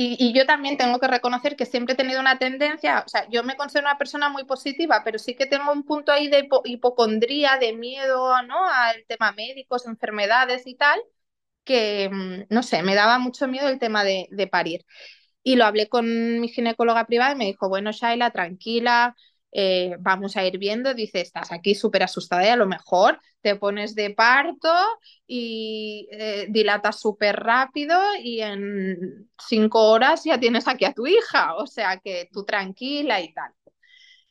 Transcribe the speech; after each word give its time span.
y, 0.00 0.32
yo 0.32 0.46
también 0.46 0.76
tengo 0.76 1.00
que 1.00 1.08
reconocer 1.08 1.56
que 1.56 1.66
siempre 1.66 1.94
he 1.94 1.96
tenido 1.96 2.20
una 2.20 2.38
tendencia, 2.38 3.02
o 3.04 3.08
sea, 3.08 3.28
yo 3.28 3.42
me 3.42 3.56
considero 3.56 3.88
una 3.88 3.98
persona 3.98 4.28
muy 4.28 4.44
positiva, 4.44 5.02
pero 5.04 5.18
sí 5.18 5.34
que 5.34 5.46
tengo 5.46 5.72
un 5.72 5.82
punto 5.84 6.12
ahí 6.12 6.28
de 6.28 6.48
hipocondría, 6.64 7.58
de 7.58 7.72
miedo, 7.72 8.40
¿no? 8.42 8.64
Al 8.64 9.04
tema 9.08 9.32
médicos, 9.32 9.86
enfermedades 9.86 10.66
y 10.66 10.76
tal, 10.76 11.00
que, 11.64 12.10
mm, 12.10 12.54
no 12.54 12.62
sé, 12.62 12.82
me 12.82 12.94
daba 12.94 13.18
mucho 13.18 13.48
miedo 13.48 13.68
el 13.68 13.78
tema 13.80 14.04
de, 14.04 14.28
de 14.30 14.46
parir. 14.46 14.84
Y 15.42 15.56
lo 15.56 15.64
hablé 15.66 15.88
con 15.88 16.40
mi 16.40 16.48
ginecóloga 16.48 17.06
privada 17.06 17.32
y 17.32 17.36
me 17.36 17.46
dijo, 17.46 17.68
bueno, 17.68 17.92
Shaila, 17.92 18.30
tranquila, 18.32 19.16
eh, 19.52 19.96
vamos 20.00 20.36
a 20.36 20.44
ir 20.46 20.58
viendo, 20.58 20.94
dice, 20.94 21.20
estás 21.20 21.52
aquí 21.52 21.74
súper 21.74 22.02
asustada 22.02 22.44
y 22.44 22.48
a 22.48 22.56
lo 22.56 22.66
mejor 22.66 23.20
te 23.40 23.56
pones 23.56 23.94
de 23.94 24.10
parto 24.10 24.68
y 25.26 26.08
eh, 26.12 26.46
dilatas 26.50 27.00
súper 27.00 27.36
rápido 27.36 27.98
y 28.22 28.40
en 28.42 29.30
cinco 29.38 29.90
horas 29.90 30.24
ya 30.24 30.38
tienes 30.38 30.68
aquí 30.68 30.84
a 30.84 30.92
tu 30.92 31.06
hija, 31.06 31.54
o 31.56 31.66
sea 31.66 31.98
que 31.98 32.28
tú 32.32 32.44
tranquila 32.44 33.20
y 33.20 33.32
tal. 33.32 33.52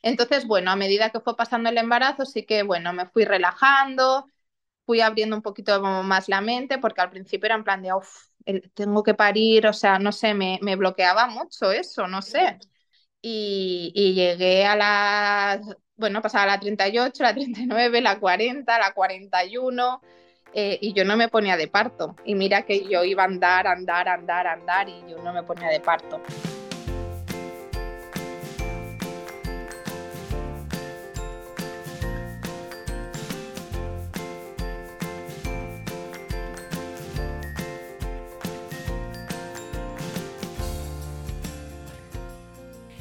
Entonces, 0.02 0.46
bueno, 0.46 0.70
a 0.70 0.76
medida 0.76 1.10
que 1.10 1.20
fue 1.20 1.36
pasando 1.36 1.68
el 1.70 1.78
embarazo, 1.78 2.24
sí 2.24 2.44
que, 2.46 2.62
bueno, 2.62 2.92
me 2.92 3.06
fui 3.06 3.24
relajando, 3.24 4.26
fui 4.86 5.00
abriendo 5.00 5.36
un 5.36 5.42
poquito 5.42 5.80
más 5.82 6.28
la 6.28 6.40
mente, 6.40 6.78
porque 6.78 7.00
al 7.00 7.10
principio 7.10 7.46
era 7.46 7.56
en 7.56 7.64
plan 7.64 7.82
de, 7.82 7.92
uff, 7.94 8.28
tengo 8.74 9.02
que 9.02 9.14
parir, 9.14 9.66
o 9.66 9.72
sea, 9.72 9.98
no 9.98 10.12
sé, 10.12 10.34
me, 10.34 10.58
me 10.62 10.76
bloqueaba 10.76 11.26
mucho 11.28 11.72
eso, 11.72 12.06
no 12.08 12.22
sé 12.22 12.58
y, 13.20 14.14
llegué 14.14 14.64
a 14.64 14.76
las, 14.76 15.60
bueno, 15.96 16.22
pasaba 16.22 16.46
la 16.46 16.60
38, 16.60 17.22
la 17.22 17.34
39, 17.34 18.00
la 18.00 18.18
40, 18.18 18.78
la 18.78 18.92
41 18.92 20.00
eh, 20.54 20.78
y 20.80 20.92
yo 20.92 21.04
no 21.04 21.16
me 21.16 21.28
ponía 21.28 21.56
de 21.56 21.68
parto. 21.68 22.16
Y 22.24 22.34
mira 22.34 22.62
que 22.62 22.86
yo 22.86 23.04
iba 23.04 23.22
a 23.22 23.26
andar, 23.26 23.66
andar, 23.66 24.08
andar, 24.08 24.46
andar 24.46 24.88
y 24.88 25.02
yo 25.08 25.22
no 25.22 25.32
me 25.32 25.42
ponía 25.42 25.68
de 25.68 25.80
parto. 25.80 26.20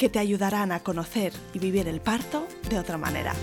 que 0.00 0.08
te 0.08 0.18
ayudarán 0.18 0.72
a 0.72 0.80
conocer 0.80 1.34
y 1.52 1.58
vivir 1.58 1.86
el 1.86 2.00
parto 2.00 2.48
de 2.70 2.78
otra 2.78 2.96
manera. 2.96 3.34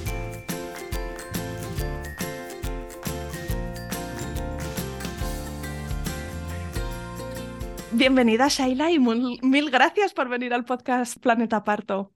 Bienvenida 7.91 8.47
Shaila 8.47 8.89
y 8.89 8.97
mil 8.97 9.69
gracias 9.69 10.15
por 10.15 10.29
venir 10.29 10.51
al 10.51 10.65
podcast 10.65 11.19
Planeta 11.19 11.63
Parto. 11.63 12.11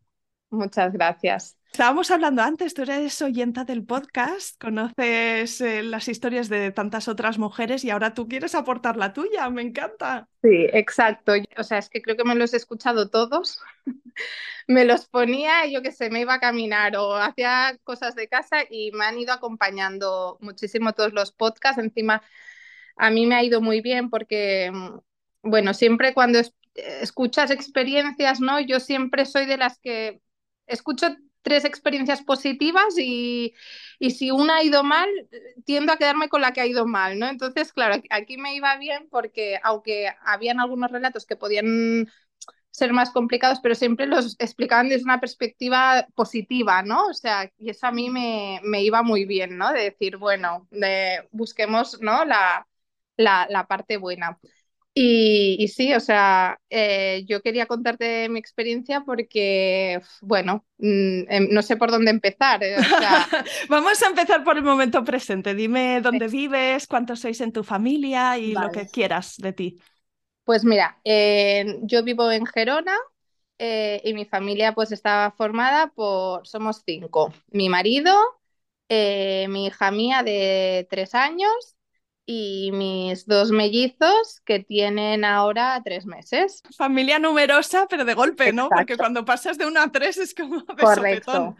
Muchas 0.50 0.92
gracias. 0.92 1.56
Estábamos 1.72 2.12
hablando 2.12 2.42
antes, 2.42 2.74
tú 2.74 2.82
eres 2.82 3.22
oyenta 3.22 3.64
del 3.64 3.86
podcast, 3.86 4.62
conoces 4.62 5.62
eh, 5.62 5.82
las 5.84 6.10
historias 6.10 6.50
de 6.50 6.72
tantas 6.72 7.08
otras 7.08 7.38
mujeres 7.40 7.86
y 7.86 7.90
ahora 7.90 8.14
tú 8.14 8.28
quieres 8.28 8.56
aportar 8.56 8.98
la 8.98 9.14
tuya, 9.14 9.50
me 9.50 9.62
encanta. 9.62 10.28
Sí, 10.44 10.68
exacto. 10.74 11.32
O 11.58 11.64
sea, 11.64 11.78
es 11.78 11.90
que 11.90 12.02
creo 12.02 12.18
que 12.18 12.26
me 12.26 12.36
los 12.36 12.54
he 12.54 12.58
escuchado 12.58 13.10
todos. 13.10 13.62
me 14.68 14.84
los 14.84 15.08
ponía, 15.08 15.66
yo 15.68 15.82
que 15.82 15.94
sé, 15.94 16.10
me 16.10 16.20
iba 16.20 16.34
a 16.34 16.40
caminar 16.42 16.98
o 16.98 17.16
hacía 17.16 17.78
cosas 17.86 18.16
de 18.16 18.28
casa 18.28 18.58
y 18.70 18.92
me 18.92 19.06
han 19.06 19.18
ido 19.18 19.32
acompañando 19.32 20.38
muchísimo 20.42 20.92
todos 20.92 21.14
los 21.14 21.32
podcasts. 21.32 21.82
Encima, 21.82 22.22
a 22.98 23.10
mí 23.12 23.26
me 23.26 23.36
ha 23.36 23.44
ido 23.44 23.62
muy 23.62 23.80
bien 23.80 24.10
porque, 24.10 24.70
mm, 24.74 25.00
bueno, 25.44 25.74
siempre 25.74 26.14
cuando 26.14 26.42
escuchas 26.76 27.50
experiencias, 27.50 28.42
¿no? 28.42 28.60
Yo 28.60 28.82
siempre 28.82 29.26
soy 29.26 29.46
de 29.46 29.58
las 29.58 29.80
que 29.80 30.22
escucho 30.68 31.16
tres 31.42 31.66
experiencias 31.66 32.22
positivas 32.22 32.98
y, 32.98 33.54
si 34.00 34.32
una 34.32 34.58
ha 34.58 34.64
ido 34.64 34.84
mal, 34.84 35.10
tiendo 35.66 35.94
a 35.94 35.98
quedarme 35.98 36.30
con 36.30 36.42
la 36.42 36.54
que 36.54 36.62
ha 36.62 36.66
ido 36.68 36.86
mal, 36.86 37.20
¿no? 37.20 37.28
Entonces, 37.28 37.74
claro, 37.74 38.02
aquí 38.10 38.38
me 38.38 38.56
iba 38.56 38.78
bien 38.78 39.08
porque 39.10 39.60
aunque 39.64 40.10
habían 40.24 40.60
algunos 40.60 40.92
relatos 40.92 41.26
que 41.26 41.36
podían 41.36 42.08
ser 42.72 42.94
más 42.94 43.12
complicados, 43.12 43.60
pero 43.62 43.76
siempre 43.76 44.08
los 44.08 44.36
explicaban 44.40 44.90
desde 44.90 45.04
una 45.04 45.20
perspectiva 45.20 46.08
positiva, 46.16 46.84
¿no? 46.84 47.06
O 47.08 47.14
sea, 47.14 47.52
y 47.58 47.70
eso 47.70 47.88
a 47.88 47.92
mí 47.92 48.10
me, 48.10 48.62
iba 48.82 49.04
muy 49.04 49.26
bien, 49.26 49.58
¿no? 49.58 49.72
De 49.74 49.84
decir, 49.84 50.18
bueno, 50.18 50.68
de, 50.72 51.28
busquemos, 51.32 52.00
¿no? 52.02 52.26
La, 52.26 52.68
la, 53.18 53.48
la 53.50 53.68
parte 53.68 53.98
buena. 53.98 54.40
Y, 54.94 55.70
sí, 55.70 55.94
o 55.94 56.02
sea, 56.02 56.60
eh, 56.70 57.24
yo 57.26 57.42
quería 57.42 57.66
contarte 57.66 58.28
mi 58.28 58.40
experiencia 58.40 59.02
porque, 59.06 60.02
bueno, 60.22 60.66
mm, 60.80 61.22
em, 61.30 61.48
no 61.50 61.62
sé 61.62 61.78
por 61.78 61.92
dónde 61.92 62.12
empezar. 62.12 62.62
Eh, 62.62 62.76
Vamos 63.70 64.02
a 64.04 64.08
empezar 64.08 64.44
por 64.44 64.58
el 64.58 64.64
momento 64.64 65.04
presente. 65.06 65.56
Dime 65.56 66.02
dónde 66.02 66.28
vives, 66.28 66.88
cuántos 66.88 67.22
sois 67.22 67.40
en 67.40 67.54
tu 67.54 67.64
familia 67.64 68.38
y 68.38 68.54
lo 68.54 68.70
que 68.70 68.88
quieras 68.88 69.38
de 69.38 69.54
ti. 69.54 69.82
Pues 70.44 70.66
mira, 70.66 71.00
yo 71.06 72.04
vivo 72.04 72.30
en 72.30 72.46
Gerona 72.46 72.98
eh, 73.60 74.02
y 74.04 74.14
mi 74.14 74.26
familia 74.26 74.74
pues 74.74 74.92
está 74.92 75.34
formada 75.38 75.88
por, 75.88 76.46
somos 76.46 76.82
cinco. 76.86 77.34
Mi 77.48 77.70
marido, 77.70 78.14
mi 78.90 79.68
hija 79.68 79.92
mía 79.92 80.22
de 80.24 80.86
tres 80.90 81.16
años 81.16 81.78
y 82.34 82.72
mis 82.72 83.26
dos 83.26 83.52
mellizos 83.52 84.40
que 84.46 84.60
tienen 84.62 85.26
ahora 85.26 85.82
tres 85.84 86.06
meses. 86.06 86.64
Familia 86.78 87.20
numerosa, 87.20 87.88
pero 87.90 88.06
de 88.06 88.14
golpe, 88.14 88.54
¿no? 88.54 88.70
Porque 88.70 88.96
cuando 88.96 89.26
pasas 89.26 89.58
de 89.58 89.66
una 89.66 89.84
a 89.84 89.92
tres 89.92 90.18
es 90.18 90.34
como 90.34 90.62
de 90.62 90.76
Correcto. 90.82 91.58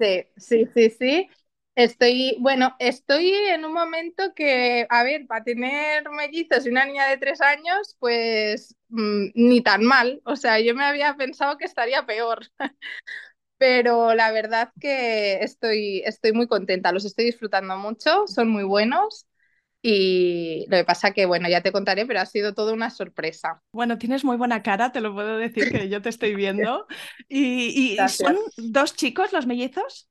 Sí, 0.00 0.24
sí, 0.36 0.68
sí, 0.74 0.90
sí. 0.90 1.28
Estoy, 1.76 2.36
bueno, 2.40 2.74
estoy 2.80 3.32
en 3.32 3.64
un 3.64 3.72
momento 3.72 4.34
que, 4.34 4.86
a 4.90 5.04
ver, 5.04 5.26
para 5.28 5.44
tener 5.44 6.10
mellizos 6.10 6.66
y 6.66 6.70
una 6.70 6.84
niña 6.84 7.06
de 7.06 7.18
tres 7.18 7.40
años, 7.40 7.96
pues 8.00 8.74
mm, 8.88 9.26
ni 9.34 9.60
tan 9.60 9.84
mal. 9.84 10.20
O 10.24 10.34
sea, 10.34 10.58
yo 10.58 10.74
me 10.74 10.84
había 10.84 11.14
pensado 11.16 11.56
que 11.58 11.64
estaría 11.64 12.04
peor. 12.04 12.40
Pero 13.56 14.14
la 14.14 14.32
verdad 14.32 14.72
que 14.80 15.44
estoy, 15.44 16.02
estoy 16.04 16.32
muy 16.32 16.48
contenta, 16.48 16.90
los 16.90 17.04
estoy 17.04 17.26
disfrutando 17.26 17.76
mucho, 17.76 18.26
son 18.26 18.48
muy 18.48 18.64
buenos 18.64 19.28
y 19.84 20.64
lo 20.68 20.76
que 20.76 20.84
pasa 20.84 21.10
que, 21.10 21.26
bueno, 21.26 21.48
ya 21.48 21.60
te 21.60 21.72
contaré, 21.72 22.06
pero 22.06 22.20
ha 22.20 22.26
sido 22.26 22.54
toda 22.54 22.72
una 22.72 22.88
sorpresa. 22.88 23.60
Bueno, 23.72 23.98
tienes 23.98 24.24
muy 24.24 24.36
buena 24.36 24.62
cara, 24.62 24.92
te 24.92 25.00
lo 25.00 25.12
puedo 25.12 25.36
decir 25.36 25.72
que 25.72 25.88
yo 25.88 26.00
te 26.00 26.08
estoy 26.08 26.34
viendo. 26.36 26.86
¿Y, 27.28 27.96
son 28.08 28.38
dos 28.56 28.94
chicos 28.94 29.32
los 29.32 29.46
mellizos? 29.46 30.08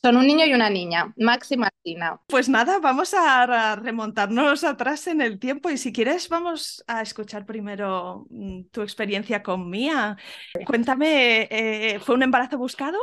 Son 0.00 0.16
un 0.16 0.28
niño 0.28 0.46
y 0.46 0.54
una 0.54 0.70
niña, 0.70 1.12
Max 1.16 1.50
y 1.50 1.56
Martina. 1.56 2.20
Pues 2.28 2.48
nada, 2.48 2.78
vamos 2.78 3.12
a 3.14 3.74
remontarnos 3.74 4.62
atrás 4.62 5.08
en 5.08 5.20
el 5.20 5.40
tiempo 5.40 5.70
y 5.70 5.76
si 5.76 5.92
quieres 5.92 6.28
vamos 6.28 6.84
a 6.86 7.02
escuchar 7.02 7.44
primero 7.44 8.24
mm, 8.30 8.66
tu 8.70 8.82
experiencia 8.82 9.42
con 9.42 9.68
Mía. 9.68 10.16
Cuéntame, 10.64 11.48
eh, 11.50 11.98
¿fue 11.98 12.14
un 12.14 12.22
embarazo 12.22 12.56
buscado? 12.56 12.96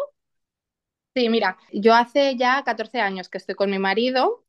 Sí, 1.13 1.27
mira, 1.27 1.57
yo 1.73 1.93
hace 1.93 2.37
ya 2.37 2.63
14 2.63 3.01
años 3.01 3.27
que 3.27 3.39
estoy 3.39 3.55
con 3.55 3.69
mi 3.69 3.79
marido 3.79 4.44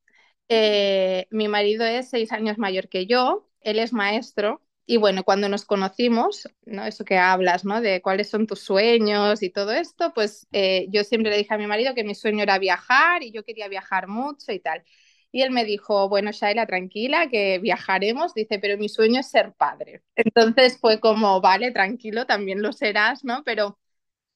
eh, 0.48 1.26
mi 1.31 1.48
marido 1.48 1.84
es 1.84 2.10
seis 2.10 2.32
años 2.32 2.58
mayor 2.58 2.88
que 2.88 3.06
yo, 3.06 3.48
él 3.60 3.78
es 3.78 3.93
maestro 3.93 4.62
y 4.87 4.98
bueno, 4.98 5.25
cuando 5.25 5.48
nos 5.48 5.64
conocimos, 5.64 6.48
¿no? 6.64 6.84
Eso 6.87 7.04
que 7.04 7.19
hablas, 7.19 7.64
¿no? 7.64 7.81
De 7.81 8.00
cuáles 8.02 8.31
son 8.31 8.46
tus 8.46 8.60
sueños 8.60 9.43
y 9.43 9.50
todo 9.50 9.72
esto, 9.72 10.12
pues 10.14 10.46
eh, 10.52 10.87
yo 10.90 11.02
siempre 11.04 11.31
le 11.32 11.38
dije 11.38 11.52
a 11.54 11.58
mi 11.58 11.66
marido 11.66 11.94
que 11.94 12.04
mi 12.04 12.14
sueño 12.14 12.43
era 12.44 12.58
viajar 12.58 13.22
y 13.25 13.32
yo 13.32 13.44
quería 13.44 13.69
viajar 13.69 14.06
mucho 14.08 14.52
y 14.52 14.60
tal. 14.60 14.84
Y 15.32 15.43
él 15.43 15.50
me 15.50 15.64
dijo, 15.64 16.08
bueno, 16.08 16.31
Shaila, 16.32 16.66
tranquila, 16.66 17.28
que 17.28 17.58
viajaremos, 17.58 18.32
dice, 18.34 18.58
pero 18.58 18.78
mi 18.78 18.88
sueño 18.88 19.20
es 19.20 19.28
ser 19.31 19.52
padre. 19.54 20.02
Entonces 20.14 20.78
fue 20.81 21.00
como, 21.00 21.40
vale, 21.40 21.72
tranquilo, 21.72 22.25
también 22.26 22.62
lo 22.62 22.72
serás, 22.72 23.25
¿no? 23.25 23.43
Pero, 23.44 23.78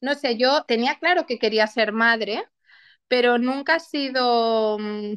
no 0.01 0.15
sé, 0.15 0.37
yo 0.39 0.65
tenía 0.67 0.99
claro 0.99 1.27
que 1.27 1.39
quería 1.39 1.67
ser 1.69 1.93
madre, 1.93 2.45
pero 3.09 3.39
nunca 3.39 3.77
ha 3.77 3.81
sido 3.81 4.79
mm, 4.79 5.15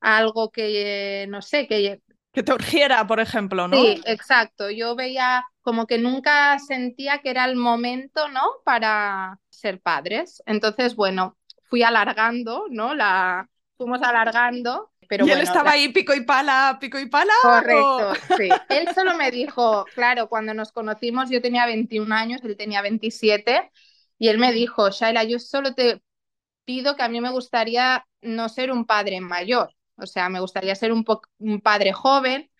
algo 0.00 0.50
que, 0.50 1.26
no 1.28 1.42
sé, 1.42 1.66
que... 1.66 2.00
Que 2.32 2.42
te 2.42 2.52
urgiera, 2.52 3.06
por 3.06 3.20
ejemplo, 3.20 3.68
¿no? 3.68 3.76
Sí, 3.76 4.00
exacto. 4.04 4.70
Yo 4.70 4.94
veía 4.94 5.44
como 5.62 5.86
que 5.86 5.98
nunca 5.98 6.58
sentía 6.58 7.18
que 7.18 7.30
era 7.30 7.44
el 7.44 7.56
momento, 7.56 8.28
¿no? 8.28 8.42
Para 8.64 9.38
ser 9.48 9.80
padres. 9.80 10.42
Entonces, 10.46 10.94
bueno, 10.94 11.36
fui 11.64 11.82
alargando, 11.82 12.66
¿no? 12.70 12.94
La 12.94 13.48
fuimos 13.76 14.02
alargando. 14.02 14.90
Pero 15.08 15.26
y 15.26 15.30
él 15.30 15.40
estaba 15.40 15.70
ahí 15.70 15.88
pico 15.88 16.14
y 16.14 16.20
pala, 16.20 16.76
pico 16.80 16.98
y 16.98 17.06
pala. 17.06 17.32
Correcto, 17.40 18.14
sí. 18.36 18.48
Él 18.68 18.88
solo 18.94 19.16
me 19.16 19.30
dijo, 19.30 19.86
claro, 19.94 20.28
cuando 20.28 20.52
nos 20.52 20.70
conocimos 20.70 21.30
yo 21.30 21.40
tenía 21.40 21.64
21 21.64 22.14
años, 22.14 22.42
él 22.44 22.58
tenía 22.58 22.82
27, 22.82 23.70
y 24.18 24.28
él 24.28 24.36
me 24.36 24.52
dijo, 24.52 24.90
Shaila, 24.90 25.24
yo 25.24 25.38
solo 25.38 25.74
te 25.74 26.02
pido 26.66 26.94
que 26.94 27.02
a 27.02 27.08
mí 27.08 27.22
me 27.22 27.30
gustaría 27.30 28.04
no 28.20 28.50
ser 28.50 28.70
un 28.70 28.84
padre 28.84 29.22
mayor, 29.22 29.74
o 29.98 30.06
sea, 30.06 30.28
me 30.28 30.40
gustaría 30.40 30.74
ser 30.74 30.92
un, 30.92 31.04
un 31.38 31.60
padre 31.60 31.92
joven 31.92 32.50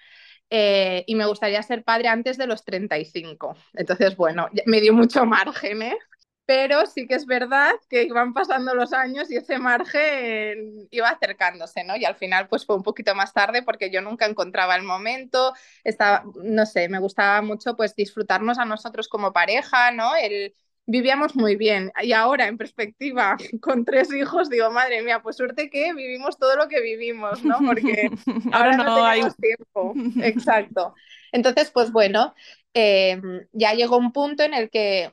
eh, 0.51 1.05
y 1.07 1.15
me 1.15 1.27
gustaría 1.27 1.63
ser 1.63 1.85
padre 1.85 2.09
antes 2.09 2.39
de 2.39 2.47
los 2.47 2.65
35. 2.65 3.57
Entonces, 3.75 4.17
bueno, 4.17 4.49
me 4.67 4.81
dio 4.81 4.95
mucho 4.95 5.25
margen, 5.27 5.83
¿eh? 5.83 5.99
Pero 6.47 6.87
sí 6.87 7.07
que 7.07 7.15
es 7.15 7.27
verdad 7.27 7.73
que 7.91 8.05
iban 8.05 8.33
pasando 8.33 8.75
los 8.75 8.95
años 8.95 9.31
y 9.31 9.37
ese 9.37 9.59
margen 9.59 10.89
iba 10.91 11.11
acercándose, 11.11 11.85
¿no? 11.85 11.95
Y 11.95 12.07
al 12.07 12.17
final 12.17 12.49
pues 12.49 12.65
fue 12.65 12.75
un 12.77 12.83
poquito 12.83 13.15
más 13.15 13.35
tarde 13.35 13.63
porque 13.63 13.91
yo 13.91 14.01
nunca 14.01 14.25
encontraba 14.25 14.75
el 14.75 14.83
momento, 14.83 15.53
estaba, 15.85 16.25
no 16.43 16.65
sé, 16.65 16.89
me 16.89 17.01
gustaba 17.01 17.43
mucho 17.43 17.77
pues 17.77 17.95
disfrutarnos 17.95 18.59
a 18.59 18.65
nosotros 18.65 19.09
como 19.09 19.35
pareja, 19.35 19.91
¿no? 19.91 20.17
El, 20.17 20.55
vivíamos 20.89 21.37
muy 21.37 21.55
bien. 21.55 21.93
Y 22.03 22.13
ahora, 22.13 22.49
en 22.49 22.57
perspectiva, 22.57 23.37
con 23.61 23.85
tres 23.85 24.13
hijos, 24.13 24.49
digo, 24.49 24.71
madre 24.71 25.03
mía, 25.03 25.21
pues 25.23 25.37
suerte 25.37 25.71
que 25.71 25.93
vivimos 25.95 26.39
todo 26.39 26.57
lo 26.57 26.67
que 26.67 26.81
vivimos, 26.81 27.45
¿no? 27.45 27.59
Porque 27.65 28.11
ahora, 28.53 28.77
no, 28.77 28.95
tenemos 28.97 29.37
tiempo. 29.37 29.93
Exacto. 30.25 30.95
Entonces, 31.31 31.71
pues 31.71 31.93
bueno, 31.93 32.35
eh, 32.75 33.21
ya 33.53 33.75
llegó 33.75 33.99
un 33.99 34.13
punto 34.13 34.43
en 34.43 34.55
el 34.55 34.71
que, 34.71 35.13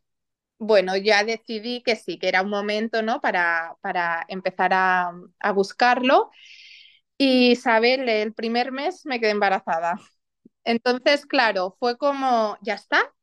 bueno, 0.58 0.96
ya 0.96 1.26
decidí 1.26 1.84
que 1.84 1.98
sí, 1.98 2.18
que 2.18 2.30
era 2.30 2.42
un 2.42 2.50
momento, 2.50 3.02
¿no? 3.02 3.20
Para, 3.20 3.76
para 3.82 4.26
empezar 4.30 4.74
a, 4.74 5.12
a 5.40 5.52
buscarlo. 5.52 6.32
Y, 7.18 7.52
Isabel, 7.52 8.08
el 8.08 8.34
primer 8.34 8.72
mes 8.72 9.06
me 9.06 9.20
quedé 9.20 9.32
embarazada. 9.32 10.00
Entonces, 10.64 11.26
claro, 11.26 11.76
fue 11.80 11.98
como, 11.98 12.58
ya 12.62 12.76
está, 12.76 13.14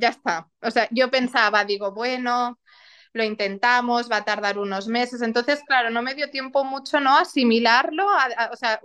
ya 0.00 0.08
está. 0.10 0.48
O 0.62 0.70
sea, 0.70 0.88
yo 0.90 1.10
pensaba, 1.10 1.64
digo, 1.64 1.92
bueno, 1.92 2.58
lo 3.12 3.24
intentamos, 3.24 4.10
va 4.10 4.18
a 4.18 4.24
tardar 4.24 4.58
unos 4.58 4.88
meses. 4.88 5.22
Entonces, 5.22 5.62
claro, 5.66 5.90
no 5.90 6.02
me 6.02 6.14
dio 6.14 6.30
tiempo 6.30 6.64
mucho, 6.64 7.00
¿no? 7.00 7.16
Asimilarlo, 7.18 8.06
o 8.52 8.56
sea, 8.56 8.80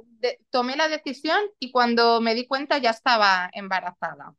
tomé 0.50 0.76
la 0.76 0.88
decisión 0.88 1.40
y 1.60 1.72
cuando 1.72 2.22
me 2.22 2.36
di 2.36 2.48
cuenta 2.48 2.78
ya 2.78 2.92
estaba 2.92 3.50
embarazada. 3.54 4.34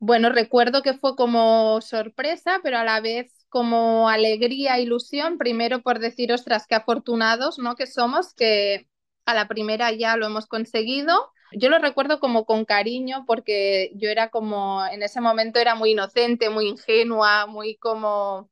Bueno, 0.00 0.30
recuerdo 0.30 0.82
que 0.82 0.94
fue 0.94 1.16
como 1.16 1.80
sorpresa, 1.80 2.60
pero 2.62 2.78
a 2.78 2.84
la 2.84 3.00
vez 3.00 3.32
como 3.48 4.08
alegría, 4.08 4.78
ilusión, 4.78 5.38
primero 5.38 5.82
por 5.82 5.98
decir, 5.98 6.32
ostras, 6.32 6.66
qué 6.68 6.76
afortunados, 6.76 7.58
¿no? 7.58 7.74
Que 7.76 7.86
somos, 7.86 8.34
que 8.34 8.88
a 9.26 9.34
la 9.34 9.48
primera 9.48 9.92
ya 9.92 10.16
lo 10.16 10.26
hemos 10.26 10.46
conseguido 10.46 11.32
yo 11.52 11.68
lo 11.70 11.78
recuerdo 11.78 12.20
como 12.20 12.44
con 12.44 12.64
cariño 12.64 13.24
porque 13.26 13.90
yo 13.94 14.08
era 14.10 14.30
como, 14.30 14.84
en 14.86 15.02
ese 15.02 15.20
momento 15.20 15.58
era 15.58 15.74
muy 15.74 15.92
inocente, 15.92 16.50
muy 16.50 16.66
ingenua, 16.68 17.46
muy 17.46 17.76
como, 17.78 18.50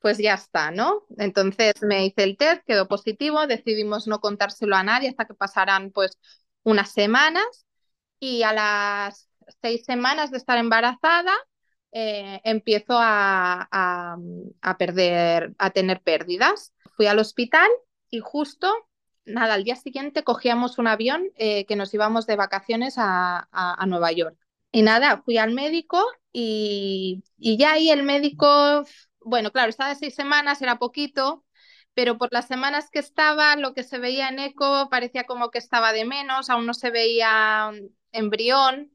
pues 0.00 0.18
ya 0.18 0.34
está, 0.34 0.70
¿no? 0.70 1.04
Entonces 1.18 1.74
me 1.82 2.06
hice 2.06 2.24
el 2.24 2.36
test, 2.36 2.64
quedó 2.66 2.88
positivo, 2.88 3.46
decidimos 3.46 4.06
no 4.06 4.20
contárselo 4.20 4.76
a 4.76 4.82
nadie 4.84 5.08
hasta 5.10 5.26
que 5.26 5.34
pasaran 5.34 5.90
pues 5.92 6.18
unas 6.64 6.92
semanas 6.92 7.66
y 8.20 8.42
a 8.42 8.52
las 8.52 9.28
seis 9.62 9.84
semanas 9.84 10.30
de 10.30 10.38
estar 10.38 10.58
embarazada 10.58 11.32
eh, 11.92 12.40
empiezo 12.44 12.96
a, 12.98 13.68
a 14.62 14.78
perder, 14.78 15.54
a 15.58 15.70
tener 15.70 16.00
pérdidas. 16.02 16.72
Fui 16.96 17.06
al 17.06 17.18
hospital 17.18 17.68
y 18.10 18.20
justo 18.20 18.72
nada, 19.32 19.54
al 19.54 19.64
día 19.64 19.76
siguiente 19.76 20.24
cogíamos 20.24 20.78
un 20.78 20.86
avión 20.86 21.30
eh, 21.36 21.66
que 21.66 21.76
nos 21.76 21.92
íbamos 21.94 22.26
de 22.26 22.36
vacaciones 22.36 22.94
a, 22.96 23.48
Nueva 23.86 24.12
York. 24.12 24.36
Y 24.72 24.82
nada, 24.82 25.22
fui 25.24 25.38
al 25.38 25.52
médico 25.52 26.04
y, 26.32 27.22
ya 27.38 27.72
ahí 27.72 27.90
el 27.90 28.02
médico, 28.02 28.84
bueno, 29.20 29.50
claro, 29.52 29.70
estaba 29.70 29.90
de 29.90 29.96
seis 29.96 30.14
semanas, 30.14 30.62
era 30.62 30.78
poquito, 30.78 31.44
pero 31.94 32.18
por 32.18 32.32
las 32.32 32.46
semanas 32.46 32.88
que 32.90 33.00
estaba, 33.00 33.56
lo 33.56 33.74
que 33.74 33.82
se 33.82 33.98
veía 33.98 34.28
en 34.28 34.38
eco 34.38 34.88
parecía 34.90 35.24
como 35.24 35.50
que 35.50 35.58
estaba 35.58 35.92
de 35.92 36.04
menos, 36.04 36.50
aún 36.50 36.66
no 36.66 36.74
se 36.74 36.90
veía 36.90 37.72
embrión, 38.12 38.92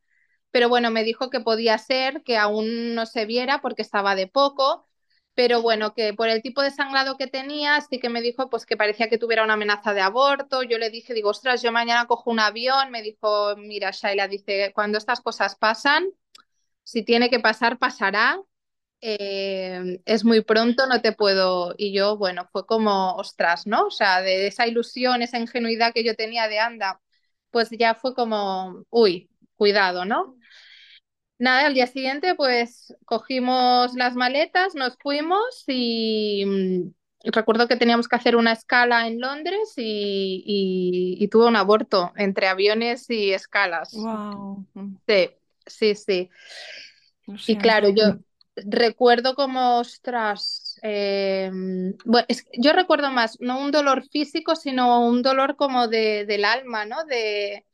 pero 0.51 0.69
bueno, 0.69 0.91
me 0.91 1.03
dijo 1.03 1.29
que 1.29 1.41
podía 1.41 1.77
ser, 1.77 2.23
que 2.23 2.37
aún 2.37 2.95
no 2.95 3.05
se 3.05 3.25
viera 3.25 3.61
porque 3.61 3.81
estaba 3.81 4.15
de 4.15 4.27
poco, 4.27 4.87
pero 5.35 5.61
bueno, 5.61 5.93
que 5.93 6.13
por 6.13 6.29
el 6.29 6.41
tipo 6.41 6.61
de 6.61 6.71
sangrado 6.71 7.17
que 7.17 7.27
tenía, 7.27 7.81
sí 7.81 7.99
que 7.99 8.09
me 8.09 8.21
dijo 8.21 8.49
pues 8.49 8.65
que 8.65 8.77
parecía 8.77 9.09
que 9.09 9.17
tuviera 9.17 9.43
una 9.43 9.53
amenaza 9.53 9.93
de 9.93 10.01
aborto. 10.01 10.63
Yo 10.63 10.77
le 10.77 10.89
dije, 10.89 11.13
digo, 11.13 11.29
ostras, 11.29 11.61
yo 11.61 11.71
mañana 11.71 12.07
cojo 12.07 12.31
un 12.31 12.39
avión. 12.39 12.91
Me 12.91 13.01
dijo, 13.01 13.55
mira, 13.57 13.91
Shaila, 13.91 14.27
dice, 14.29 14.71
cuando 14.73 14.97
estas 14.97 15.21
cosas 15.21 15.55
pasan, 15.55 16.05
si 16.83 17.03
tiene 17.03 17.29
que 17.29 17.39
pasar, 17.39 17.79
pasará. 17.79 18.39
Eh, 19.01 20.01
es 20.05 20.25
muy 20.25 20.41
pronto, 20.43 20.87
no 20.87 21.01
te 21.01 21.13
puedo. 21.13 21.75
Y 21.77 21.93
yo, 21.93 22.17
bueno, 22.17 22.47
fue 22.51 22.65
como, 22.65 23.15
ostras, 23.15 23.67
¿no? 23.67 23.87
O 23.87 23.91
sea, 23.91 24.21
de 24.21 24.47
esa 24.47 24.67
ilusión, 24.67 25.21
esa 25.21 25.39
ingenuidad 25.39 25.93
que 25.93 26.03
yo 26.03 26.15
tenía 26.15 26.47
de 26.47 26.59
anda, 26.59 27.01
pues 27.51 27.69
ya 27.71 27.95
fue 27.95 28.15
como, 28.15 28.85
uy, 28.89 29.29
cuidado, 29.57 30.05
¿no? 30.05 30.37
Nada, 31.37 31.65
al 31.65 31.73
día 31.73 31.87
siguiente 31.87 32.35
pues 32.35 32.95
cogimos 33.05 33.93
las 33.95 34.15
maletas, 34.15 34.73
nos 34.73 34.97
fuimos 34.97 35.63
y 35.67 36.45
mm, 36.45 37.31
recuerdo 37.31 37.67
que 37.67 37.75
teníamos 37.75 38.07
que 38.07 38.15
hacer 38.15 38.35
una 38.35 38.53
escala 38.53 39.07
en 39.07 39.19
Londres 39.19 39.73
y, 39.75 41.27
tuve 41.31 41.47
un 41.47 41.55
aborto 41.55 42.13
entre 42.15 42.47
aviones 42.47 43.09
y 43.09 43.33
escalas. 43.33 43.93
Wow. 43.93 44.65
Sí, 45.07 45.29
sí, 45.65 45.95
sí. 45.95 46.29
Y 47.47 47.57
claro, 47.57 47.89
yo 47.89 48.17
recuerdo 48.55 49.35
como, 49.35 49.79
ostras, 49.79 50.79
em, 50.81 51.93
bueno, 52.05 52.27
yo 52.57 52.71
recuerdo 52.73 53.11
más, 53.11 53.37
no 53.41 53.59
un 53.59 53.71
dolor 53.71 54.07
físico, 54.07 54.55
sino 54.55 55.05
un 55.05 55.21
dolor 55.21 55.55
como 55.55 55.87
de, 55.87 56.25
del 56.25 56.45
alma, 56.45 56.85
¿no? 56.85 57.03
De, 57.05 57.65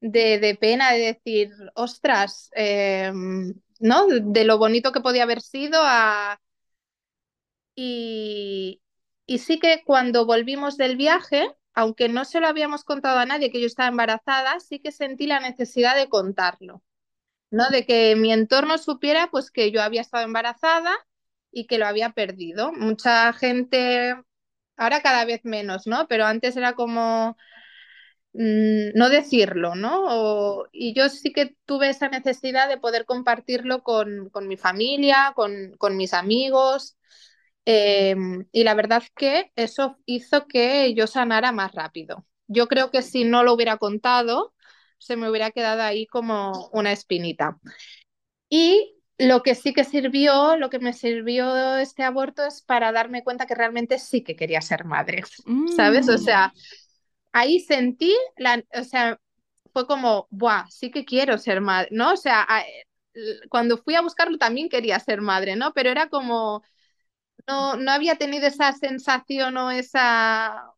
de, 0.00 0.56
pena, 0.60 0.92
de 0.92 0.98
decir, 0.98 1.50
ostras, 1.74 2.50
em, 2.54 3.54
¿no? 3.78 4.06
De 4.08 4.44
lo 4.44 4.58
bonito 4.58 4.92
que 4.92 5.00
podía 5.00 5.24
haber 5.24 5.40
sido 5.42 5.80
a... 5.82 6.40
Y, 7.74 8.82
y 9.26 9.38
sí 9.38 9.58
que 9.58 9.82
cuando 9.84 10.26
volvimos 10.26 10.76
del 10.76 10.96
viaje, 10.96 11.54
aunque 11.74 12.08
no 12.08 12.24
se 12.24 12.40
lo 12.40 12.48
habíamos 12.48 12.84
contado 12.84 13.18
a 13.18 13.26
nadie 13.26 13.50
que 13.50 13.60
yo 13.60 13.66
estaba 13.66 13.88
embarazada, 13.88 14.60
sí 14.60 14.80
que 14.80 14.92
sentí 14.92 15.26
la 15.26 15.40
necesidad 15.40 15.96
de 15.96 16.08
contarlo, 16.08 16.82
¿no? 17.50 17.68
De 17.70 17.86
que 17.86 18.16
mi 18.16 18.32
entorno 18.32 18.78
supiera 18.78 19.30
pues 19.30 19.50
que 19.50 19.70
yo 19.72 19.82
había 19.82 20.02
estado 20.02 20.24
embarazada 20.24 20.92
y 21.52 21.66
que 21.66 21.78
lo 21.78 21.86
había 21.86 22.10
perdido. 22.10 22.72
Mucha 22.72 23.32
gente, 23.32 24.16
ahora 24.76 25.02
cada 25.02 25.24
vez 25.24 25.44
menos, 25.44 25.86
¿no? 25.86 26.08
Pero 26.08 26.26
antes 26.26 26.56
era 26.56 26.74
como, 26.74 27.36
no 28.32 29.08
decirlo, 29.08 29.74
¿no? 29.74 30.64
y 30.72 30.94
yo 30.94 31.08
sí 31.08 31.32
que 31.32 31.56
tuve 31.64 31.90
esa 31.90 32.08
necesidad 32.08 32.68
de 32.68 32.78
poder 32.78 33.04
compartirlo 33.04 33.82
con, 33.82 34.30
mi 34.46 34.56
familia, 34.56 35.34
con, 35.34 35.96
mis 35.96 36.14
amigos, 36.14 36.96
em, 37.64 38.46
y 38.52 38.64
la 38.64 38.74
verdad 38.74 39.02
que 39.16 39.52
eso 39.56 39.98
hizo 40.06 40.46
que 40.46 40.94
yo 40.94 41.06
sanara 41.06 41.52
más 41.52 41.72
rápido. 41.72 42.26
Yo 42.46 42.68
creo 42.68 42.90
que 42.90 43.02
si 43.02 43.24
no 43.24 43.42
lo 43.44 43.54
hubiera 43.54 43.76
contado, 43.78 44.54
se 44.98 45.16
me 45.16 45.28
hubiera 45.30 45.50
quedado 45.50 45.82
ahí 45.82 46.06
como 46.06 46.68
una 46.72 46.92
espinita. 46.92 47.58
Y 48.48 48.96
lo 49.18 49.42
que 49.42 49.54
sí 49.54 49.72
que 49.72 49.84
sirvió, 49.84 50.56
lo 50.56 50.70
que 50.70 50.78
me 50.78 50.92
sirvió 50.92 51.76
este 51.76 52.02
aborto 52.02 52.44
es 52.44 52.62
para 52.62 52.92
darme 52.92 53.22
cuenta 53.22 53.46
que 53.46 53.54
realmente 53.54 53.98
sí 53.98 54.22
que 54.22 54.36
quería 54.36 54.60
ser 54.60 54.84
madre, 54.84 55.22
¿sabes? 55.76 56.08
O 56.08 56.18
sea, 56.18 56.48
mm 56.48 56.89
ahí 57.32 57.60
sentí, 57.60 58.16
la, 58.36 58.62
o 58.74 58.84
sea, 58.84 59.20
fue 59.72 59.86
como, 59.86 60.26
¡buah! 60.30 60.66
Sí 60.70 60.90
que 60.90 61.04
quiero 61.04 61.38
ser 61.38 61.60
madre, 61.60 61.88
¿no? 61.92 62.12
O 62.14 62.16
sea, 62.16 62.46
cuando 63.50 63.78
fui 63.78 63.94
a 63.94 64.00
buscarlo 64.02 64.38
también 64.38 64.68
quería 64.68 64.98
ser 65.00 65.20
madre, 65.20 65.56
¿no? 65.56 65.72
Pero 65.74 65.90
era 65.90 66.08
como, 66.08 66.62
no, 67.48 67.76
no 67.76 67.92
había 67.92 68.16
tenido 68.16 68.46
esa 68.48 68.72
sensación 68.74 69.56
o 69.58 69.70
esa, 69.70 70.72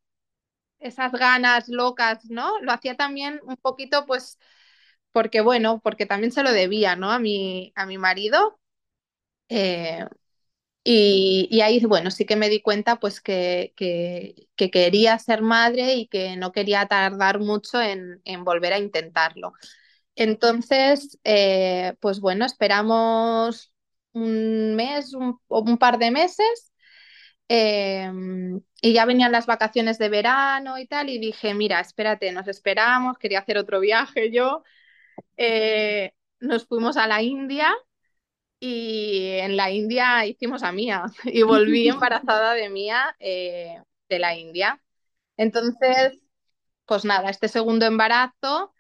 esas 0.81 1.13
ganas 1.13 1.69
locas, 1.69 2.25
¿no? 2.31 2.61
Lo 2.61 2.73
hacía 2.73 2.97
también 2.97 3.41
un 3.45 3.57
poquito, 3.59 4.07
pues, 4.07 4.39
porque, 5.13 5.41
bueno, 5.43 5.81
porque 5.83 6.07
también 6.07 6.33
se 6.33 6.43
lo 6.45 6.53
debía, 6.53 6.97
¿no? 6.97 7.11
A 7.13 7.19
mi, 7.19 7.73
a 7.77 7.87
mi 7.87 7.99
marido. 7.99 8.61
Eh, 9.51 10.07
y, 10.85 11.61
ahí, 11.63 11.85
bueno, 11.87 12.11
sí 12.11 12.25
que 12.27 12.37
me 12.37 12.49
di 12.49 12.61
cuenta 12.61 12.97
pues 12.99 13.21
que, 13.21 13.73
que, 13.77 14.71
quería 14.71 15.19
ser 15.19 15.43
madre 15.43 15.95
y 15.95 16.09
que 16.09 16.37
no 16.37 16.53
quería 16.53 16.87
tardar 16.87 17.39
mucho 17.41 17.81
en, 17.81 18.21
volver 18.45 18.73
a 18.73 18.79
intentarlo. 18.79 19.53
Entonces, 20.17 21.19
eh, 21.25 21.95
pues 22.01 22.21
bueno, 22.21 22.45
esperamos 22.45 23.73
un 24.13 24.75
mes 24.77 25.15
un, 25.15 25.41
un 25.49 25.79
par 25.79 25.99
de 25.99 26.11
meses 26.11 26.73
eh, 27.49 28.11
y 28.81 28.93
ya 28.93 29.05
venían 29.05 29.33
las 29.33 29.47
vacaciones 29.47 29.99
de 29.99 30.09
verano 30.09 30.79
y 30.79 30.87
tal 30.87 31.11
y 31.11 31.19
dije, 31.19 31.55
mira, 31.55 31.81
espérate, 31.81 32.33
nos 32.33 32.49
esperamos, 32.49 33.19
quería 33.19 33.41
hacer 33.41 33.59
otro 33.59 33.81
viaje 33.81 34.31
yo. 34.33 34.63
Eh, 35.37 36.13
nos 36.41 36.67
fuimos 36.67 36.97
a 36.97 37.07
la 37.07 37.23
India 37.23 37.73
y 38.65 39.39
en 39.41 39.57
la 39.57 39.73
India 39.73 40.25
hicimos 40.25 40.63
a 40.63 40.71
Mía 40.71 41.07
y 41.25 41.43
volví 41.43 41.89
embarazada 41.89 42.55
de 42.55 42.71
Mía 42.71 43.17
eh, 43.19 43.83
de 44.09 44.19
la 44.21 44.37
India. 44.37 44.81
Entonces, 45.37 46.21
pues 46.87 47.05
nada, 47.05 47.31
este 47.31 47.49
segundo 47.49 47.87
embarazo 47.87 48.73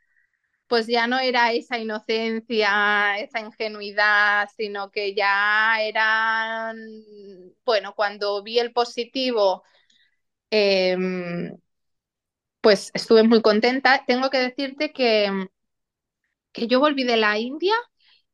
pues 0.68 0.86
ya 0.86 1.06
no 1.06 1.18
era 1.18 1.52
esa 1.52 1.78
inocencia, 1.78 3.18
esa 3.18 3.40
ingenuidad, 3.40 4.48
sino 4.56 4.90
que 4.90 5.14
ya 5.14 5.76
eran, 5.82 6.78
bueno, 7.66 7.94
cuando 7.94 8.42
vi 8.42 8.58
el 8.58 8.72
positivo, 8.72 9.64
eh, 10.50 10.96
pues 12.62 12.90
estuve 12.94 13.22
muy 13.24 13.42
contenta. 13.42 14.04
Tengo 14.06 14.30
que 14.30 14.38
decirte 14.38 14.92
que, 14.92 15.48
que 16.52 16.66
yo 16.68 16.80
volví 16.80 17.04
de 17.04 17.18
la 17.18 17.38
India 17.38 17.74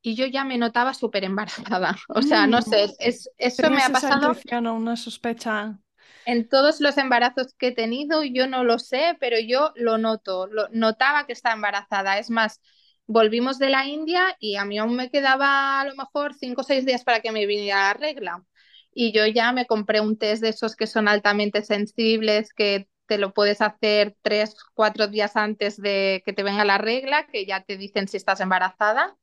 y 0.01 0.15
yo 0.15 0.25
ya 0.27 0.43
me 0.45 0.57
notaba 0.57 0.93
súper 0.93 1.23
embarazada. 1.25 1.97
O 2.09 2.21
sea, 2.21 2.47
no 2.47 2.61
sé, 2.61 2.85
Mm. 2.85 2.91
es, 2.99 3.29
eso 3.37 3.69
¿Tenías 3.69 3.71
me 3.71 3.83
ha 3.83 3.91
esa 3.91 3.91
pasado 3.91 4.31
o 4.31 4.73
una 4.73 4.95
sospecha? 4.95 5.79
en 6.25 6.47
todos 6.47 6.79
los 6.81 6.97
embarazos 6.97 7.53
que 7.57 7.67
he 7.69 7.71
tenido, 7.75 8.23
yo 8.23 8.47
no 8.47 8.63
lo 8.63 8.77
sé, 8.79 9.17
pero 9.19 9.37
yo 9.39 9.71
lo 9.75 9.97
noto, 9.97 10.47
lo, 10.47 10.67
notaba 10.71 11.25
que 11.25 11.33
estaba 11.33 11.55
embarazada. 11.55 12.19
Es 12.19 12.29
más, 12.29 12.61
volvimos 13.07 13.57
de 13.59 13.69
la 13.69 13.85
India 13.87 14.35
y 14.39 14.55
a 14.55 14.65
mí 14.65 14.77
aún 14.77 14.95
me 14.95 15.09
quedaba 15.09 15.81
a 15.81 15.85
lo 15.85 15.95
mejor 15.95 16.35
cinco 16.35 16.61
o 16.61 16.63
seis 16.63 16.85
días 16.85 17.03
para 17.03 17.21
que 17.21 17.31
me 17.31 17.45
viniera 17.47 17.79
la 17.87 17.93
regla. 17.93 18.45
Y 18.93 19.11
yo 19.11 19.25
ya 19.27 19.51
me 19.53 19.65
compré 19.65 20.01
un 20.01 20.17
test 20.17 20.41
de 20.43 20.49
esos 20.49 20.75
que 20.75 20.87
son 20.87 21.07
altamente 21.07 21.63
sensibles, 21.63 22.53
que 22.53 22.87
te 23.07 23.17
lo 23.17 23.33
puedes 23.33 23.61
hacer 23.61 24.15
tres, 24.21 24.55
cuatro 24.75 25.07
días 25.07 25.35
antes 25.35 25.77
de 25.81 26.21
que 26.25 26.33
te 26.33 26.43
venga 26.43 26.63
la 26.65 26.77
regla, 26.77 27.25
que 27.27 27.45
ya 27.45 27.63
te 27.63 27.77
dicen 27.77 28.07
si 28.07 28.17
estás 28.17 28.39
embarazada. 28.41 29.17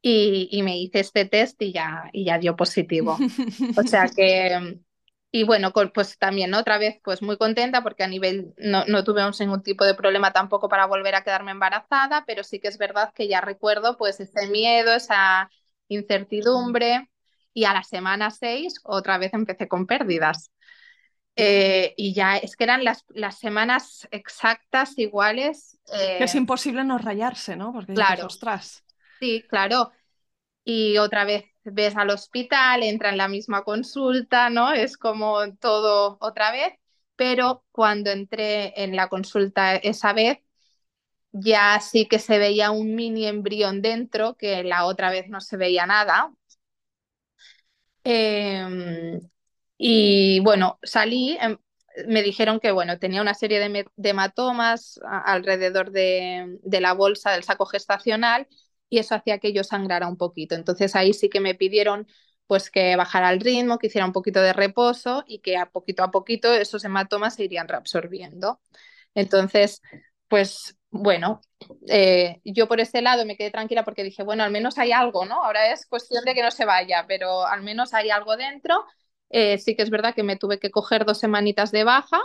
Y, 0.00 0.48
y 0.52 0.62
me 0.62 0.78
hice 0.78 1.00
este 1.00 1.24
test 1.24 1.60
y 1.60 1.72
ya, 1.72 2.08
y 2.12 2.24
ya 2.24 2.38
dio 2.38 2.54
positivo. 2.56 3.18
O 3.76 3.82
sea 3.82 4.08
que, 4.16 4.78
y 5.30 5.44
bueno, 5.44 5.72
pues 5.72 6.18
también 6.18 6.50
¿no? 6.50 6.58
otra 6.60 6.78
vez 6.78 7.00
pues 7.04 7.20
muy 7.20 7.36
contenta 7.36 7.82
porque 7.82 8.04
a 8.04 8.08
nivel 8.08 8.54
no, 8.56 8.84
no 8.86 9.04
tuvimos 9.04 9.38
ningún 9.40 9.62
tipo 9.62 9.84
de 9.84 9.94
problema 9.94 10.32
tampoco 10.32 10.68
para 10.68 10.86
volver 10.86 11.14
a 11.14 11.22
quedarme 11.22 11.50
embarazada, 11.50 12.24
pero 12.26 12.44
sí 12.44 12.60
que 12.60 12.68
es 12.68 12.78
verdad 12.78 13.12
que 13.14 13.28
ya 13.28 13.40
recuerdo 13.40 13.96
pues 13.98 14.20
ese 14.20 14.46
miedo, 14.48 14.94
esa 14.94 15.50
incertidumbre 15.88 17.10
y 17.52 17.64
a 17.64 17.74
la 17.74 17.82
semana 17.82 18.30
6 18.30 18.80
otra 18.84 19.18
vez 19.18 19.34
empecé 19.34 19.68
con 19.68 19.86
pérdidas. 19.86 20.50
Eh, 21.40 21.94
y 21.96 22.14
ya 22.14 22.36
es 22.36 22.56
que 22.56 22.64
eran 22.64 22.82
las, 22.82 23.04
las 23.10 23.38
semanas 23.38 24.08
exactas 24.10 24.98
iguales. 24.98 25.78
Que 25.86 26.24
es 26.24 26.34
eh, 26.34 26.38
imposible 26.38 26.82
no 26.82 26.98
rayarse, 26.98 27.54
¿no? 27.54 27.72
Porque 27.72 27.92
dices, 27.92 28.06
claro, 28.06 28.26
ostras. 28.26 28.84
Sí, 29.20 29.44
claro 29.48 29.92
y 30.68 30.98
otra 30.98 31.24
vez 31.24 31.46
ves 31.64 31.96
al 31.96 32.10
hospital, 32.10 32.82
entra 32.82 33.08
en 33.10 33.16
la 33.18 33.28
misma 33.28 33.64
consulta, 33.64 34.50
¿no? 34.50 34.72
Es 34.72 34.98
como 34.98 35.54
todo 35.56 36.18
otra 36.20 36.52
vez, 36.52 36.74
pero 37.16 37.64
cuando 37.72 38.10
entré 38.10 38.74
en 38.82 38.94
la 38.94 39.08
consulta 39.08 39.76
esa 39.76 40.12
vez, 40.12 40.40
ya 41.32 41.80
sí 41.80 42.06
que 42.06 42.18
se 42.18 42.38
veía 42.38 42.70
un 42.70 42.94
mini 42.94 43.26
embrión 43.26 43.82
dentro, 43.82 44.36
que 44.36 44.62
la 44.64 44.84
otra 44.86 45.10
vez 45.10 45.28
no 45.28 45.40
se 45.40 45.56
veía 45.56 45.86
nada. 45.86 46.32
Eh, 48.04 49.20
y 49.78 50.40
bueno, 50.40 50.78
salí, 50.82 51.36
em, 51.40 51.58
me 52.06 52.22
dijeron 52.22 52.60
que 52.60 52.72
bueno, 52.72 52.98
tenía 52.98 53.22
una 53.22 53.34
serie 53.34 53.58
de, 53.60 53.86
hematomas 54.10 55.00
alrededor 55.24 55.90
de, 55.92 56.58
de, 56.62 56.80
la 56.80 56.92
bolsa 56.94 57.32
del 57.32 57.44
saco 57.44 57.66
gestacional 57.66 58.48
y 58.88 58.98
eso 58.98 59.14
hacía 59.14 59.38
que 59.38 59.52
yo 59.52 59.64
sangrara 59.64 60.08
un 60.08 60.16
poquito. 60.16 60.54
Entonces 60.54 60.96
ahí 60.96 61.12
sí 61.12 61.28
que 61.28 61.40
me 61.40 61.54
pidieron 61.54 62.06
pues 62.46 62.70
que 62.70 62.96
bajara 62.96 63.30
el 63.30 63.40
ritmo, 63.40 63.78
que 63.78 63.88
hiciera 63.88 64.06
un 64.06 64.12
poquito 64.12 64.40
de 64.40 64.52
reposo 64.54 65.22
y 65.26 65.40
que 65.40 65.56
a 65.58 65.66
poquito 65.70 66.02
a 66.02 66.10
poquito 66.10 66.52
esos 66.54 66.84
hematomas 66.84 67.34
se 67.36 67.44
irían 67.44 67.68
reabsorbiendo. 67.68 68.60
Entonces, 69.14 69.82
pues 70.28 70.76
bueno, 70.90 71.40
eh, 71.88 72.40
yo 72.44 72.68
por 72.68 72.80
ese 72.80 73.02
lado 73.02 73.26
me 73.26 73.36
quedé 73.36 73.50
tranquila 73.50 73.84
porque 73.84 74.04
dije, 74.04 74.22
bueno, 74.22 74.44
al 74.44 74.50
menos 74.50 74.78
hay 74.78 74.92
algo, 74.92 75.26
¿no? 75.26 75.44
Ahora 75.44 75.72
es 75.72 75.86
cuestión 75.86 76.24
de 76.24 76.34
que 76.34 76.42
no 76.42 76.50
se 76.50 76.64
vaya, 76.64 77.04
pero 77.06 77.46
al 77.46 77.62
menos 77.62 77.92
hay 77.94 78.10
algo 78.10 78.36
dentro. 78.36 78.84
Eh, 79.30 79.58
sí 79.58 79.76
que 79.76 79.82
es 79.82 79.90
verdad 79.90 80.14
que 80.14 80.22
me 80.22 80.36
tuve 80.36 80.58
que 80.58 80.70
coger 80.70 81.04
dos 81.04 81.18
semanitas 81.18 81.70
de 81.70 81.84
baja 81.84 82.18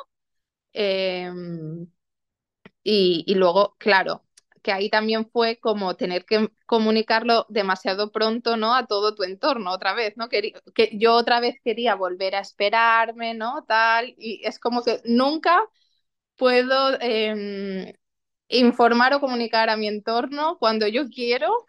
y, 2.84 3.24
y, 3.28 3.36
luego, 3.36 3.76
claro, 3.78 4.24
que 4.64 4.72
ahí 4.74 4.90
también 4.90 5.30
fue 5.32 5.60
como 5.60 5.96
tener 5.98 6.26
que 6.26 6.50
comunicarlo 6.68 7.46
demasiado 7.50 8.12
pronto, 8.12 8.58
¿no? 8.58 8.76
A 8.76 8.88
todo 8.88 9.16
tu 9.16 9.24
entorno 9.24 9.72
otra 9.74 9.94
vez, 9.94 10.16
¿no? 10.18 10.30
Que, 10.30 10.54
que 10.76 10.92
yo 10.98 11.14
otra 11.16 11.40
vez 11.42 11.58
quería 11.64 11.96
volver 11.96 12.36
a 12.36 12.42
esperarme, 12.42 13.36
¿no? 13.36 13.66
Tal, 13.68 14.16
y 14.18 14.42
es 14.46 14.60
como 14.60 14.84
que 14.84 15.02
nunca 15.06 15.60
puedo 16.38 16.98
eh, 17.02 17.96
informar 18.50 19.14
o 19.14 19.20
comunicar 19.22 19.70
a 19.70 19.78
mi 19.78 19.88
entorno 19.88 20.58
cuando 20.60 20.88
yo 20.88 21.10
quiero 21.10 21.68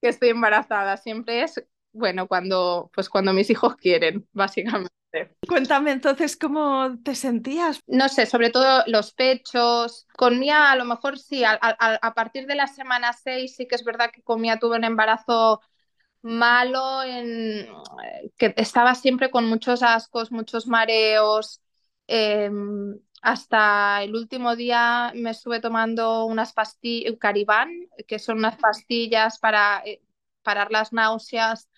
que 0.00 0.08
estoy 0.08 0.30
embarazada. 0.30 0.96
Siempre 0.96 1.42
es, 1.42 1.64
bueno, 1.92 2.28
cuando, 2.28 2.90
pues 2.94 3.08
cuando 3.08 3.32
mis 3.32 3.50
hijos 3.50 3.76
quieren, 3.76 4.28
básicamente. 4.32 4.92
Cuéntame 5.46 5.92
entonces 5.92 6.36
cómo 6.36 6.96
te 7.02 7.14
sentías. 7.14 7.80
No 7.86 8.08
sé, 8.08 8.26
sobre 8.26 8.50
todo 8.50 8.82
los 8.86 9.12
pechos. 9.12 10.06
Con 10.16 10.38
Mía 10.38 10.70
a 10.70 10.76
lo 10.76 10.84
mejor 10.84 11.18
sí, 11.18 11.44
a, 11.44 12.14
partir 12.14 12.46
de 12.46 12.54
la 12.54 12.66
semana 12.66 13.12
6 13.12 13.56
sí 13.56 13.66
que 13.66 13.74
es 13.74 13.84
verdad 13.84 14.10
que 14.12 14.22
con 14.22 14.40
Mía 14.40 14.58
tuve 14.58 14.76
un 14.76 14.84
embarazo 14.84 15.60
malo, 16.22 17.02
en, 17.02 17.68
que 18.38 18.54
estaba 18.56 18.94
siempre 18.94 19.30
con 19.30 19.46
muchos 19.46 19.82
ascos, 19.82 20.32
muchos 20.32 20.66
mareos. 20.66 21.60
Eh, 22.06 22.50
hasta 23.24 24.02
el 24.02 24.14
último 24.14 24.54
día 24.54 25.10
me 25.14 25.30
estuve 25.30 25.58
tomando 25.58 26.26
unas 26.26 26.52
pastillas, 26.52 27.14
Caribán, 27.18 27.70
que 28.06 28.18
son 28.18 28.36
unas 28.36 28.58
pastillas 28.58 29.38
para 29.38 29.82
eh, 29.86 30.02
parar 30.42 30.70
las 30.70 30.92
náuseas, 30.92 31.70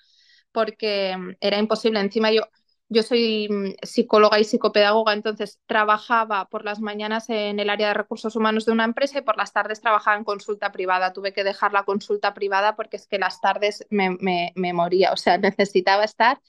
porque 0.51 1.17
era 1.41 1.59
imposible. 1.59 2.01
Encima 2.01 2.33
yo, 2.33 2.43
yo 2.89 3.03
soy 3.03 3.77
psicóloga 3.83 4.39
y 4.39 4.45
psicopedagoga, 4.45 5.13
entonces 5.13 5.61
trabajaba 5.67 6.49
por 6.49 6.65
las 6.65 6.81
mañanas 6.81 7.29
en 7.31 7.59
el 7.61 7.71
área 7.71 7.89
de 7.89 7.95
recursos 7.95 8.37
humanos 8.37 8.65
de 8.67 8.73
una 8.73 8.85
empresa 8.85 9.19
y 9.19 9.23
por 9.23 9.37
las 9.37 9.53
tardes 9.53 9.81
trabajaba 9.81 10.17
en 10.17 10.25
consulta 10.25 10.73
privada. 10.73 11.13
Tuve 11.13 11.33
que 11.33 11.45
dejar 11.45 11.73
la 11.73 11.85
consulta 11.85 12.35
privada 12.35 12.77
porque 12.77 12.97
es 12.97 13.07
que 13.07 13.19
las 13.19 13.41
tardes 13.41 13.87
me 13.91 14.53
moría, 14.73 15.13
o 15.13 15.17
sea, 15.17 15.39
necesitaba 15.39 16.05
estar 16.05 16.41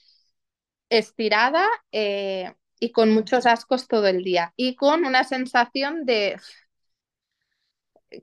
estirada 0.90 1.66
eh, 1.92 2.54
y 2.80 2.92
con 2.92 3.10
muchos 3.12 3.46
ascos 3.46 3.88
todo 3.88 4.06
el 4.06 4.22
día 4.24 4.52
y 4.56 4.76
con 4.76 5.04
una 5.04 5.24
sensación 5.24 6.04
de 6.04 6.38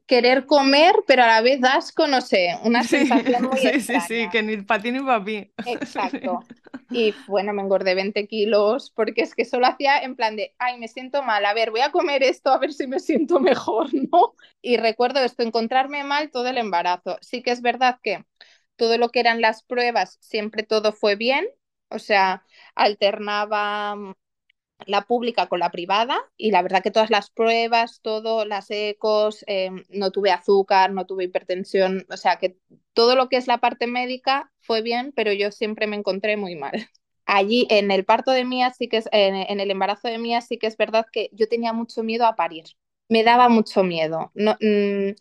querer 0.08 0.46
comer, 0.46 0.96
pero 1.08 1.24
a 1.24 1.28
la 1.28 1.42
vez 1.42 1.62
asco, 1.64 2.08
no 2.08 2.22
sé, 2.22 2.58
una 2.64 2.84
Sí, 2.84 2.88
sensación 2.88 3.44
muy 3.44 3.62
sí, 3.80 3.80
extraña. 3.80 4.00
sí, 4.00 4.02
sí, 4.02 4.30
que 4.30 4.44
ni 4.44 4.58
para 4.62 4.82
ti 4.84 4.92
ni 4.92 5.00
para 5.00 5.20
mí. 5.20 5.52
Exacto. 5.64 6.48
Y 6.92 7.22
bueno, 7.26 7.52
me 7.54 7.62
engordé 7.62 7.94
20 7.96 8.28
kilos 8.28 8.92
porque 8.96 9.22
es 9.24 9.36
que 9.36 9.44
solo 9.44 9.68
hacía 9.68 10.00
en 10.02 10.16
plan 10.16 10.36
de, 10.38 10.56
ay, 10.60 10.80
me 10.80 10.88
siento 10.88 11.24
mal, 11.24 11.44
a 11.46 11.54
ver, 11.54 11.72
voy 11.72 11.82
a 11.82 11.92
comer 11.92 12.24
esto 12.24 12.52
a 12.52 12.58
ver 12.60 12.72
si 12.74 12.88
me 12.88 13.00
siento 13.00 13.40
mejor, 13.40 13.90
¿no? 14.12 14.36
Y 14.62 14.78
recuerdo 14.78 15.20
esto, 15.22 15.44
encontrarme 15.44 16.04
mal 16.04 16.32
todo 16.32 16.48
el 16.48 16.58
embarazo. 16.58 17.18
Sí 17.22 17.42
que 17.44 17.52
es 17.52 17.62
verdad 17.62 18.00
que 18.04 18.24
todo 18.78 18.98
lo 18.98 19.10
que 19.10 19.20
eran 19.22 19.42
las 19.42 19.64
pruebas, 19.64 20.18
siempre 20.22 20.64
todo 20.64 20.94
fue 20.94 21.16
bien, 21.16 21.48
o 21.90 22.00
sea, 22.00 22.46
alternaba 22.76 23.96
la 24.86 25.04
pública 25.04 25.48
con 25.48 25.60
la 25.60 25.72
privada 25.72 26.20
y 26.38 26.52
la 26.52 26.62
verdad 26.62 26.84
que 26.84 26.92
todas 26.92 27.10
las 27.10 27.30
pruebas, 27.30 28.02
todo, 28.02 28.46
las 28.46 28.70
ecos, 28.72 29.44
eh, 29.48 29.72
no 29.90 30.12
tuve 30.12 30.32
azúcar, 30.32 30.92
no 30.92 31.06
tuve 31.06 31.26
hipertensión, 31.26 32.06
o 32.10 32.18
sea 32.18 32.38
que 32.38 32.58
todo 32.94 33.16
lo 33.16 33.30
que 33.30 33.38
es 33.38 33.48
la 33.48 33.60
parte 33.60 33.88
médica 33.88 34.52
fue 34.62 34.82
bien, 34.82 35.14
pero 35.16 35.32
yo 35.34 35.52
siempre 35.52 35.88
me 35.88 35.96
encontré 35.96 36.38
muy 36.38 36.56
mal. 36.56 36.90
Allí 37.26 37.68
en 37.70 37.90
el 37.92 38.06
parto 38.06 38.32
de 38.32 38.46
Mía, 38.46 38.72
sí 38.72 38.88
que 38.88 38.98
es, 38.98 39.10
en, 39.12 39.60
el 39.60 39.72
embarazo 39.72 40.08
de 40.08 40.20
Mía, 40.20 40.42
sí 40.42 40.58
que 40.58 40.68
es 40.68 40.78
verdad 40.78 41.06
que 41.12 41.30
yo 41.34 41.48
tenía 41.48 41.74
mucho 41.74 42.04
miedo 42.04 42.26
a 42.26 42.36
parir, 42.36 42.66
me 43.10 43.24
daba 43.24 43.50
mucho 43.50 43.84
miedo. 43.84 44.32
No, 44.36 44.58
mmm, 44.62 45.14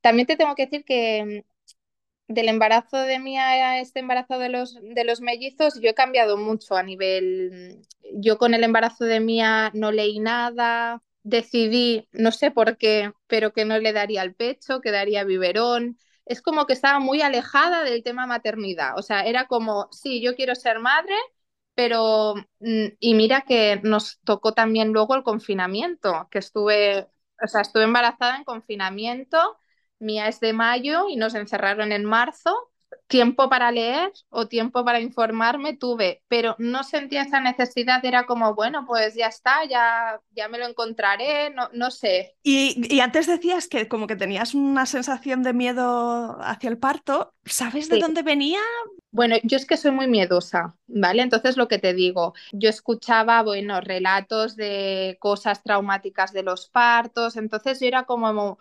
también 0.00 0.26
te 0.26 0.36
tengo 0.36 0.54
que 0.54 0.66
decir 0.66 0.84
que 0.84 1.44
del 2.30 2.48
embarazo 2.48 2.96
de 2.98 3.18
Mía 3.18 3.48
a 3.50 3.80
este 3.80 4.00
embarazo 4.00 4.38
de 4.38 4.48
los, 4.50 4.76
de 4.82 5.04
los 5.04 5.20
mellizos, 5.20 5.80
yo 5.80 5.90
he 5.90 5.94
cambiado 5.94 6.36
mucho 6.36 6.76
a 6.76 6.82
nivel. 6.84 7.82
Yo 8.14 8.38
con 8.38 8.54
el 8.54 8.62
embarazo 8.64 9.04
de 9.04 9.18
Mía 9.20 9.70
no 9.74 9.90
leí 9.92 10.20
nada, 10.20 11.02
decidí, 11.24 12.08
no 12.12 12.30
sé 12.32 12.50
por 12.52 12.76
qué, 12.78 13.12
pero 13.26 13.52
que 13.52 13.64
no 13.64 13.78
le 13.78 13.92
daría 13.92 14.22
el 14.22 14.34
pecho, 14.34 14.80
que 14.80 14.92
daría 14.92 15.24
biberón. 15.24 15.98
Es 16.24 16.40
como 16.42 16.66
que 16.66 16.72
estaba 16.74 17.00
muy 17.00 17.20
alejada 17.22 17.82
del 17.84 18.02
tema 18.04 18.26
maternidad. 18.26 18.96
O 18.98 19.02
sea, 19.02 19.22
era 19.26 19.46
como, 19.48 19.88
sí, 19.92 20.22
yo 20.22 20.36
quiero 20.36 20.54
ser 20.54 20.78
madre, 20.78 21.14
pero, 21.74 22.34
mm, 22.60 22.86
y 23.00 23.14
mira 23.14 23.42
que 23.42 23.80
nos 23.82 24.20
tocó 24.24 24.52
también 24.54 24.92
luego 24.92 25.14
el 25.16 25.22
confinamiento, 25.24 26.28
que 26.30 26.38
estuve, 26.38 27.08
o 27.42 27.46
sea, 27.48 27.62
estuve 27.62 27.84
embarazada 27.84 28.36
en 28.36 28.44
confinamiento, 28.44 29.58
mía 30.00 30.28
es 30.28 30.40
de 30.40 30.52
mayo 30.52 31.08
y 31.08 31.16
nos 31.16 31.34
encerraron 31.34 31.92
en 31.92 32.04
marzo 32.04 32.70
tiempo 33.10 33.48
para 33.48 33.70
leer 33.72 34.12
o 34.30 34.46
tiempo 34.46 34.84
para 34.84 35.00
informarme 35.00 35.76
tuve, 35.76 36.22
pero 36.28 36.54
no 36.58 36.84
sentía 36.84 37.22
esa 37.22 37.40
necesidad, 37.40 38.04
era 38.04 38.24
como, 38.24 38.54
bueno, 38.54 38.86
pues 38.86 39.14
ya 39.14 39.26
está, 39.26 39.64
ya, 39.68 40.20
ya 40.30 40.48
me 40.48 40.58
lo 40.58 40.66
encontraré, 40.66 41.50
no, 41.50 41.68
no 41.72 41.90
sé. 41.90 42.36
Y, 42.42 42.80
y 42.88 43.00
antes 43.00 43.26
decías 43.26 43.68
que 43.68 43.88
como 43.88 44.06
que 44.06 44.16
tenías 44.16 44.54
una 44.54 44.86
sensación 44.86 45.42
de 45.42 45.52
miedo 45.52 46.38
hacia 46.40 46.70
el 46.70 46.78
parto, 46.78 47.34
¿sabes 47.44 47.88
de 47.88 47.98
dónde 47.98 48.22
venía? 48.22 48.60
Bueno, 49.10 49.36
yo 49.42 49.56
es 49.56 49.66
que 49.66 49.76
soy 49.76 49.90
muy 49.90 50.06
miedosa, 50.06 50.76
¿vale? 50.86 51.22
Entonces 51.22 51.56
lo 51.56 51.66
que 51.66 51.78
te 51.78 51.94
digo, 51.94 52.34
yo 52.52 52.70
escuchaba, 52.70 53.42
bueno, 53.42 53.80
relatos 53.80 54.54
de 54.54 55.16
cosas 55.20 55.64
traumáticas 55.64 56.32
de 56.32 56.44
los 56.44 56.68
partos, 56.68 57.36
entonces 57.36 57.80
yo 57.80 57.88
era 57.88 58.04
como 58.04 58.58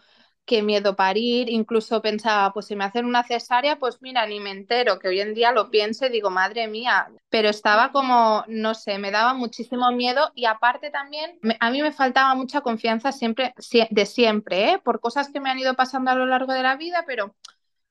qué 0.49 0.63
miedo 0.63 0.95
parir, 0.95 1.47
incluso 1.47 2.01
pensaba, 2.01 2.51
pues 2.53 2.65
si 2.65 2.75
me 2.75 2.83
hacen 2.83 3.05
una 3.05 3.23
cesárea, 3.23 3.77
pues 3.77 4.01
mira, 4.01 4.25
ni 4.25 4.39
me 4.39 4.49
entero, 4.49 4.97
que 4.97 5.07
hoy 5.07 5.19
en 5.21 5.35
día 5.35 5.51
lo 5.51 5.69
pienso 5.69 6.07
y 6.07 6.09
digo, 6.09 6.31
madre 6.31 6.67
mía, 6.67 7.07
pero 7.29 7.49
estaba 7.49 7.91
como, 7.91 8.43
no 8.47 8.73
sé, 8.73 8.97
me 8.97 9.11
daba 9.11 9.35
muchísimo 9.35 9.91
miedo 9.91 10.31
y 10.33 10.45
aparte 10.45 10.89
también, 10.89 11.37
a 11.59 11.69
mí 11.69 11.83
me 11.83 11.91
faltaba 11.91 12.33
mucha 12.33 12.61
confianza 12.61 13.11
siempre, 13.11 13.53
de 13.91 14.05
siempre, 14.07 14.71
¿eh? 14.71 14.79
por 14.83 14.99
cosas 14.99 15.29
que 15.29 15.39
me 15.39 15.51
han 15.51 15.59
ido 15.59 15.75
pasando 15.75 16.09
a 16.09 16.15
lo 16.15 16.25
largo 16.25 16.51
de 16.53 16.63
la 16.63 16.77
vida, 16.77 17.03
pero 17.05 17.35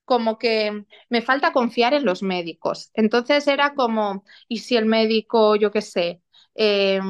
como 0.05 0.37
que 0.37 0.85
me 1.11 1.23
falta 1.23 1.53
confiar 1.53 1.95
en 1.95 2.05
los 2.05 2.25
médicos. 2.25 2.91
Entonces 2.95 3.47
era 3.47 3.75
como, 3.75 4.25
¿y 4.49 4.59
si 4.59 4.77
el 4.77 4.87
médico, 4.87 5.55
yo 5.55 5.71
qué 5.71 5.83
sé, 5.83 6.23
eh, 6.57 7.01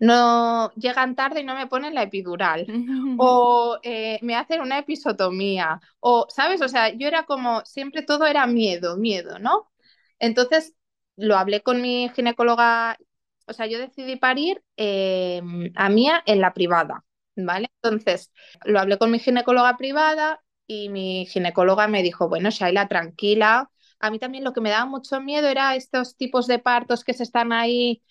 no 0.00 0.72
llegan 0.74 1.14
tarde 1.16 1.40
y 1.42 1.44
no 1.44 1.54
me 1.56 1.68
ponen 1.68 1.94
la 1.94 2.02
epidural, 2.04 2.66
o 3.18 3.78
eh, 3.84 4.18
me 4.22 4.36
hacen 4.36 4.60
una 4.62 4.78
episotomía, 4.78 5.80
o, 6.00 6.26
¿sabes? 6.30 6.62
O 6.62 6.68
sea, 6.68 6.90
yo 6.90 7.06
era 7.08 7.24
como, 7.24 7.62
siempre 7.66 8.02
todo 8.02 8.26
era 8.26 8.46
miedo, 8.48 8.96
miedo, 8.98 9.38
¿no? 9.38 9.70
Entonces 10.18 10.74
lo 11.16 11.36
hablé 11.36 11.62
con 11.62 11.82
mi 11.82 12.08
ginecóloga, 12.14 12.98
o 13.46 13.52
sea, 13.52 13.66
yo 13.66 13.78
decidí 13.78 14.16
parir 14.16 14.62
em, 14.76 15.72
a 15.76 15.88
Mía 15.90 16.22
en 16.26 16.40
la 16.40 16.54
privada, 16.54 17.04
¿vale? 17.36 17.68
Entonces 17.82 18.32
lo 18.64 18.78
hablé 18.80 18.98
con 18.98 19.10
mi 19.10 19.18
ginecóloga 19.18 19.76
privada 19.76 20.42
y 20.66 20.88
mi 20.88 21.26
ginecóloga 21.26 21.88
me 21.88 22.02
dijo, 22.02 22.28
bueno, 22.28 22.50
Shaila, 22.50 22.88
tranquila. 22.88 23.70
A 23.98 24.10
mí 24.10 24.18
también 24.18 24.44
lo 24.44 24.52
que 24.52 24.60
me 24.60 24.70
daba 24.70 24.86
mucho 24.86 25.20
miedo 25.20 25.48
era 25.48 25.74
estos 25.76 26.16
tipos 26.16 26.46
de 26.46 26.58
partos 26.58 27.04
que 27.04 27.12
se 27.12 27.22
están 27.24 27.52
ahí 27.52 28.02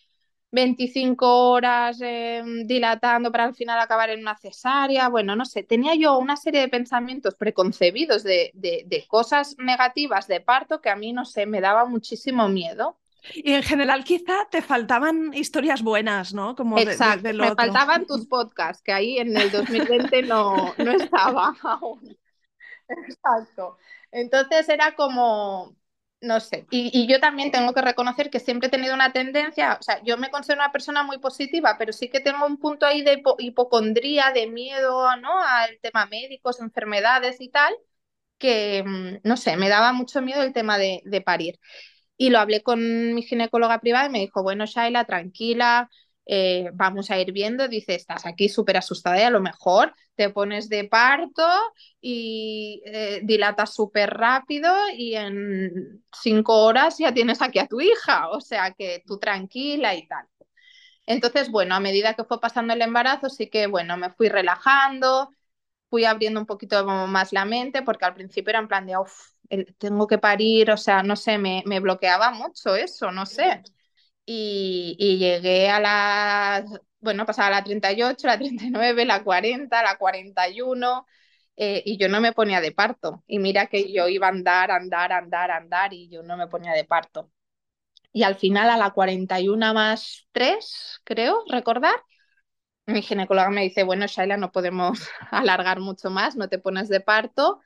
25 0.52 1.52
horas 1.52 2.00
em, 2.02 2.66
dilatando 2.66 3.32
para 3.32 3.46
al 3.46 3.56
final 3.56 3.80
acabar 3.80 4.10
en 4.10 4.22
una 4.22 4.36
cesárea. 4.36 5.10
Bueno, 5.10 5.36
no 5.36 5.46
sé, 5.46 5.64
tenía 5.64 5.96
yo 5.96 6.18
una 6.18 6.36
serie 6.36 6.62
de 6.62 6.68
pensamientos 6.68 7.36
preconcebidos 7.36 8.24
de, 8.24 8.52
de, 8.54 9.06
cosas 9.08 9.56
negativas 9.60 10.28
de 10.28 10.42
parto 10.42 10.82
que 10.82 10.90
a 10.90 10.96
mí, 10.96 11.14
no 11.14 11.26
sé, 11.26 11.46
me 11.46 11.62
daba 11.62 11.86
muchísimo 11.86 12.48
miedo. 12.50 12.98
Y 13.34 13.54
en 13.54 13.64
general 13.64 14.04
quizá 14.04 14.48
te 14.50 14.62
faltaban 14.62 15.34
historias 15.34 15.84
buenas, 15.84 16.34
¿no? 16.34 16.56
Como 16.56 16.80
Exacto, 16.80 17.34
me 17.34 17.54
faltaban 17.54 18.08
tus 18.08 18.26
podcasts, 18.26 18.82
que 18.82 18.94
ahí 18.94 19.18
en 19.18 19.36
el 19.36 19.52
2020 19.52 20.24
no, 20.24 20.74
no 20.78 20.92
estaba 20.92 21.54
aún. 21.64 22.18
Exacto. 22.88 23.78
Entonces 24.12 24.68
era 24.70 24.96
como, 24.96 25.76
no 26.22 26.40
sé. 26.40 26.68
Y, 26.70 27.08
yo 27.08 27.20
también 27.20 27.52
tengo 27.52 27.74
que 27.74 27.82
reconocer 27.82 28.30
que 28.30 28.40
siempre 28.40 28.68
he 28.68 28.72
tenido 28.72 28.94
una 28.94 29.14
tendencia, 29.14 29.78
o 29.80 29.84
sea, 29.84 30.02
yo 30.04 30.18
me 30.18 30.30
considero 30.32 30.62
una 30.62 30.72
persona 30.72 31.04
muy 31.04 31.18
positiva, 31.20 31.76
pero 31.78 31.94
sí 31.94 32.10
que 32.10 32.20
tengo 32.20 32.46
un 32.46 32.58
punto 32.58 32.86
ahí 32.86 33.02
de 33.04 33.24
hipocondría, 33.40 34.32
de 34.34 34.48
miedo, 34.48 35.16
¿no? 35.18 35.40
Al 35.42 35.80
tema 35.82 36.06
médicos, 36.08 36.60
enfermedades 36.60 37.40
y 37.42 37.50
tal, 37.50 37.74
que, 38.40 38.84
mm, 38.86 39.28
no 39.28 39.38
sé, 39.38 39.58
me 39.58 39.70
daba 39.70 39.94
mucho 39.94 40.22
miedo 40.22 40.44
el 40.44 40.54
tema 40.54 40.78
de, 40.78 41.02
de 41.06 41.22
parir. 41.22 41.60
Y 42.18 42.30
lo 42.32 42.40
hablé 42.40 42.64
con 42.64 43.14
mi 43.16 43.24
ginecóloga 43.24 43.80
privada 43.82 44.08
y 44.08 44.10
me 44.12 44.20
dijo, 44.20 44.44
bueno, 44.44 44.66
Shaila, 44.66 45.06
tranquila, 45.06 45.90
eh, 46.32 46.70
vamos 46.74 47.10
a 47.10 47.20
ir 47.20 47.32
viendo, 47.32 47.68
dice, 47.68 47.96
estás 47.96 48.26
aquí 48.28 48.50
súper 48.50 48.78
asustada 48.78 49.18
y 49.20 49.24
a 49.24 49.32
lo 49.32 49.42
mejor 49.42 49.96
te 50.16 50.30
pones 50.30 50.70
de 50.70 50.84
parto 50.86 51.44
y 52.02 52.84
eh, 52.86 53.22
dilatas 53.24 53.74
súper 53.74 54.12
rápido 54.12 54.72
y 54.96 55.16
en 55.16 56.04
cinco 56.22 56.64
horas 56.66 56.98
ya 57.00 57.12
tienes 57.14 57.42
aquí 57.42 57.58
a 57.60 57.68
tu 57.68 57.82
hija, 57.82 58.30
o 58.30 58.42
sea 58.42 58.74
que 58.74 59.02
tú 59.08 59.18
tranquila 59.18 59.96
y 59.96 60.08
tal. 60.08 60.28
Entonces, 61.08 61.50
bueno, 61.52 61.76
a 61.76 61.80
medida 61.80 62.14
que 62.16 62.24
fue 62.26 62.40
pasando 62.42 62.74
el 62.74 62.82
embarazo, 62.82 63.30
sí 63.30 63.50
que, 63.50 63.68
bueno, 63.68 63.98
me 63.98 64.12
fui 64.12 64.30
relajando, 64.30 65.32
fui 65.90 66.06
abriendo 66.06 66.40
un 66.40 66.46
poquito 66.48 66.86
más 66.86 67.34
la 67.34 67.46
mente, 67.46 67.82
porque 67.84 68.06
al 68.06 68.14
principio 68.16 68.52
era 68.52 68.60
en 68.60 68.68
plan 68.68 68.86
de, 68.88 68.96
tengo 69.80 70.08
que 70.08 70.18
parir, 70.20 70.72
o 70.72 70.78
sea, 70.78 71.04
no 71.04 71.16
sé, 71.16 71.38
me 71.40 71.80
bloqueaba 71.80 72.32
mucho 72.32 72.76
eso, 72.76 73.12
no 73.12 73.26
sé 73.26 73.64
y, 74.32 75.18
llegué 75.18 75.70
a 75.70 75.80
la, 75.80 76.66
bueno, 77.00 77.26
pasaba 77.26 77.50
la 77.50 77.64
38, 77.64 78.28
la 78.28 78.38
39, 78.38 79.06
la 79.06 79.24
40, 79.24 79.82
la 79.84 79.98
41 79.98 81.06
eh, 81.56 81.82
y 81.86 81.98
yo 81.98 82.10
no 82.10 82.22
me 82.22 82.34
ponía 82.34 82.62
de 82.62 82.72
parto. 82.72 83.24
Y 83.28 83.40
mira 83.40 83.68
que 83.68 83.92
yo 83.92 84.08
iba 84.08 84.28
a 84.28 84.30
andar, 84.30 84.72
andar, 84.72 85.12
andar, 85.14 85.52
andar 85.52 85.94
y 85.94 86.10
yo 86.10 86.22
no 86.24 86.38
me 86.38 86.48
ponía 86.48 86.74
de 86.74 86.86
parto. 86.86 87.32
Y 88.12 88.24
al 88.24 88.36
final 88.36 88.70
a 88.70 88.78
la 88.78 88.92
41 88.92 89.74
más 89.74 90.28
3, 90.32 91.02
creo, 91.04 91.44
recordar, 91.50 91.96
mi 92.86 93.02
ginecóloga 93.02 93.50
me 93.50 93.64
dice, 93.64 93.84
bueno, 93.84 94.08
Shaila, 94.08 94.38
no 94.38 94.52
podemos 94.52 95.00
alargar 95.32 95.80
mucho 95.80 96.10
más, 96.12 96.36
no 96.36 96.50
te 96.50 96.60
pones 96.60 96.90
de 96.90 97.02
parto, 97.02 97.62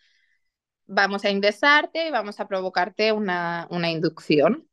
vamos 0.85 1.25
a 1.25 1.29
ingresarte 1.29 2.07
y 2.07 2.11
vamos 2.11 2.39
a 2.39 2.47
provocarte 2.47 3.11
una, 3.11 3.67
una 3.69 3.89
inducción. 3.91 4.69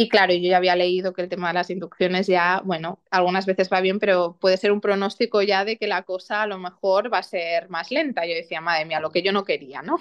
Y 0.00 0.08
claro, 0.08 0.32
yo 0.32 0.48
ya 0.48 0.58
había 0.58 0.76
leído 0.76 1.12
que 1.12 1.22
el 1.22 1.28
tema 1.28 1.48
de 1.48 1.54
las 1.54 1.70
inducciones 1.70 2.28
ya, 2.28 2.62
bueno, 2.64 3.02
algunas 3.10 3.46
veces 3.46 3.68
va 3.68 3.80
bien, 3.80 3.98
pero 3.98 4.38
puede 4.40 4.56
ser 4.56 4.70
un 4.70 4.80
pronóstico 4.80 5.42
ya 5.42 5.64
de 5.64 5.76
que 5.76 5.88
la 5.88 6.04
cosa 6.04 6.42
a 6.42 6.46
lo 6.46 6.56
mejor 6.56 7.12
va 7.12 7.18
a 7.18 7.22
ser 7.24 7.68
más 7.68 7.90
lenta. 7.90 8.24
Yo 8.24 8.32
decía, 8.32 8.60
madre 8.60 8.84
mía, 8.84 9.00
lo 9.00 9.10
que 9.10 9.22
yo 9.22 9.32
no 9.32 9.42
quería, 9.42 9.82
¿no? 9.82 9.98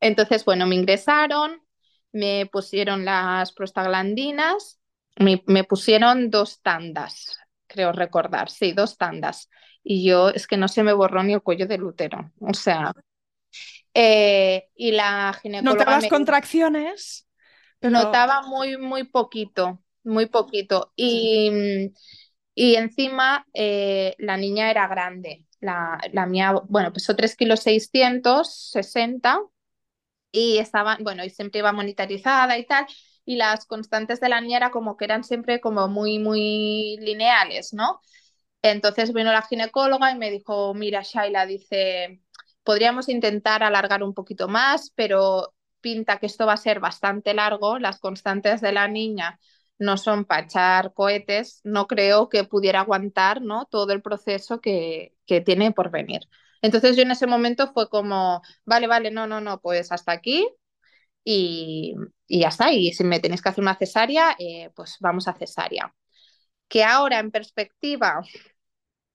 Entonces, 0.00 0.46
bueno, 0.46 0.66
me 0.66 0.76
ingresaron, 0.76 1.60
me 2.12 2.46
pusieron 2.50 3.04
las 3.04 3.52
prostaglandinas, 3.52 4.80
me, 5.18 5.42
me 5.44 5.64
pusieron 5.64 6.30
dos 6.30 6.62
tandas, 6.62 7.38
creo 7.66 7.92
recordar, 7.92 8.48
sí, 8.48 8.72
dos 8.72 8.96
tandas. 8.96 9.50
Y 9.82 10.08
yo 10.08 10.30
es 10.30 10.46
que 10.46 10.56
no 10.56 10.68
se 10.68 10.82
me 10.82 10.94
borró 10.94 11.22
ni 11.22 11.34
el 11.34 11.42
cuello 11.42 11.66
del 11.66 11.84
útero, 11.84 12.32
o 12.40 12.54
sea... 12.54 12.94
Eh, 13.92 14.68
y 14.74 14.92
la 14.92 15.38
ginecóloga... 15.42 15.96
¿No 15.96 16.00
te 16.00 16.08
contracciones? 16.08 17.25
Notaba 17.82 18.42
muy, 18.42 18.76
muy 18.78 19.04
poquito, 19.04 19.82
muy 20.04 20.26
poquito. 20.26 20.92
Y, 20.96 21.92
y 22.54 22.74
encima 22.76 23.46
eh, 23.54 24.14
la 24.18 24.36
niña 24.36 24.70
era 24.70 24.88
grande. 24.88 25.46
La, 25.60 25.98
la 26.12 26.26
mía, 26.26 26.52
bueno, 26.68 26.92
pesó 26.92 27.16
3 27.16 27.36
kilos 27.36 27.60
660 27.60 29.40
y 30.32 30.58
estaba, 30.58 30.98
bueno, 31.02 31.24
y 31.24 31.30
siempre 31.30 31.60
iba 31.60 31.72
monitorizada 31.72 32.58
y 32.58 32.66
tal. 32.66 32.86
Y 33.24 33.36
las 33.36 33.66
constantes 33.66 34.20
de 34.20 34.28
la 34.28 34.40
niña 34.40 34.58
era 34.58 34.70
como 34.70 34.96
que 34.96 35.04
eran 35.06 35.24
siempre 35.24 35.60
como 35.60 35.88
muy, 35.88 36.18
muy 36.18 36.98
lineales, 37.00 37.72
¿no? 37.74 38.00
Entonces 38.62 39.12
vino 39.12 39.32
la 39.32 39.42
ginecóloga 39.42 40.10
y 40.12 40.16
me 40.18 40.30
dijo, 40.30 40.74
mira, 40.74 41.02
Shaila, 41.04 41.46
dice, 41.46 42.22
podríamos 42.64 43.08
intentar 43.08 43.62
alargar 43.62 44.02
un 44.02 44.14
poquito 44.14 44.48
más, 44.48 44.92
pero 44.96 45.54
pinta 45.80 46.18
que 46.18 46.26
esto 46.26 46.46
va 46.46 46.54
a 46.54 46.56
ser 46.56 46.80
bastante 46.80 47.34
largo, 47.34 47.78
las 47.78 47.98
constantes 48.00 48.60
de 48.60 48.72
la 48.72 48.88
niña 48.88 49.38
no 49.78 49.96
son 49.98 50.24
para 50.24 50.42
echar 50.44 50.94
cohetes, 50.94 51.60
no 51.64 51.86
creo 51.86 52.28
que 52.28 52.44
pudiera 52.44 52.80
aguantar 52.80 53.42
¿no? 53.42 53.66
todo 53.66 53.92
el 53.92 54.02
proceso 54.02 54.60
que, 54.60 55.14
que 55.26 55.40
tiene 55.40 55.72
por 55.72 55.90
venir. 55.90 56.20
Entonces 56.62 56.96
yo 56.96 57.02
en 57.02 57.10
ese 57.10 57.26
momento 57.26 57.72
fue 57.72 57.88
como, 57.90 58.42
vale, 58.64 58.86
vale, 58.86 59.10
no, 59.10 59.26
no, 59.26 59.40
no, 59.40 59.60
pues 59.60 59.92
hasta 59.92 60.12
aquí 60.12 60.48
y, 61.24 61.94
y 62.26 62.40
ya 62.40 62.48
está. 62.48 62.72
Y 62.72 62.92
si 62.92 63.04
me 63.04 63.20
tenéis 63.20 63.42
que 63.42 63.48
hacer 63.50 63.62
una 63.62 63.76
cesárea, 63.76 64.36
eh, 64.38 64.70
pues 64.74 64.96
vamos 65.00 65.28
a 65.28 65.34
cesárea. 65.34 65.94
Que 66.68 66.84
ahora 66.84 67.20
en 67.20 67.30
perspectiva, 67.32 68.22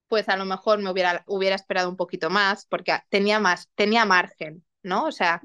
pues 0.08 0.28
a 0.30 0.38
lo 0.38 0.46
mejor 0.46 0.80
me 0.80 0.92
hubiera, 0.92 1.24
hubiera 1.28 1.56
esperado 1.56 1.90
un 1.90 1.96
poquito 1.98 2.30
más 2.30 2.66
porque 2.66 2.98
tenía 3.10 3.40
más, 3.40 3.70
tenía 3.76 4.06
margen, 4.06 4.66
¿no? 4.84 5.06
O 5.06 5.12
sea, 5.12 5.42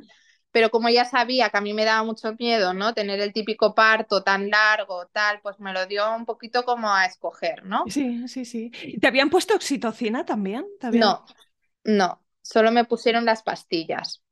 pero 0.56 0.70
como 0.70 0.88
ya 0.88 1.04
sabía 1.04 1.50
que 1.50 1.58
a 1.58 1.60
mí 1.60 1.74
me 1.74 1.84
daba 1.84 2.02
mucho 2.02 2.34
miedo, 2.38 2.72
¿no? 2.72 2.94
Tener 2.94 3.20
el 3.20 3.34
típico 3.34 3.74
parto 3.74 4.22
tan 4.22 4.48
largo, 4.48 5.06
tal, 5.08 5.38
pues 5.42 5.60
me 5.60 5.70
lo 5.74 5.84
dio 5.84 6.16
un 6.16 6.24
poquito 6.24 6.64
como 6.64 6.90
a 6.90 7.04
escoger, 7.04 7.62
¿no? 7.66 7.84
Sí, 7.86 8.26
sí, 8.26 8.46
sí. 8.46 8.70
¿Te 8.98 9.06
habían 9.06 9.28
puesto 9.28 9.54
oxitocina 9.54 10.24
también? 10.24 10.64
No, 10.80 11.26
no, 11.84 12.24
solo 12.40 12.72
me 12.72 12.86
pusieron 12.86 13.26
las 13.26 13.42
pastillas. 13.42 14.22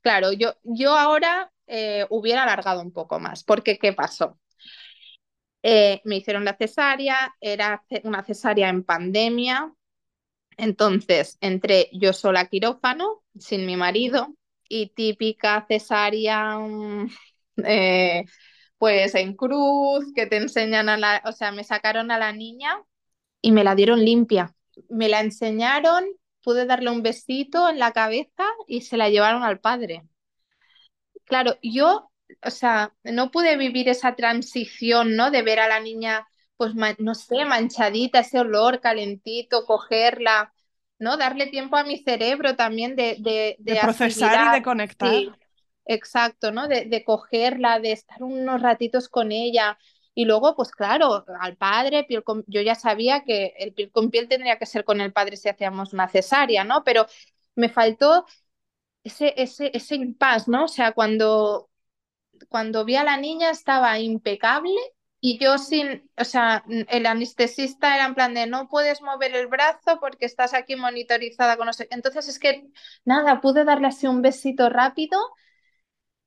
Claro, 0.00 0.32
yo, 0.32 0.56
yo 0.64 0.96
ahora 0.96 1.52
eh, 1.68 2.06
hubiera 2.10 2.42
alargado 2.42 2.82
un 2.82 2.90
poco 2.90 3.20
más, 3.20 3.44
porque 3.44 3.78
¿qué 3.78 3.92
pasó? 3.92 4.36
Eh, 5.62 6.00
me 6.02 6.16
hicieron 6.16 6.44
la 6.44 6.56
cesárea, 6.56 7.36
era 7.40 7.84
una 8.02 8.24
cesárea 8.24 8.68
en 8.68 8.82
pandemia, 8.82 9.72
entonces 10.56 11.38
entré 11.40 11.88
yo 11.92 12.12
sola 12.12 12.40
a 12.40 12.46
quirófano, 12.46 13.22
sin 13.38 13.64
mi 13.64 13.76
marido, 13.76 14.34
y 14.68 14.88
típica 14.94 15.64
cesárea, 15.68 16.58
mm, 16.58 17.08
eh, 17.64 18.24
pues 18.78 19.14
en 19.14 19.34
cruz, 19.36 20.12
que 20.14 20.26
te 20.26 20.36
enseñan 20.38 20.88
a 20.88 20.96
la, 20.98 21.22
o 21.26 21.32
sea, 21.32 21.52
me 21.52 21.64
sacaron 21.64 22.10
a 22.10 22.18
la 22.18 22.32
niña 22.32 22.82
y 23.42 23.52
me 23.52 23.64
la 23.64 23.74
dieron 23.74 24.04
limpia. 24.04 24.54
Me 24.90 25.08
la 25.08 25.20
enseñaron, 25.20 26.04
pude 26.42 26.66
darle 26.66 26.90
un 26.90 27.02
besito 27.02 27.68
en 27.68 27.78
la 27.78 27.92
cabeza 27.92 28.44
y 28.68 28.82
se 28.82 28.96
la 28.96 29.10
llevaron 29.10 29.42
al 29.44 29.60
padre. 29.60 30.04
Claro, 31.24 31.56
yo, 31.62 32.10
o 32.44 32.50
sea, 32.50 32.94
no 33.04 33.30
pude 33.30 33.56
vivir 33.56 33.88
esa 33.88 34.14
transición, 34.16 35.14
¿no? 35.16 35.30
De 35.30 35.42
ver 35.42 35.60
a 35.60 35.68
la 35.68 35.80
niña, 35.80 36.26
pues, 36.56 36.72
no 36.98 37.14
sé, 37.14 37.44
manchadita, 37.44 38.20
ese 38.20 38.40
olor 38.40 38.80
calentito, 38.80 39.64
cogerla, 39.66 40.52
¿no? 40.98 41.16
Darle 41.16 41.46
tiempo 41.46 41.76
a 41.76 41.84
mi 41.84 41.98
cerebro 41.98 42.56
también 42.56 42.96
de, 42.96 43.16
de, 43.20 43.56
de, 43.58 43.78
procesar 43.80 44.48
y 44.54 44.58
de 44.58 44.62
conectar. 44.62 45.10
Sí, 45.10 45.30
exacto, 45.84 46.52
¿no? 46.52 46.68
De, 46.68 46.86
de 46.86 47.04
cogerla, 47.04 47.80
de 47.80 47.92
estar 47.92 48.22
unos 48.22 48.60
ratitos 48.60 49.08
con 49.08 49.32
ella. 49.32 49.78
Y 50.14 50.24
luego, 50.24 50.56
pues 50.56 50.72
claro, 50.72 51.24
al 51.40 51.56
padre, 51.56 52.04
piel 52.04 52.24
con... 52.24 52.44
yo 52.48 52.60
ya 52.60 52.74
sabía 52.74 53.22
que 53.22 53.54
el 53.58 53.72
piel 53.72 53.90
con 53.92 54.10
piel 54.10 54.28
tendría 54.28 54.58
que 54.58 54.66
ser 54.66 54.84
con 54.84 55.00
el 55.00 55.12
padre 55.12 55.36
si 55.36 55.48
hacíamos 55.48 55.92
una 55.92 56.08
cesárea, 56.08 56.64
¿no? 56.64 56.82
Pero 56.82 57.06
me 57.54 57.68
faltó 57.68 58.26
ese, 59.04 59.34
ese, 59.36 59.70
ese 59.74 59.94
impasse, 59.94 60.50
¿no? 60.50 60.64
O 60.64 60.68
sea, 60.68 60.92
cuando, 60.92 61.70
cuando 62.48 62.84
vi 62.84 62.96
a 62.96 63.04
la 63.04 63.16
niña 63.16 63.50
estaba 63.50 63.98
impecable 64.00 64.72
y 65.20 65.38
yo 65.38 65.58
sin, 65.58 66.08
o 66.16 66.24
sea, 66.24 66.64
el 66.68 67.06
anestesista 67.06 67.94
era 67.94 68.06
en 68.06 68.14
plan 68.14 68.34
de 68.34 68.46
no 68.46 68.68
puedes 68.68 69.02
mover 69.02 69.34
el 69.34 69.48
brazo 69.48 69.98
porque 70.00 70.26
estás 70.26 70.54
aquí 70.54 70.76
monitorizada 70.76 71.56
con 71.56 71.66
no 71.66 71.72
Entonces 71.90 72.28
es 72.28 72.38
que 72.38 72.68
nada, 73.04 73.40
pude 73.40 73.64
darle 73.64 73.88
así 73.88 74.06
un 74.06 74.22
besito 74.22 74.68
rápido 74.68 75.18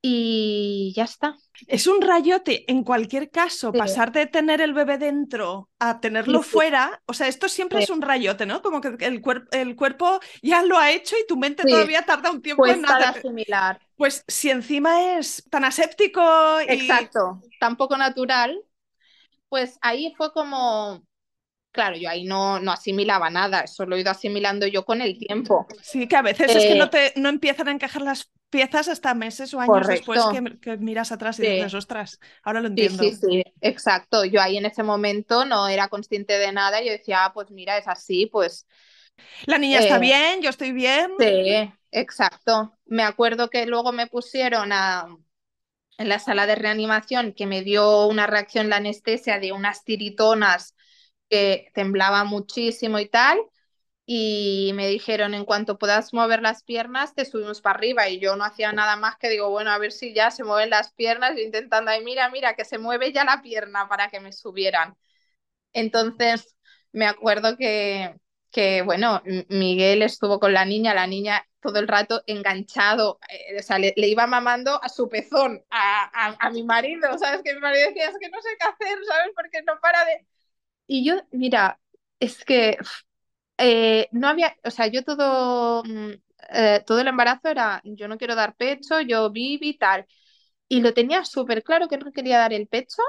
y 0.04 0.93
ya 0.95 1.04
está. 1.04 1.38
Es 1.67 1.86
un 1.86 2.01
rayote, 2.01 2.69
en 2.71 2.84
cualquier 2.84 3.30
caso, 3.30 3.71
pasar 3.71 4.12
de 4.12 4.25
tener 4.25 4.60
el 4.60 4.73
bebé 4.73 4.97
dentro 4.97 5.69
a 5.77 5.99
tenerlo 5.99 6.41
fuera, 6.41 7.01
o 7.06 7.13
sea, 7.13 7.27
esto 7.27 7.47
siempre 7.47 7.84
es 7.84 7.89
un 7.91 8.01
rayote, 8.01 8.47
¿no? 8.47 8.63
Como 8.63 8.82
que 8.82 8.88
el, 9.06 9.21
el, 9.51 9.75
cuerpo 9.75 10.19
ya 10.41 10.63
lo 10.63 10.80
ha 10.80 10.89
hecho 10.89 11.15
y 11.21 11.27
tu 11.27 11.38
mente 11.38 11.63
todavía 11.63 12.01
tarda 12.01 12.32
un 12.32 12.41
tiempo 12.41 12.65
en 12.65 12.82
nada. 12.82 13.10
asimilar. 13.10 13.80
Pues 13.95 14.23
si 14.27 14.49
encima 14.49 15.17
es 15.17 15.43
tan 15.51 15.63
aséptico 15.65 16.21
y... 16.67 16.73
Exacto, 16.73 17.39
tan 17.60 17.77
poco 17.77 17.95
natural, 17.95 18.60
pues 19.51 19.77
ahí 19.81 20.13
fue 20.15 20.31
como, 20.31 21.05
claro, 21.73 21.97
yo 21.97 22.09
ahí 22.09 22.23
no, 22.23 22.61
no 22.61 22.71
asimilaba 22.71 23.29
nada, 23.29 23.59
eso 23.59 23.85
lo 23.85 23.97
he 23.97 23.99
ido 23.99 24.09
asimilando 24.09 24.65
yo 24.65 24.85
con 24.85 25.01
el 25.01 25.17
tiempo. 25.17 25.67
Sí, 25.81 26.07
que 26.07 26.15
a 26.15 26.21
veces 26.21 26.55
es 26.55 26.63
que 26.63 26.75
no, 26.75 26.85
eh, 26.85 26.89
te, 26.89 27.13
no 27.19 27.27
empiezan 27.27 27.67
a 27.67 27.71
encajar 27.71 28.01
las 28.01 28.31
piezas 28.49 28.87
hasta 28.87 29.13
meses 29.13 29.53
o 29.53 29.59
años 29.59 29.85
después 29.85 30.21
que, 30.61 30.77
miras 30.77 31.11
atrás 31.11 31.37
y 31.39 31.41
dices, 31.41 31.73
ostras, 31.73 32.21
ahora 32.43 32.61
lo 32.61 32.69
entiendo. 32.69 33.03
Sí, 33.03 33.11
sí, 33.11 33.27
sí, 33.29 33.43
exacto. 33.59 34.23
Yo 34.23 34.41
ahí 34.41 34.55
en 34.55 34.67
ese 34.67 34.83
momento 34.83 35.43
no 35.43 35.67
era 35.67 35.89
consciente 35.89 36.37
de 36.37 36.53
nada, 36.53 36.81
yo 36.81 36.93
decía, 36.93 37.25
ah, 37.25 37.33
pues 37.33 37.51
mira, 37.51 37.77
es 37.77 37.89
así, 37.89 38.27
pues... 38.27 38.65
La 39.47 39.57
niña 39.57 39.79
está 39.79 39.97
eh, 39.97 39.99
bien, 39.99 40.41
yo 40.41 40.49
estoy 40.49 40.71
bien. 40.71 41.11
Sí, 41.19 41.73
exacto. 41.91 42.73
Me 42.85 43.03
acuerdo 43.03 43.49
que 43.49 43.65
luego 43.65 43.91
me 43.91 44.07
pusieron 44.07 44.71
a 44.71 45.07
en 45.97 46.10
la 46.10 46.19
sala 46.19 46.47
de 46.47 46.56
reanimación 46.56 47.34
que 47.34 47.45
me 47.47 47.62
dio 47.63 48.08
una 48.08 48.27
reacción 48.27 48.69
la 48.69 48.77
anestesia 48.77 49.39
de 49.39 49.51
unas 49.51 49.84
tiritonas 49.84 50.75
que 51.30 51.69
temblaba 51.73 52.23
muchísimo 52.23 52.99
y 52.99 53.08
tal. 53.08 53.39
Y 54.06 54.71
me 54.75 54.88
dijeron, 54.88 55.34
en 55.34 55.45
cuanto 55.45 55.77
puedas 55.77 56.13
mover 56.13 56.41
las 56.41 56.63
piernas, 56.63 57.13
te 57.15 57.25
subimos 57.25 57.62
para 57.62 57.77
arriba. 57.77 58.10
Y 58.10 58.19
yo 58.19 58.36
no 58.36 58.43
hacía 58.43 58.73
nada 58.73 58.95
más 58.97 59.17
que 59.17 59.30
digo, 59.30 59.49
bueno, 59.49 59.71
a 59.71 59.77
ver 59.77 59.91
si 59.93 60.13
ya 60.13 60.32
se 60.32 60.43
mueven 60.43 60.69
las 60.71 60.93
piernas, 60.93 61.38
intentando, 61.38 61.91
ahí, 61.91 62.04
mira, 62.04 62.30
mira, 62.30 62.56
que 62.56 62.65
se 62.65 62.77
mueve 62.80 63.13
ya 63.13 63.23
la 63.25 63.41
pierna 63.41 63.88
para 63.89 64.10
que 64.10 64.19
me 64.19 64.34
subieran. 64.34 64.95
Entonces, 65.73 66.56
me 66.91 67.06
acuerdo 67.08 67.58
que, 67.58 68.15
que 68.51 68.81
bueno, 68.81 69.21
Miguel 69.49 70.01
estuvo 70.01 70.39
con 70.39 70.53
la 70.53 70.65
niña, 70.65 70.93
la 70.93 71.07
niña 71.07 71.45
todo 71.61 71.79
el 71.79 71.87
rato 71.87 72.23
enganchado, 72.27 73.19
eh, 73.29 73.59
o 73.59 73.63
sea, 73.63 73.79
le, 73.79 73.93
iba 73.95 74.27
mamando 74.27 74.83
a 74.83 74.89
su 74.89 75.07
pezón, 75.09 75.63
a, 75.69 76.35
a, 76.39 76.49
mi 76.49 76.63
marido, 76.63 77.17
¿sabes? 77.17 77.41
Que 77.43 77.53
mi 77.53 77.61
marido 77.61 77.87
decía, 77.87 78.09
es 78.09 78.17
que 78.19 78.29
no 78.29 78.41
sé 78.41 78.49
qué 78.59 78.65
hacer, 78.67 78.97
¿sabes? 79.07 79.31
Porque 79.35 79.61
no 79.63 79.73
para 79.81 80.03
de... 80.05 80.25
Y 80.87 81.05
yo, 81.05 81.15
mira, 81.31 81.79
es 82.19 82.43
que 82.43 82.77
eh, 83.57 84.07
no 84.11 84.27
había, 84.27 84.55
o 84.63 84.71
sea, 84.71 84.87
yo 84.87 85.03
todo, 85.03 85.83
mm, 85.83 86.11
eh, 86.53 86.83
todo 86.85 86.99
el 86.99 87.07
embarazo 87.07 87.49
era, 87.49 87.81
yo 87.85 88.07
no 88.07 88.17
quiero 88.17 88.35
dar 88.35 88.55
pecho, 88.55 89.01
yo 89.01 89.31
viví 89.31 89.69
y 89.69 89.77
tal. 89.77 90.07
Y 90.67 90.81
lo 90.81 90.93
tenía 90.93 91.25
súper 91.25 91.63
claro 91.63 91.87
que 91.87 91.97
no 91.97 92.11
quería 92.11 92.39
dar 92.39 92.53
el 92.53 92.67
pecho, 92.67 93.01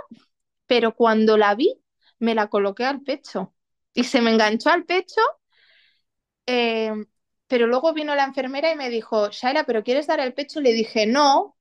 pero 0.66 0.94
cuando 0.94 1.36
la 1.38 1.54
vi, 1.54 1.82
me 2.18 2.34
la 2.34 2.48
coloqué 2.48 2.84
al 2.84 3.02
pecho. 3.02 3.54
Y 3.94 4.04
se 4.04 4.20
me 4.20 4.30
enganchó 4.32 4.70
al 4.70 4.84
pecho 4.84 5.20
pero 7.46 7.66
luego 7.66 7.92
vino 7.92 8.14
la 8.14 8.24
enfermera 8.24 8.72
y 8.72 8.76
me 8.76 8.88
dijo, 8.90 9.28
Shaila, 9.30 9.64
¿pero 9.64 9.84
quieres 9.84 10.06
dar 10.06 10.20
el 10.20 10.32
pecho? 10.34 10.60
Le 10.60 10.72
dije, 10.72 11.06
no. 11.06 11.56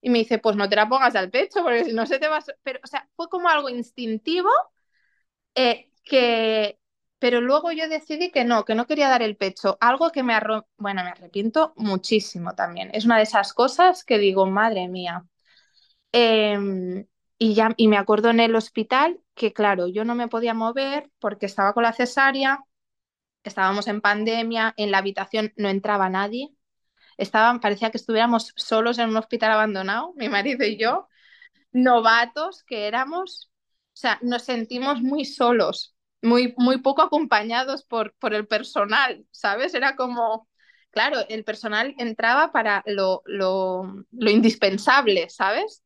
Y 0.00 0.10
me 0.10 0.18
dice, 0.20 0.38
pues 0.38 0.56
no 0.56 0.68
te 0.68 0.76
la 0.76 0.88
pongas 0.88 1.14
al 1.16 1.30
pecho, 1.30 1.62
porque 1.62 1.84
si 1.84 1.92
no 1.92 2.06
se 2.06 2.18
te 2.18 2.28
va 2.28 2.38
a... 2.38 2.44
Pero, 2.62 2.80
o 2.82 2.86
sea, 2.86 3.08
fue 3.16 3.28
como 3.28 3.48
algo 3.48 3.68
instintivo 3.68 4.50
eh, 5.54 5.90
que... 6.04 6.78
Pero 7.18 7.40
luego 7.40 7.72
yo 7.72 7.88
decidí 7.88 8.30
que 8.30 8.44
no, 8.44 8.64
que 8.66 8.74
no 8.74 8.86
quería 8.86 9.08
dar 9.08 9.22
el 9.22 9.36
pecho. 9.36 9.78
Algo 9.80 10.10
que 10.10 10.22
me, 10.22 10.34
bueno, 10.76 11.02
me 11.04 11.10
arrepiento 11.10 11.72
muchísimo 11.76 12.54
también. 12.54 12.90
Es 12.92 13.06
una 13.06 13.16
de 13.16 13.22
esas 13.22 13.54
cosas 13.54 14.04
que 14.04 14.18
digo, 14.18 14.44
madre 14.46 14.88
mía. 14.88 15.24
Em, 16.12 17.06
y, 17.44 17.54
ya, 17.54 17.74
y 17.76 17.88
me 17.88 17.98
acuerdo 17.98 18.30
en 18.30 18.40
el 18.40 18.56
hospital 18.56 19.20
que, 19.34 19.52
claro, 19.52 19.88
yo 19.88 20.04
no 20.04 20.14
me 20.14 20.28
podía 20.28 20.54
mover 20.54 21.10
porque 21.18 21.46
estaba 21.46 21.72
con 21.74 21.82
la 21.84 21.92
cesárea 21.92 22.60
estábamos 23.44 23.88
en 23.88 24.00
pandemia, 24.00 24.74
en 24.76 24.90
la 24.90 24.98
habitación 24.98 25.52
no 25.56 25.68
entraba 25.68 26.10
nadie, 26.10 26.50
estaban, 27.18 27.60
parecía 27.60 27.90
que 27.92 27.98
estuviéramos 27.98 28.52
solos 28.56 28.98
en 28.98 29.10
un 29.10 29.18
hospital 29.18 29.52
abandonado, 29.52 30.14
mi 30.16 30.28
marido 30.30 30.66
y 30.66 30.78
yo, 30.78 31.08
novatos 31.72 32.64
que 32.64 32.88
éramos, 32.88 33.52
o 33.94 33.96
sea, 33.98 34.18
nos 34.22 34.44
sentimos 34.44 35.02
muy 35.02 35.26
solos, 35.26 35.94
muy, 36.22 36.54
muy 36.58 36.80
poco 36.82 37.02
acompañados 37.02 37.84
por, 37.84 38.14
por 38.16 38.34
el 38.34 38.48
personal, 38.48 39.26
¿sabes? 39.30 39.74
Era 39.74 39.96
como, 39.96 40.48
claro, 40.90 41.20
el 41.28 41.44
personal 41.44 41.94
entraba 41.98 42.52
para 42.52 42.82
lo, 42.86 43.22
lo, 43.26 44.06
lo 44.12 44.30
indispensable, 44.30 45.30
¿sabes? 45.30 45.83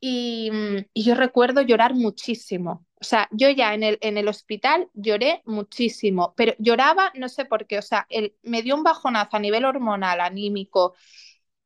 Y, 0.00 0.50
y, 0.94 1.04
yo 1.04 1.14
recuerdo 1.14 1.60
llorar 1.60 1.94
muchísimo. 1.94 2.86
O 3.00 3.04
sea, 3.04 3.28
yo 3.32 3.50
ya 3.50 3.74
en 3.74 3.82
el, 3.82 3.98
en 4.00 4.16
el 4.16 4.28
hospital 4.28 4.88
lloré 4.94 5.42
muchísimo, 5.44 6.34
pero 6.36 6.54
lloraba, 6.58 7.12
no 7.14 7.28
sé 7.28 7.44
por 7.44 7.66
qué, 7.66 7.78
o 7.78 7.82
sea, 7.82 8.06
el, 8.10 8.34
me 8.42 8.62
dio 8.62 8.74
un 8.76 8.82
bajonazo 8.82 9.36
a 9.36 9.40
nivel 9.40 9.64
hormonal, 9.64 10.20
anímico. 10.20 10.94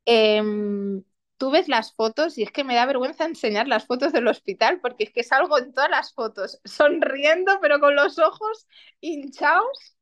Em, 0.05 1.03
tú 1.39 1.51
ves 1.51 1.69
las 1.69 1.95
fotos 1.95 2.39
y 2.39 2.43
es 2.43 2.53
que 2.53 2.65
me 2.65 2.75
da 2.75 2.87
vergüenza 2.87 3.25
enseñar 3.25 3.69
las 3.69 3.87
fotos 3.87 4.13
del 4.13 4.29
hospital 4.29 4.81
porque 4.81 5.05
es 5.05 5.13
que 5.13 5.25
salgo 5.25 5.59
en 5.59 5.73
todas 5.73 5.91
las 5.91 6.13
fotos 6.15 6.61
sonriendo, 6.65 7.59
pero 7.61 7.81
con 7.81 7.97
los 7.97 8.19
ojos 8.19 8.67
hinchados 9.01 9.97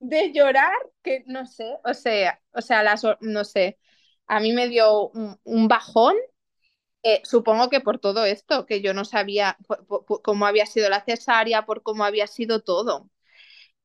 de 0.00 0.32
llorar, 0.32 0.72
que 1.02 1.24
no 1.26 1.46
sé, 1.46 1.78
o 1.84 1.94
sea, 1.94 2.40
o 2.52 2.60
sea, 2.62 2.82
las, 2.82 3.02
no 3.20 3.44
sé, 3.44 3.78
a 4.26 4.40
mí 4.40 4.52
me 4.52 4.68
dio 4.68 5.10
un 5.10 5.68
bajón 5.68 6.16
eh, 7.04 7.22
supongo 7.24 7.70
que 7.70 7.80
por 7.82 8.00
todo 8.00 8.26
esto, 8.26 8.66
que 8.66 8.82
yo 8.82 8.94
no 8.94 9.04
sabía 9.06 9.58
cómo 10.24 10.46
había 10.46 10.66
sido 10.66 10.90
la 10.90 11.04
cesárea, 11.04 11.66
por 11.66 11.82
cómo 11.84 12.04
había 12.04 12.26
sido 12.28 12.62
todo. 12.62 13.10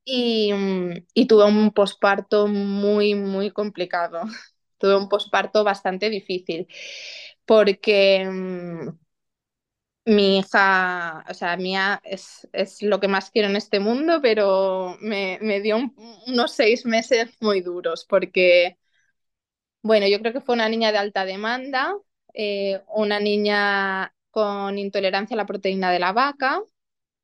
Y, 0.06 0.52
y 1.14 1.28
tuve 1.28 1.46
un 1.46 1.72
posparto 1.74 2.48
muy, 2.48 3.16
muy 3.16 3.52
complicado. 3.52 4.22
tuve 4.80 4.98
un 4.98 5.10
posparto 5.10 5.64
bastante 5.64 6.10
difícil, 6.10 6.68
porque 7.46 8.26
mm, 8.30 8.90
mi 10.06 10.40
hija, 10.40 11.24
o 11.30 11.34
sea, 11.34 11.56
mía 11.58 12.02
es, 12.04 12.48
es, 12.54 12.82
lo 12.82 13.00
que 13.00 13.08
más 13.08 13.30
quiero 13.32 13.48
en 13.50 13.56
este 13.56 13.80
mundo, 13.80 14.20
pero 14.22 14.98
me, 15.02 15.38
me 15.42 15.62
dio 15.62 15.78
unos 16.28 16.52
seis 16.54 16.86
meses 16.86 17.30
muy 17.42 17.62
duros, 17.62 18.06
porque 18.10 18.78
Bueno, 19.82 20.08
yo 20.08 20.20
creo 20.20 20.34
que 20.34 20.42
fue 20.42 20.56
una 20.56 20.70
niña 20.70 20.92
de 20.92 20.98
alta 20.98 21.26
demanda, 21.26 21.94
eh, 22.42 22.82
una 22.88 23.20
niña 23.20 24.14
con 24.32 24.78
intolerancia 24.78 25.34
a 25.34 25.38
la 25.38 25.46
proteína 25.46 25.92
de 25.92 26.00
la 26.00 26.14
vaca, 26.14 26.62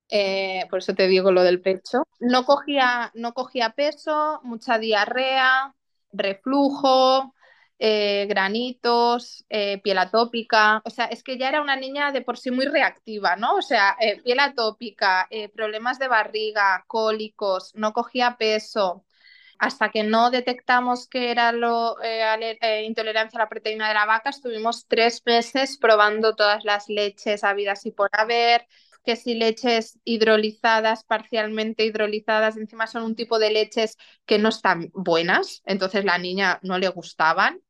eh, 0.10 0.66
por 0.70 0.80
eso 0.80 0.94
te 0.94 1.08
digo 1.08 1.32
lo 1.32 1.42
del 1.42 1.62
pecho. 1.62 2.04
No 2.20 2.46
cogía, 2.46 3.12
no 3.16 3.34
cogía 3.34 3.70
peso, 3.70 4.42
mucha 4.44 4.78
diarrea, 4.78 5.74
reflujo, 6.12 7.34
eh, 7.80 8.26
granitos, 8.28 9.46
piel 9.48 9.98
atópica. 10.00 10.82
O 10.84 10.90
sea, 10.90 11.06
es 11.06 11.24
que 11.24 11.38
ya 11.38 11.48
era 11.48 11.62
una 11.62 11.78
niña 11.78 12.12
de 12.12 12.22
por 12.22 12.38
sí 12.38 12.52
muy 12.52 12.66
reactiva, 12.66 13.38
¿no? 13.38 13.56
O 13.56 13.62
sea, 13.62 13.96
piel 14.22 14.42
atópica, 14.42 15.30
problemas 15.56 15.98
de 15.98 16.10
barriga, 16.10 16.84
cólicos, 16.88 17.74
no 17.74 17.94
cogía 17.94 18.36
peso. 18.38 19.06
Hasta 19.58 19.90
que 19.90 20.04
no 20.04 20.32
detectamos 20.32 21.08
que 21.08 21.32
era 21.32 21.52
lo, 21.54 22.02
eh, 22.04 22.58
eh, 22.62 22.84
intolerancia 22.86 23.40
a 23.40 23.44
la 23.44 23.50
proteína 23.50 23.88
de 23.88 23.94
la 23.94 24.06
vaca, 24.06 24.30
estuvimos 24.30 24.86
tres 24.88 25.22
meses 25.26 25.78
probando 25.78 26.36
todas 26.36 26.66
las 26.66 26.90
leches 26.90 27.44
habidas 27.44 27.86
y 27.86 27.92
por 27.92 28.10
haber, 28.14 28.68
que 29.06 29.16
si 29.16 29.36
leches 29.36 30.00
hidrolizadas, 30.04 31.04
parcialmente 31.04 31.86
hidrolizadas, 31.86 32.58
encima 32.58 32.88
son 32.88 33.04
un 33.04 33.16
tipo 33.16 33.40
de 33.40 33.52
leches 33.52 33.98
que 34.26 34.40
no 34.40 34.50
están 34.50 34.90
buenas, 34.94 35.62
entonces 35.66 36.04
la 36.06 36.18
niña 36.18 36.60
no 36.64 36.78
le 36.80 36.90
gustaban 36.90 37.62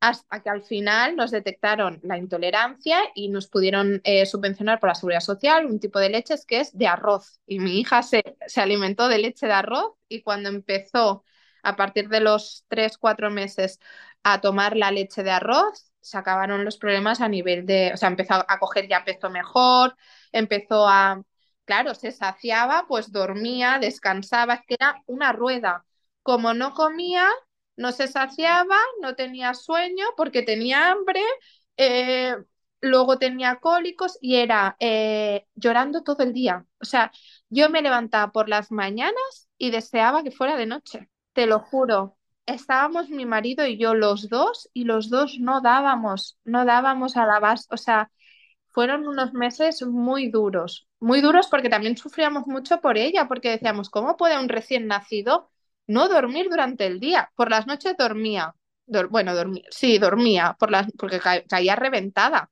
hasta 0.00 0.40
que 0.42 0.50
al 0.50 0.62
final 0.62 1.16
nos 1.16 1.30
detectaron 1.30 2.00
la 2.02 2.18
intolerancia 2.18 2.98
y 3.14 3.28
nos 3.28 3.48
pudieron 3.48 4.00
eh, 4.04 4.26
subvencionar 4.26 4.78
por 4.80 4.88
la 4.90 4.94
seguridad 4.94 5.20
social 5.20 5.66
un 5.66 5.80
tipo 5.80 5.98
de 5.98 6.10
leches 6.10 6.44
que 6.46 6.60
es 6.60 6.76
de 6.76 6.86
arroz. 6.86 7.40
Y 7.46 7.58
mi 7.60 7.80
hija 7.80 8.02
se, 8.02 8.36
se 8.46 8.60
alimentó 8.60 9.08
de 9.08 9.18
leche 9.18 9.46
de 9.46 9.52
arroz 9.54 9.92
y 10.08 10.22
cuando 10.22 10.48
empezó 10.48 11.24
a 11.62 11.76
partir 11.76 12.08
de 12.08 12.20
los 12.20 12.64
3, 12.68 12.98
4 12.98 13.30
meses 13.30 13.80
a 14.22 14.40
tomar 14.40 14.76
la 14.76 14.90
leche 14.90 15.22
de 15.22 15.30
arroz, 15.30 15.90
se 16.00 16.18
acabaron 16.18 16.64
los 16.64 16.76
problemas 16.78 17.20
a 17.20 17.28
nivel 17.28 17.66
de, 17.66 17.92
o 17.94 17.96
sea, 17.96 18.08
empezó 18.08 18.34
a 18.34 18.58
coger 18.58 18.88
ya 18.88 19.04
peso 19.04 19.30
mejor, 19.30 19.96
empezó 20.32 20.88
a, 20.88 21.22
claro, 21.64 21.94
se 21.94 22.12
saciaba, 22.12 22.86
pues 22.88 23.10
dormía, 23.12 23.78
descansaba, 23.80 24.54
es 24.54 24.60
que 24.66 24.74
era 24.78 25.02
una 25.06 25.32
rueda. 25.32 25.84
Como 26.22 26.54
no 26.54 26.74
comía, 26.74 27.28
no 27.76 27.92
se 27.92 28.08
saciaba, 28.08 28.76
no 29.02 29.14
tenía 29.14 29.54
sueño 29.54 30.04
porque 30.16 30.42
tenía 30.42 30.90
hambre, 30.90 31.20
eh, 31.76 32.36
luego 32.80 33.18
tenía 33.18 33.56
cólicos 33.56 34.18
y 34.20 34.36
era 34.36 34.76
eh, 34.80 35.46
llorando 35.54 36.02
todo 36.02 36.22
el 36.22 36.32
día. 36.32 36.66
O 36.80 36.84
sea, 36.84 37.12
yo 37.48 37.70
me 37.70 37.82
levantaba 37.82 38.32
por 38.32 38.48
las 38.48 38.70
mañanas 38.72 39.48
y 39.58 39.70
deseaba 39.70 40.22
que 40.22 40.30
fuera 40.30 40.56
de 40.56 40.66
noche, 40.66 41.08
te 41.32 41.46
lo 41.46 41.60
juro. 41.60 42.16
Estábamos 42.46 43.08
mi 43.10 43.26
marido 43.26 43.66
y 43.66 43.76
yo 43.78 43.94
los 43.94 44.28
dos 44.28 44.70
y 44.72 44.84
los 44.84 45.10
dos 45.10 45.38
no 45.40 45.60
dábamos, 45.60 46.38
no 46.44 46.64
dábamos 46.64 47.16
a 47.16 47.26
la 47.26 47.40
base, 47.40 47.66
o 47.70 47.76
sea, 47.76 48.10
fueron 48.68 49.08
unos 49.08 49.32
meses 49.32 49.82
muy 49.82 50.30
duros, 50.30 50.86
muy 51.00 51.20
duros 51.20 51.48
porque 51.48 51.68
también 51.70 51.96
sufríamos 51.96 52.46
mucho 52.46 52.80
por 52.80 52.98
ella, 52.98 53.26
porque 53.28 53.50
decíamos, 53.50 53.90
¿cómo 53.90 54.16
puede 54.16 54.38
un 54.38 54.48
recién 54.48 54.86
nacido 54.86 55.50
no 55.86 56.08
dormir 56.08 56.48
durante 56.50 56.86
el 56.86 57.00
día? 57.00 57.30
Por 57.34 57.50
las 57.50 57.66
noches 57.66 57.96
dormía, 57.96 58.54
Dor 58.86 59.08
bueno, 59.08 59.34
dormía, 59.34 59.64
sí, 59.70 59.98
dormía, 59.98 60.56
por 60.58 60.70
las, 60.70 60.86
porque 60.92 61.18
ca 61.18 61.42
caía 61.44 61.74
reventada, 61.76 62.50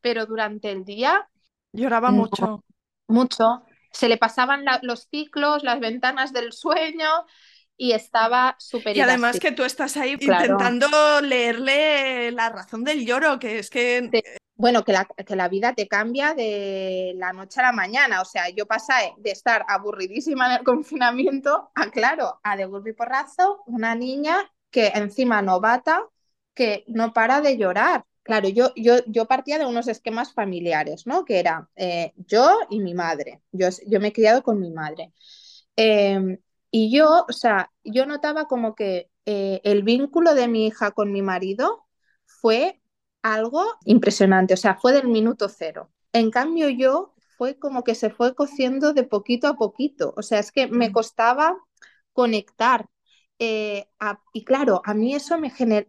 pero 0.00 0.26
durante 0.26 0.70
el 0.70 0.84
día... 0.84 1.28
Lloraba 1.72 2.10
no, 2.10 2.18
mucho. 2.18 2.64
Mucho. 3.08 3.62
Se 3.92 4.08
le 4.08 4.18
pasaban 4.18 4.64
la, 4.64 4.78
los 4.82 5.08
ciclos, 5.10 5.62
las 5.64 5.80
ventanas 5.80 6.32
del 6.32 6.52
sueño 6.52 7.08
y 7.80 7.92
estaba 7.92 8.56
súper 8.58 8.94
Y 8.94 9.00
además 9.00 9.40
que 9.40 9.52
tú 9.52 9.64
estás 9.64 9.96
ahí 9.96 10.18
claro. 10.18 10.52
intentando 10.52 11.22
leerle 11.22 12.30
la 12.30 12.50
razón 12.50 12.84
del 12.84 13.06
lloro, 13.06 13.38
que 13.38 13.58
es 13.58 13.70
que... 13.70 14.10
Sí 14.12 14.22
bueno, 14.54 14.84
que 14.84 14.92
la, 14.92 15.06
que 15.06 15.36
la, 15.36 15.48
vida 15.48 15.74
te 15.74 15.88
cambia 15.88 16.34
de 16.34 17.14
la 17.16 17.32
noche 17.32 17.60
a 17.60 17.62
la 17.62 17.72
mañana. 17.72 18.20
O 18.20 18.26
sea, 18.26 18.50
yo 18.50 18.66
pasé 18.66 19.14
de 19.16 19.30
estar 19.30 19.64
aburridísima 19.66 20.44
en 20.46 20.58
el 20.58 20.64
confinamiento 20.64 21.70
a, 21.74 21.90
claro, 21.90 22.38
a 22.42 22.58
de 22.58 22.66
golpe 22.66 22.90
y 22.90 22.92
porrazo, 22.92 23.62
una 23.64 23.94
niña 23.94 24.36
que 24.70 24.88
encima 24.88 25.40
novata, 25.40 26.02
que 26.52 26.84
no 26.88 27.14
para 27.14 27.40
de 27.40 27.56
llorar. 27.56 28.04
Claro, 28.22 28.50
yo, 28.50 28.74
yo, 28.76 28.96
yo 29.06 29.24
partía 29.24 29.58
de 29.58 29.64
unos 29.64 29.88
esquemas 29.88 30.34
familiares, 30.34 31.06
¿no? 31.06 31.24
Que 31.24 31.38
era 31.38 31.70
eh, 31.76 32.12
yo 32.16 32.58
y 32.68 32.80
mi 32.80 32.92
madre. 32.92 33.40
Yo, 33.52 33.68
yo 33.86 33.98
me 33.98 34.08
he 34.08 34.12
criado 34.12 34.42
con 34.42 34.60
mi 34.60 34.70
madre. 34.70 35.14
Eh, 35.74 36.38
y 36.70 36.92
yo, 36.96 37.26
o 37.28 37.32
sea, 37.32 37.70
yo 37.84 38.06
notaba 38.06 38.46
como 38.46 38.74
que 38.74 39.10
eh, 39.26 39.60
el 39.64 39.82
vínculo 39.82 40.34
de 40.34 40.48
mi 40.48 40.66
hija 40.66 40.92
con 40.92 41.12
mi 41.12 41.22
marido 41.22 41.86
fue 42.26 42.80
algo 43.22 43.64
impresionante, 43.84 44.54
o 44.54 44.56
sea, 44.56 44.76
fue 44.76 44.92
del 44.92 45.08
minuto 45.08 45.48
cero. 45.48 45.90
En 46.12 46.30
cambio 46.30 46.68
yo 46.70 47.14
fue 47.36 47.58
como 47.58 47.84
que 47.84 47.94
se 47.94 48.10
fue 48.10 48.34
cociendo 48.34 48.92
de 48.92 49.04
poquito 49.04 49.48
a 49.48 49.56
poquito, 49.56 50.14
o 50.16 50.22
sea, 50.22 50.38
es 50.40 50.52
que 50.52 50.68
me 50.68 50.92
costaba 50.92 51.56
conectar. 52.12 52.86
Eh, 53.38 53.86
a, 53.98 54.20
y 54.32 54.44
claro, 54.44 54.82
a 54.84 54.94
mí 54.94 55.14
eso 55.14 55.38
me 55.38 55.50
generó, 55.50 55.88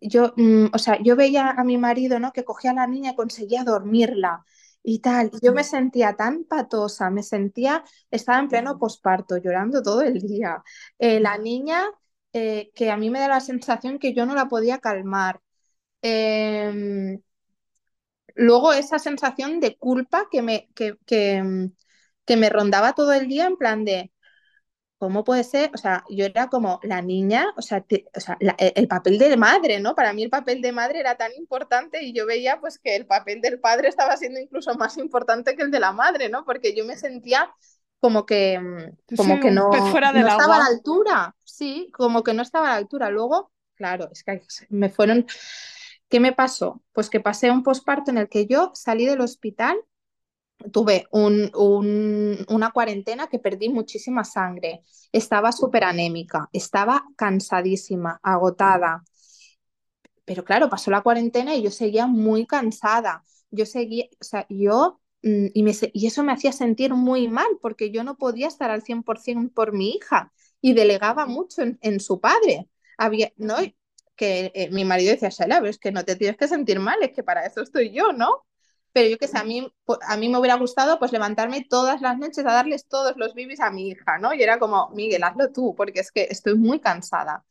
yo, 0.00 0.32
mm, 0.36 0.66
o 0.72 0.78
sea, 0.78 1.00
yo 1.02 1.16
veía 1.16 1.50
a 1.50 1.64
mi 1.64 1.78
marido, 1.78 2.18
¿no? 2.20 2.32
Que 2.32 2.44
cogía 2.44 2.70
a 2.72 2.74
la 2.74 2.86
niña 2.86 3.12
y 3.12 3.16
conseguía 3.16 3.64
dormirla 3.64 4.44
y 4.88 5.00
tal. 5.00 5.32
Yo 5.42 5.52
me 5.52 5.64
sentía 5.64 6.14
tan 6.14 6.44
patosa, 6.44 7.10
me 7.10 7.24
sentía, 7.24 7.82
estaba 8.10 8.38
en 8.38 8.48
pleno 8.48 8.78
posparto, 8.78 9.36
llorando 9.36 9.82
todo 9.82 10.02
el 10.02 10.20
día. 10.20 10.62
Eh, 10.98 11.18
la 11.20 11.38
niña, 11.38 11.84
eh, 12.32 12.70
que 12.74 12.90
a 12.92 12.96
mí 12.96 13.10
me 13.10 13.18
da 13.18 13.26
la 13.28 13.40
sensación 13.40 13.98
que 13.98 14.14
yo 14.14 14.26
no 14.26 14.34
la 14.36 14.46
podía 14.48 14.78
calmar. 14.78 15.40
Eh, 16.02 17.18
luego 18.36 18.72
esa 18.72 18.98
sensación 19.00 19.60
de 19.60 19.76
culpa 19.76 20.28
que 20.30 20.42
me, 20.42 20.68
que, 20.74 20.96
que, 21.06 21.68
que, 22.24 22.36
me 22.36 22.48
rondaba 22.50 22.94
todo 22.94 23.12
el 23.12 23.28
día 23.28 23.46
en 23.46 23.56
plan 23.56 23.84
de, 23.84 24.12
¿cómo 24.98 25.24
puede 25.24 25.44
ser? 25.44 25.70
O 25.74 25.78
sea, 25.78 26.04
yo 26.08 26.24
era 26.24 26.48
como 26.48 26.80
la 26.82 27.02
niña, 27.02 27.46
o 27.56 27.62
sea, 27.62 27.80
te, 27.80 28.06
o 28.14 28.20
sea 28.20 28.36
la, 28.40 28.54
el 28.58 28.88
papel 28.88 29.18
de 29.18 29.36
madre, 29.36 29.80
¿no? 29.80 29.94
Para 29.94 30.12
mí 30.12 30.22
el 30.22 30.30
papel 30.30 30.62
de 30.62 30.72
madre 30.72 31.00
era 31.00 31.16
tan 31.16 31.32
importante 31.34 32.02
y 32.02 32.12
yo 32.12 32.26
veía 32.26 32.60
pues 32.60 32.78
que 32.78 32.96
el 32.96 33.06
papel 33.06 33.40
del 33.40 33.60
padre 33.60 33.88
estaba 33.88 34.16
siendo 34.16 34.40
incluso 34.40 34.74
más 34.74 34.96
importante 34.98 35.56
que 35.56 35.62
el 35.62 35.70
de 35.70 35.80
la 35.80 35.92
madre, 35.92 36.28
¿no? 36.28 36.44
Porque 36.44 36.74
yo 36.74 36.84
me 36.84 36.96
sentía 36.96 37.50
como 38.00 38.26
que, 38.26 38.60
como 39.16 39.34
sí, 39.34 39.40
que 39.40 39.50
no, 39.50 39.72
fuera 39.90 40.12
no 40.12 40.26
estaba 40.26 40.56
a 40.56 40.60
la 40.60 40.66
altura, 40.66 41.36
sí, 41.44 41.90
como 41.92 42.22
que 42.22 42.34
no 42.34 42.42
estaba 42.42 42.68
a 42.68 42.70
la 42.72 42.76
altura. 42.76 43.10
Luego, 43.10 43.52
claro, 43.74 44.08
es 44.12 44.22
que 44.22 44.42
me 44.68 44.90
fueron 44.90 45.26
¿Qué 46.08 46.20
me 46.20 46.32
pasó? 46.32 46.82
Pues 46.92 47.10
que 47.10 47.20
pasé 47.20 47.50
un 47.50 47.62
posparto 47.62 48.10
en 48.10 48.18
el 48.18 48.28
que 48.28 48.46
yo 48.46 48.70
salí 48.74 49.06
del 49.06 49.20
hospital, 49.20 49.76
tuve 50.72 51.06
un, 51.12 51.50
un, 51.54 52.44
una 52.48 52.70
cuarentena 52.70 53.28
que 53.28 53.38
perdí 53.38 53.68
muchísima 53.68 54.24
sangre, 54.24 54.82
estaba 55.12 55.52
súper 55.52 55.84
anémica, 55.84 56.48
estaba 56.52 57.04
cansadísima, 57.16 58.20
agotada. 58.22 59.04
Pero 60.24 60.44
claro, 60.44 60.68
pasó 60.68 60.90
la 60.90 61.02
cuarentena 61.02 61.54
y 61.54 61.62
yo 61.62 61.70
seguía 61.70 62.06
muy 62.06 62.46
cansada. 62.46 63.24
Yo 63.50 63.64
seguía, 63.66 64.06
o 64.20 64.24
sea, 64.24 64.46
yo, 64.48 65.00
y, 65.22 65.62
me, 65.62 65.72
y 65.92 66.06
eso 66.06 66.22
me 66.24 66.32
hacía 66.32 66.52
sentir 66.52 66.94
muy 66.94 67.28
mal 67.28 67.46
porque 67.62 67.90
yo 67.90 68.02
no 68.04 68.16
podía 68.16 68.48
estar 68.48 68.70
al 68.70 68.82
100% 68.82 69.54
por 69.54 69.72
mi 69.72 69.90
hija 69.90 70.32
y 70.60 70.74
delegaba 70.74 71.26
mucho 71.26 71.62
en, 71.62 71.78
en 71.82 72.00
su 72.00 72.20
padre. 72.20 72.68
Había, 72.98 73.32
¿no? 73.36 73.56
que 74.16 74.50
eh, 74.54 74.70
mi 74.70 74.84
marido 74.84 75.12
decía, 75.12 75.28
Shela, 75.28 75.58
es 75.68 75.78
que 75.78 75.92
no 75.92 76.04
te 76.04 76.16
tienes 76.16 76.36
que 76.38 76.48
sentir 76.48 76.80
mal, 76.80 77.02
es 77.02 77.12
que 77.12 77.22
para 77.22 77.44
eso 77.46 77.60
estoy 77.62 77.90
yo, 77.92 78.12
¿no? 78.12 78.46
Pero 78.96 79.10
yo 79.10 79.18
que 79.18 79.28
sé, 79.28 79.36
a 79.36 79.44
mí, 79.44 79.70
a 80.08 80.16
mí 80.16 80.30
me 80.30 80.38
hubiera 80.38 80.54
gustado 80.56 80.98
pues 80.98 81.12
levantarme 81.12 81.66
todas 81.68 82.00
las 82.00 82.16
noches 82.16 82.38
a 82.46 82.52
darles 82.52 82.86
todos 82.88 83.12
los 83.18 83.34
bibis 83.34 83.60
a 83.60 83.70
mi 83.70 83.88
hija, 83.90 84.16
¿no? 84.18 84.32
Y 84.32 84.42
era 84.42 84.58
como, 84.58 84.88
Miguel, 84.94 85.22
hazlo 85.22 85.52
tú, 85.52 85.74
porque 85.76 86.00
es 86.00 86.10
que 86.10 86.26
estoy 86.30 86.54
muy 86.54 86.80
cansada. 86.80 87.44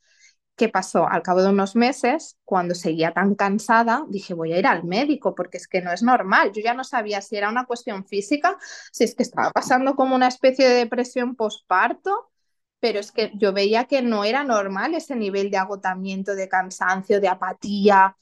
¿Qué 0.56 0.68
pasó? 0.68 1.06
Al 1.08 1.22
cabo 1.22 1.42
de 1.42 1.50
unos 1.50 1.76
meses, 1.76 2.36
cuando 2.44 2.74
seguía 2.74 3.12
tan 3.12 3.36
cansada, 3.36 4.04
dije, 4.08 4.34
voy 4.34 4.54
a 4.54 4.58
ir 4.58 4.66
al 4.66 4.82
médico 4.84 5.36
porque 5.36 5.58
es 5.58 5.68
que 5.68 5.82
no 5.82 5.92
es 5.92 6.02
normal. 6.02 6.50
Yo 6.52 6.62
ya 6.62 6.74
no 6.74 6.82
sabía 6.82 7.20
si 7.20 7.36
era 7.36 7.48
una 7.48 7.66
cuestión 7.66 8.04
física, 8.06 8.58
si 8.90 9.04
es 9.04 9.14
que 9.14 9.22
estaba 9.22 9.52
pasando 9.52 9.94
como 9.94 10.16
una 10.16 10.26
especie 10.28 10.68
de 10.68 10.74
depresión 10.74 11.36
postparto, 11.36 12.32
pero 12.80 12.98
es 12.98 13.12
que 13.12 13.30
yo 13.36 13.52
veía 13.52 13.84
que 13.84 14.02
no 14.02 14.24
era 14.24 14.42
normal 14.44 14.94
ese 14.94 15.14
nivel 15.14 15.50
de 15.52 15.58
agotamiento, 15.58 16.34
de 16.34 16.48
cansancio, 16.48 17.20
de 17.20 17.28
apatía. 17.28 18.16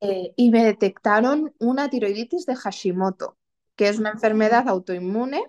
Eh, 0.00 0.34
y 0.36 0.50
me 0.50 0.64
detectaron 0.64 1.54
una 1.58 1.88
tiroiditis 1.88 2.46
de 2.46 2.54
Hashimoto, 2.54 3.38
que 3.76 3.88
es 3.88 3.98
una 3.98 4.10
enfermedad 4.10 4.68
autoinmune 4.68 5.42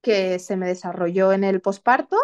que 0.00 0.38
se 0.38 0.56
me 0.56 0.66
desarrolló 0.66 1.32
en 1.32 1.44
el 1.44 1.60
posparto 1.60 2.16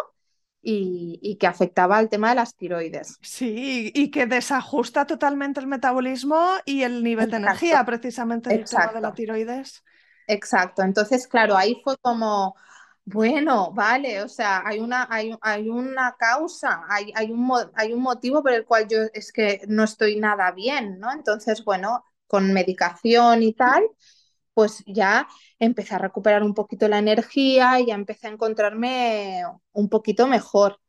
y, 0.61 1.19
y, 1.21 1.37
que 1.37 1.47
afectaba 1.47 1.97
al 1.97 2.09
tema 2.09 2.29
de 2.29 2.35
las 2.35 2.55
tiroides. 2.55 3.17
Sí, 3.21 3.91
y 3.95 4.11
que 4.11 4.25
desajusta 4.25 5.05
totalmente 5.05 5.59
el 5.59 5.67
metabolismo 5.67 6.55
y 6.65 6.83
el 6.83 7.03
nivel 7.03 7.25
Exacto. 7.25 7.37
de 7.37 7.47
energía, 7.47 7.85
precisamente 7.85 8.53
el 8.53 8.65
tema 8.65 8.91
de 8.91 9.01
la 9.01 9.13
tiroides. 9.13 9.83
Exacto, 10.27 10.81
entonces, 10.81 11.27
claro, 11.27 11.55
ahí 11.55 11.79
fue 11.83 11.95
como 12.01 12.55
Bueno, 13.11 13.71
vale, 13.73 14.21
o 14.21 14.27
sea, 14.29 14.61
hay 14.63 14.79
una, 14.79 15.07
hay, 15.09 15.35
hay 15.41 15.67
una 15.67 16.15
causa, 16.19 16.83
hay, 16.87 17.11
hay, 17.15 17.31
un, 17.31 17.51
hay 17.73 17.91
un 17.91 18.01
motivo 18.03 18.43
por 18.43 18.51
el 18.53 18.65
cual 18.65 18.87
yo 18.87 18.99
es 19.13 19.31
que 19.31 19.61
no 19.67 19.83
estoy 19.83 20.17
nada 20.19 20.51
bien, 20.51 20.99
¿no? 20.99 21.11
Entonces, 21.11 21.63
bueno, 21.65 22.05
con 22.27 22.53
medicación 22.53 23.41
y 23.41 23.53
tal, 23.53 23.83
pues 24.53 24.83
ya 24.85 25.27
empecé 25.57 25.95
a 25.95 25.97
recuperar 25.97 26.43
un 26.43 26.53
poquito 26.53 26.87
la 26.87 26.99
energía 26.99 27.79
y 27.79 27.87
ya 27.87 27.95
empecé 27.95 28.27
a 28.27 28.31
encontrarme 28.31 29.41
un 29.71 29.89
poquito 29.89 30.27
mejor. 30.27 30.79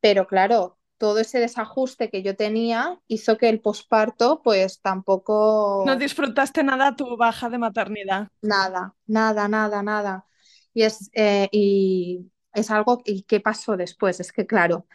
Pero 0.00 0.28
claro, 0.28 0.78
todo 0.98 1.18
ese 1.18 1.40
desajuste 1.40 2.08
que 2.08 2.22
yo 2.22 2.36
tenía 2.36 3.00
hizo 3.08 3.36
que 3.36 3.48
el 3.48 3.60
posparto 3.60 4.42
pues 4.44 4.80
tampoco... 4.80 5.82
No 5.86 5.96
disfrutaste 5.96 6.62
nada 6.62 6.94
tu 6.94 7.16
baja 7.16 7.48
de 7.48 7.58
maternidad. 7.58 8.28
Nada, 8.42 8.94
nada, 9.06 9.48
nada, 9.48 9.82
nada. 9.82 10.26
Y 10.74 10.82
es, 10.84 11.10
eh, 11.14 11.48
y 11.52 12.30
es 12.52 12.70
algo, 12.70 13.02
¿y 13.04 13.22
qué 13.24 13.40
pasó 13.40 13.76
después? 13.76 14.20
Es 14.20 14.32
que 14.32 14.46
claro, 14.46 14.86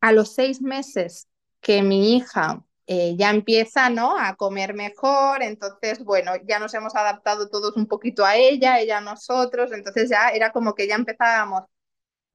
a 0.00 0.12
los 0.12 0.34
seis 0.34 0.62
meses 0.62 1.28
que 1.60 1.82
mi 1.82 2.16
hija 2.16 2.64
eh, 2.86 3.16
ya 3.18 3.30
empieza, 3.30 3.90
¿no? 3.90 4.18
A 4.18 4.36
comer 4.36 4.74
mejor, 4.74 5.42
entonces, 5.42 6.04
bueno, 6.04 6.32
ya 6.48 6.58
nos 6.58 6.74
hemos 6.74 6.94
adaptado 6.96 7.48
todos 7.50 7.76
un 7.76 7.86
poquito 7.86 8.24
a 8.24 8.36
ella, 8.36 8.80
ella 8.80 8.98
a 8.98 9.00
nosotros, 9.00 9.72
entonces 9.72 10.10
ya 10.10 10.30
era 10.30 10.52
como 10.52 10.74
que 10.74 10.88
ya 10.88 10.96
empezábamos 10.96 11.64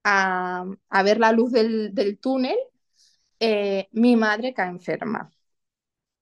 a, 0.04 0.66
a 0.90 1.04
ver 1.04 1.20
la 1.20 1.32
luz 1.34 1.52
del, 1.54 1.94
del 1.96 2.20
túnel, 2.20 2.58
eh, 3.40 3.88
mi 3.94 4.16
madre 4.18 4.54
cae 4.54 4.70
enferma. 4.70 5.32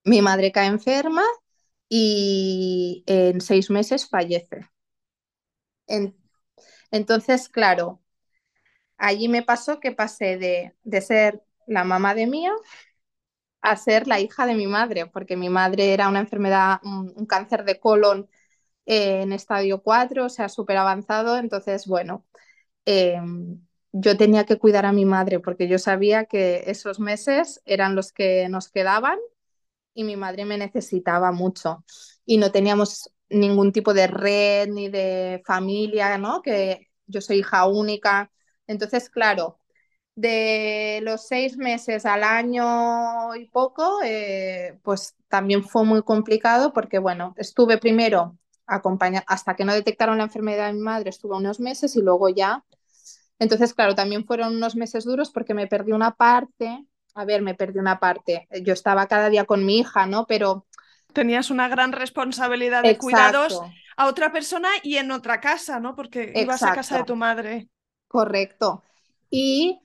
Mi 0.06 0.22
madre 0.22 0.52
cae 0.52 0.68
enferma 0.68 1.24
y 1.90 3.04
en 3.08 3.42
seis 3.42 3.70
meses 3.70 4.10
fallece. 4.10 4.70
Entonces, 6.94 7.50
claro, 7.50 8.02
allí 8.98 9.30
me 9.30 9.44
pasó 9.44 9.80
que 9.80 9.92
pasé 9.92 10.38
de, 10.38 10.76
de 10.84 11.02
ser 11.02 11.44
la 11.68 11.84
mamá 11.84 12.16
de 12.16 12.28
mía 12.28 12.54
a 13.62 13.76
ser 13.78 14.08
la 14.08 14.20
hija 14.20 14.46
de 14.46 14.56
mi 14.56 14.68
madre, 14.68 15.06
porque 15.08 15.38
mi 15.38 15.50
madre 15.50 15.94
era 15.94 16.10
una 16.10 16.20
enfermedad, 16.20 16.80
un, 16.84 17.26
cáncer 17.26 17.64
de 17.64 17.80
colon 17.80 18.30
eh, 18.86 19.22
en 19.24 19.34
estadio 19.34 19.82
4, 19.84 20.26
o 20.26 20.30
sea, 20.30 20.50
súper 20.50 20.78
avanzado. 20.78 21.38
Entonces, 21.38 21.88
bueno, 21.88 22.26
eh, 22.86 23.20
yo 23.94 24.18
tenía 24.18 24.46
que 24.46 24.58
cuidar 24.60 24.86
a 24.88 24.94
mi 24.94 25.06
madre 25.06 25.40
porque 25.42 25.68
yo 25.70 25.80
sabía 25.80 26.26
que 26.26 26.64
esos 26.68 27.00
meses 27.00 27.62
eran 27.66 27.96
los 27.96 28.12
que 28.14 28.50
nos 28.50 28.70
quedaban 28.70 29.20
y 29.96 30.04
mi 30.06 30.18
madre 30.18 30.46
me 30.46 30.58
necesitaba 30.60 31.32
mucho. 31.32 31.86
Y 32.26 32.38
no 32.40 32.52
teníamos 32.52 33.12
ningún 33.34 33.72
tipo 33.72 33.94
de 33.94 34.08
red 34.08 34.70
ni 34.70 34.90
de 34.90 35.42
familia, 35.46 36.18
¿no? 36.18 36.42
Que 36.42 36.90
yo 37.08 37.22
soy 37.22 37.40
hija 37.40 37.66
única. 37.68 38.32
Entonces, 38.68 39.10
claro, 39.10 39.60
de 40.16 41.00
los 41.04 41.28
seis 41.28 41.58
meses 41.58 42.06
al 42.06 42.24
año 42.24 43.36
y 43.36 43.48
poco, 43.50 44.00
eh, 44.04 44.80
pues 44.84 45.16
también 45.28 45.64
fue 45.64 45.86
muy 45.86 46.04
complicado 46.04 46.74
porque, 46.74 47.00
bueno, 47.00 47.34
estuve 47.38 47.78
primero 47.78 48.38
acompañada, 48.68 49.26
hasta 49.28 49.56
que 49.56 49.66
no 49.66 49.74
detectaron 49.74 50.18
la 50.20 50.26
enfermedad 50.26 50.68
de 50.68 50.74
mi 50.74 50.80
madre, 50.82 51.10
estuve 51.10 51.36
unos 51.36 51.60
meses 51.60 51.96
y 51.96 52.02
luego 52.02 52.30
ya. 52.30 52.64
Entonces, 53.40 53.74
claro, 53.74 53.96
también 53.96 54.26
fueron 54.26 54.56
unos 54.56 54.76
meses 54.76 55.04
duros 55.06 55.32
porque 55.32 55.54
me 55.54 55.68
perdí 55.68 55.92
una 55.92 56.12
parte. 56.16 56.86
A 57.16 57.26
ver, 57.26 57.42
me 57.42 57.56
perdí 57.56 57.80
una 57.80 58.00
parte. 58.00 58.48
Yo 58.64 58.74
estaba 58.74 59.08
cada 59.08 59.30
día 59.30 59.46
con 59.46 59.66
mi 59.66 59.80
hija, 59.80 60.06
¿no? 60.08 60.26
Pero... 60.28 60.66
Tenías 61.14 61.50
una 61.50 61.68
gran 61.68 61.92
responsabilidad 61.92 62.84
de 62.84 62.90
Exacto. 62.92 63.00
cuidados 63.00 63.62
a 63.98 64.08
otra 64.08 64.32
persona 64.32 64.70
y 64.84 64.98
en 64.98 65.12
otra 65.12 65.40
casa, 65.40 65.80
¿no? 65.80 65.96
Porque 65.96 66.34
Exacto. 66.34 66.42
ibas 66.44 66.66
a 66.66 66.74
casa 66.74 66.98
de 66.98 67.04
tu 67.04 67.16
madre. 67.16 67.70
Correcto. 68.08 68.84
Y 69.30 69.80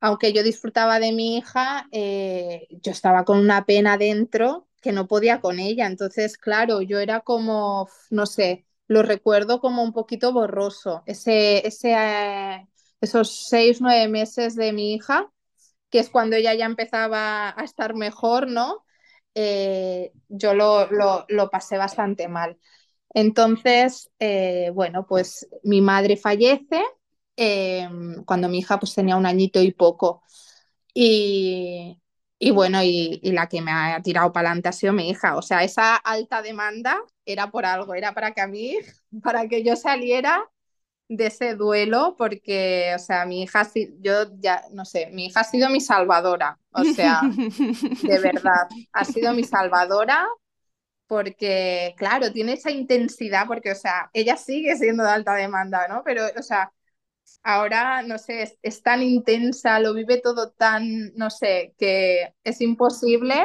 aunque 0.00 0.32
yo 0.32 0.42
disfrutaba 0.42 0.98
de 1.00 1.12
mi 1.12 1.36
hija, 1.38 1.88
eh, 1.92 2.66
yo 2.82 2.92
estaba 2.92 3.24
con 3.24 3.38
una 3.38 3.64
pena 3.66 3.98
dentro 3.98 4.68
que 4.80 4.92
no 4.92 5.06
podía 5.06 5.40
con 5.40 5.58
ella. 5.58 5.86
Entonces, 5.86 6.38
claro, 6.38 6.80
yo 6.82 6.98
era 6.98 7.20
como, 7.20 7.88
no 8.10 8.26
sé, 8.26 8.66
lo 8.88 9.02
recuerdo 9.02 9.60
como 9.60 9.82
un 9.82 9.92
poquito 9.92 10.32
borroso. 10.32 11.02
Ese, 11.06 11.66
ese, 11.66 11.92
eh, 11.94 12.66
esos 13.00 13.48
seis, 13.48 13.80
nueve 13.80 14.08
meses 14.08 14.56
de 14.56 14.72
mi 14.72 14.94
hija, 14.94 15.30
que 15.90 16.00
es 16.00 16.10
cuando 16.10 16.36
ella 16.36 16.54
ya 16.54 16.66
empezaba 16.66 17.50
a 17.50 17.64
estar 17.64 17.94
mejor, 17.94 18.48
¿no? 18.48 18.84
Eh, 19.34 20.12
yo 20.28 20.54
lo, 20.54 20.90
lo, 20.90 21.24
lo, 21.28 21.50
pasé 21.50 21.78
bastante 21.78 22.28
mal. 22.28 22.58
Entonces, 23.14 24.10
eh, 24.20 24.70
bueno, 24.74 25.06
pues 25.06 25.48
mi 25.64 25.80
madre 25.80 26.16
fallece 26.16 26.82
eh, 27.36 27.88
cuando 28.26 28.48
mi 28.48 28.58
hija 28.58 28.78
pues 28.80 28.94
tenía 28.94 29.16
un 29.16 29.26
añito 29.26 29.62
y 29.62 29.72
poco. 29.72 30.22
Y, 30.94 32.00
y 32.38 32.50
bueno, 32.50 32.82
y, 32.82 33.20
y, 33.22 33.32
la 33.32 33.48
que 33.48 33.60
me 33.62 33.70
ha 33.72 34.00
tirado 34.02 34.32
para 34.32 34.48
adelante 34.50 34.68
ha 34.68 34.72
sido 34.72 34.92
mi 34.92 35.10
hija. 35.10 35.36
O 35.36 35.42
sea, 35.42 35.62
esa 35.64 35.96
alta 35.96 36.42
demanda 36.42 37.00
era 37.24 37.50
por 37.50 37.64
algo, 37.66 37.94
era 37.94 38.14
para 38.14 38.32
que 38.32 38.40
a 38.40 38.46
mí, 38.48 38.76
para 39.22 39.48
que 39.48 39.62
yo 39.64 39.76
saliera 39.76 40.50
de 41.10 41.26
ese 41.26 41.56
duelo, 41.56 42.14
porque, 42.16 42.92
o 42.94 42.98
sea, 43.00 43.26
mi 43.26 43.42
hija, 43.42 43.68
yo 43.98 44.26
ya, 44.38 44.62
no 44.72 44.84
sé, 44.84 45.10
mi 45.12 45.26
hija 45.26 45.40
ha 45.40 45.44
sido 45.44 45.68
mi 45.68 45.80
salvadora. 45.80 46.56
O 46.70 46.84
sea, 46.84 47.22
de 47.24 48.18
verdad, 48.20 48.68
ha 48.92 49.04
sido 49.04 49.34
mi 49.34 49.42
salvadora 49.42 50.28
porque, 51.08 51.96
claro, 51.98 52.30
tiene 52.32 52.52
esa 52.52 52.70
intensidad, 52.70 53.48
porque, 53.48 53.72
o 53.72 53.74
sea, 53.74 54.08
ella 54.12 54.36
sigue 54.36 54.76
siendo 54.76 55.02
de 55.02 55.10
alta 55.10 55.34
demanda, 55.34 55.88
¿no? 55.88 56.02
Pero, 56.04 56.22
o 56.38 56.42
sea, 56.42 56.72
ahora, 57.42 58.02
no 58.02 58.16
sé, 58.16 58.42
es, 58.42 58.58
es, 58.62 58.80
tan 58.80 59.02
intensa, 59.02 59.80
lo 59.80 59.92
vive 59.92 60.20
todo 60.20 60.52
tan, 60.52 61.12
no 61.16 61.28
sé, 61.28 61.74
que 61.76 62.34
es 62.44 62.60
imposible, 62.60 63.44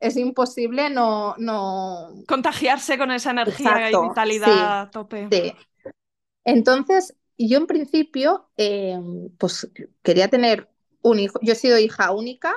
es 0.00 0.16
imposible 0.16 0.90
no... 0.90 1.36
no... 1.38 2.08
Contagiarse 2.26 2.98
con 2.98 3.12
esa 3.12 3.30
energía 3.30 3.70
Exacto, 3.70 4.04
y 4.04 4.08
vitalidad 4.08 4.46
sí, 4.46 4.58
a 4.60 4.90
tope. 4.90 5.28
Sí. 5.30 5.54
Entonces, 6.44 7.14
yo 7.38 7.58
en 7.58 7.66
principio, 7.66 8.48
eh, 8.56 8.98
pues 9.38 9.70
quería 10.02 10.28
tener 10.28 10.68
un 11.02 11.18
hijo, 11.18 11.38
yo 11.42 11.52
he 11.52 11.56
sido 11.56 11.78
hija 11.78 12.12
única, 12.12 12.54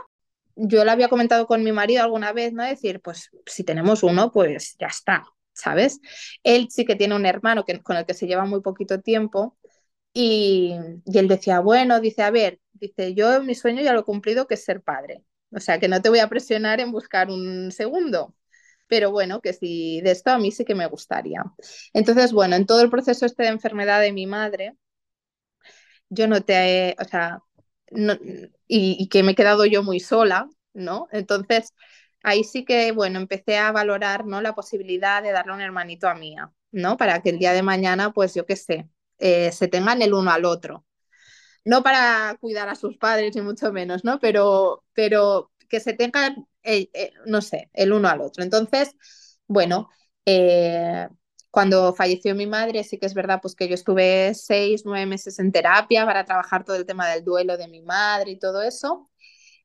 yo 0.55 0.83
lo 0.85 0.91
había 0.91 1.09
comentado 1.09 1.47
con 1.47 1.63
mi 1.63 1.71
marido 1.71 2.03
alguna 2.03 2.33
vez, 2.33 2.53
¿no? 2.53 2.63
Decir, 2.63 3.01
pues 3.01 3.29
si 3.45 3.63
tenemos 3.63 4.03
uno, 4.03 4.31
pues 4.31 4.75
ya 4.79 4.87
está, 4.87 5.25
¿sabes? 5.53 5.99
Él 6.43 6.67
sí 6.71 6.85
que 6.85 6.95
tiene 6.95 7.15
un 7.15 7.25
hermano 7.25 7.65
que, 7.65 7.81
con 7.81 7.97
el 7.97 8.05
que 8.05 8.13
se 8.13 8.27
lleva 8.27 8.45
muy 8.45 8.61
poquito 8.61 9.01
tiempo, 9.01 9.57
y, 10.13 10.73
y, 11.05 11.17
él 11.19 11.27
decía, 11.27 11.59
bueno, 11.59 11.99
dice, 11.99 12.23
a 12.23 12.31
ver, 12.31 12.59
dice, 12.73 13.13
yo 13.13 13.43
mi 13.43 13.53
sueño 13.55 13.83
ya 13.83 13.93
lo 13.93 13.99
he 14.01 14.03
cumplido, 14.03 14.47
que 14.47 14.55
es 14.55 14.65
ser 14.65 14.81
padre. 14.81 15.23
O 15.51 15.59
sea, 15.59 15.79
que 15.79 15.87
no 15.87 16.01
te 16.01 16.09
voy 16.09 16.19
a 16.19 16.29
presionar 16.29 16.79
en 16.79 16.91
buscar 16.91 17.29
un 17.29 17.71
segundo. 17.71 18.35
Pero 18.87 19.11
bueno, 19.11 19.41
que 19.41 19.53
si 19.53 20.01
de 20.01 20.11
esto 20.11 20.31
a 20.31 20.37
mí 20.39 20.51
sí 20.51 20.65
que 20.65 20.75
me 20.75 20.87
gustaría. 20.87 21.43
Entonces, 21.93 22.33
bueno, 22.33 22.55
en 22.55 22.65
todo 22.65 22.81
el 22.81 22.89
proceso 22.89 23.25
este 23.25 23.43
de 23.43 23.49
enfermedad 23.49 24.01
de 24.01 24.13
mi 24.13 24.25
madre, 24.27 24.75
yo 26.09 26.27
noté, 26.27 26.95
o 26.99 27.03
sea, 27.05 27.39
y 28.67 29.07
que 29.09 29.23
me 29.23 29.31
he 29.31 29.35
quedado 29.35 29.65
yo 29.65 29.83
muy 29.83 29.99
sola, 29.99 30.49
¿no? 30.73 31.07
Entonces, 31.11 31.73
ahí 32.23 32.43
sí 32.43 32.65
que, 32.65 32.91
bueno, 32.91 33.19
empecé 33.19 33.57
a 33.57 33.71
valorar, 33.71 34.25
¿no? 34.25 34.41
La 34.41 34.55
posibilidad 34.55 35.23
de 35.23 35.31
darle 35.31 35.53
un 35.53 35.61
hermanito 35.61 36.07
a 36.09 36.15
mía, 36.15 36.51
¿no? 36.71 36.97
Para 36.97 37.21
que 37.21 37.29
el 37.29 37.39
día 37.39 37.53
de 37.53 37.63
mañana, 37.63 38.11
pues 38.13 38.33
yo 38.35 38.45
qué 38.45 38.55
sé, 38.55 38.89
eh, 39.19 39.51
se 39.51 39.67
tengan 39.67 40.01
el 40.01 40.13
uno 40.13 40.31
al 40.31 40.45
otro. 40.45 40.85
No 41.65 41.83
para 41.83 42.37
cuidar 42.39 42.69
a 42.69 42.75
sus 42.75 42.97
padres, 42.97 43.35
ni 43.35 43.41
mucho 43.41 43.71
menos, 43.73 44.03
¿no? 44.05 44.19
Pero, 44.19 44.83
pero 44.93 45.51
que 45.69 45.79
se 45.79 45.93
tengan, 45.93 46.47
eh, 46.67 47.13
no 47.25 47.41
sé, 47.41 47.69
el 47.73 47.93
uno 47.93 48.07
al 48.09 48.21
otro. 48.21 48.43
Entonces, 48.43 48.95
bueno, 49.47 49.89
eh, 50.25 51.07
cuando 51.51 51.93
falleció 51.93 52.35
mi 52.35 52.45
madre, 52.47 52.83
sí 52.83 52.97
que 52.99 53.05
es 53.05 53.13
verdad 53.13 53.39
pues 53.41 53.55
que 53.55 53.67
yo 53.67 53.73
estuve 53.75 54.33
seis, 54.35 54.83
nueve 54.85 55.05
meses 55.05 55.39
en 55.39 55.51
terapia 55.51 56.05
para 56.05 56.25
trabajar 56.25 56.63
todo 56.65 56.75
el 56.75 56.85
tema 56.85 57.07
del 57.09 57.23
duelo 57.23 57.57
de 57.57 57.67
mi 57.67 57.81
madre 57.81 58.31
y 58.31 58.39
todo 58.39 58.61
eso. 58.61 59.09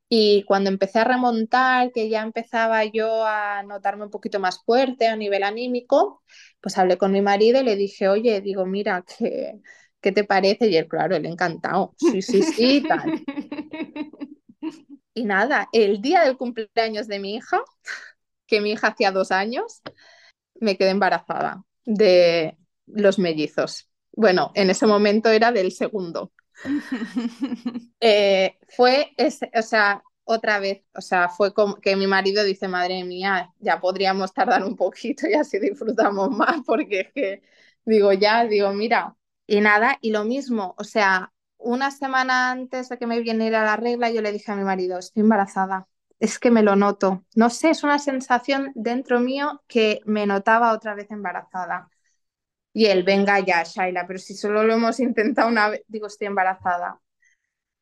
Y 0.09 0.45
cuando 0.45 0.69
empecé 0.71 0.99
a 1.01 1.05
remontar, 1.05 1.91
que 1.93 2.09
ya 2.11 2.23
empezaba 2.23 2.85
yo 2.85 3.25
a 3.27 3.63
notarme 3.63 4.05
un 4.05 4.11
poquito 4.11 4.41
más 4.41 4.63
fuerte 4.65 5.07
a 5.07 5.17
nivel 5.17 5.43
anímico, 5.43 6.23
pues 6.61 6.77
hablé 6.79 6.99
con 6.99 7.13
mi 7.13 7.23
marido 7.23 7.61
y 7.61 7.65
le 7.65 7.77
dije, 7.77 8.09
oye, 8.09 8.41
digo, 8.43 8.67
mira, 8.67 9.05
¿qué, 9.19 9.61
qué 10.03 10.13
te 10.13 10.25
parece? 10.25 10.69
Y 10.69 10.77
él, 10.77 10.87
claro, 10.89 11.17
él 11.17 11.25
encantado, 11.27 11.95
sí, 11.99 12.21
sí, 12.23 12.43
sí, 12.43 12.85
tal. 12.87 13.17
Y 15.15 15.25
nada, 15.25 15.69
el 15.73 16.01
día 16.01 16.23
del 16.25 16.37
cumpleaños 16.37 17.07
de 17.07 17.19
mi 17.19 17.35
hija, 17.35 17.61
que 18.47 18.61
mi 18.61 18.73
hija 18.73 18.89
hacía 18.89 19.13
dos 19.13 19.33
años, 19.33 19.83
me 20.61 20.77
quedé 20.77 20.91
embarazada 20.91 21.65
de 21.85 22.57
los 22.87 23.19
mellizos. 23.19 23.89
Bueno, 24.13 24.53
en 24.55 24.71
ese 24.71 24.87
momento 24.87 25.31
era 25.31 25.53
del 25.53 25.73
segundo. 25.73 26.33
eh, 28.01 28.59
fue, 28.69 29.13
ese, 29.17 29.51
o 29.55 29.63
sea, 29.63 30.03
otra 30.25 30.61
vez, 30.61 30.85
o 30.95 31.01
sea, 31.01 31.29
fue 31.29 31.53
como 31.55 31.77
que 31.77 31.97
mi 31.97 32.07
marido 32.07 32.45
dice, 32.45 32.69
madre 32.69 33.05
mía, 33.05 33.53
ya 33.59 33.81
podríamos 33.81 34.33
tardar 34.33 34.65
un 34.65 34.77
poquito 34.77 35.27
y 35.29 35.35
así 35.35 35.59
disfrutamos 35.59 36.31
más, 36.31 36.59
porque 36.67 37.01
es 37.01 37.13
que, 37.13 37.43
digo, 37.85 38.13
ya, 38.13 38.45
digo, 38.47 38.73
mira, 38.73 39.17
Y 39.47 39.61
nada, 39.61 39.99
y 40.01 40.11
lo 40.13 40.25
mismo, 40.25 40.75
o 40.79 40.85
sea, 40.85 41.32
una 41.63 41.91
semana 41.91 42.51
antes 42.51 42.89
de 42.89 42.99
que 42.99 43.07
me 43.07 43.21
viniera 43.21 43.65
la 43.65 43.77
regla, 43.77 44.11
yo 44.11 44.23
le 44.23 44.33
dije 44.33 44.53
a 44.53 44.57
mi 44.57 44.65
marido, 44.65 44.99
estoy 44.99 45.23
embarazada. 45.23 45.87
Es 46.19 46.39
que 46.39 46.51
me 46.51 46.63
lo 46.63 46.77
noto. 46.77 47.25
No 47.35 47.51
sé, 47.51 47.71
es 47.71 47.83
una 47.85 47.99
sensación 47.99 48.73
dentro 48.75 49.21
mío 49.21 49.63
que 49.69 50.01
me 50.07 50.27
notaba 50.27 50.73
otra 50.73 50.95
vez 50.95 51.11
embarazada. 51.11 51.89
Y 52.73 52.87
él, 52.87 53.03
venga 53.05 53.41
ya, 53.41 53.65
Shaila, 53.65 54.07
pero 54.07 54.19
si 54.19 54.35
solo 54.35 54.65
lo 54.65 54.75
hemos 54.75 55.01
intentado 55.01 55.49
una 55.49 55.71
vez, 55.71 55.83
digo, 55.89 56.07
estoy 56.09 56.29
embarazada. 56.29 57.01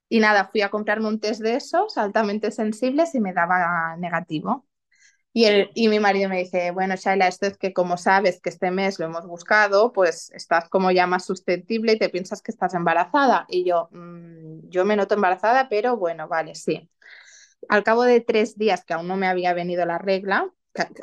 Y 0.09 0.21
nada, 0.21 0.49
fui 0.53 0.63
a 0.63 0.71
comprarme 0.71 1.09
un 1.09 1.21
test 1.21 1.43
de 1.43 1.57
esos 1.57 1.99
altamente 1.99 2.51
sensibles 2.51 3.15
y 3.15 3.21
me 3.21 3.33
daba 3.33 3.97
negativo. 3.99 4.67
Y, 5.33 5.45
el, 5.45 5.71
y 5.75 5.89
mi 5.89 6.01
marido 6.01 6.29
me 6.29 6.39
dice, 6.39 6.73
bueno, 6.73 6.97
Shaila, 6.97 7.29
esto 7.29 7.47
es 7.47 7.57
que 7.57 7.73
como 7.73 7.97
sabes 7.97 8.41
que 8.41 8.51
este 8.51 8.71
mes 8.73 8.99
lo 8.99 9.07
hemos 9.07 9.27
buscado, 9.27 9.93
pues 9.93 10.31
estás 10.35 10.69
como 10.69 10.91
ya 10.91 11.07
más 11.07 11.25
susceptible 11.25 11.93
y 11.93 11.99
te 11.99 12.09
piensas 12.09 12.43
que 12.43 12.51
estás 12.51 12.75
embarazada. 12.75 13.47
Y 13.49 13.65
yo, 13.65 13.89
mmm, 13.93 14.69
yo 14.69 14.85
me 14.85 14.97
noto 14.97 15.15
embarazada, 15.15 15.69
pero 15.69 15.97
bueno, 15.97 16.27
vale, 16.29 16.55
sí. 16.57 16.91
Al 17.69 17.85
cabo 17.85 18.05
de 18.05 18.21
tres 18.21 18.59
días 18.59 18.85
que 18.85 18.95
aún 18.95 19.09
no 19.09 19.17
me 19.17 19.29
había 19.29 19.55
venido 19.55 19.87
la 19.87 19.99
regla, 19.99 20.51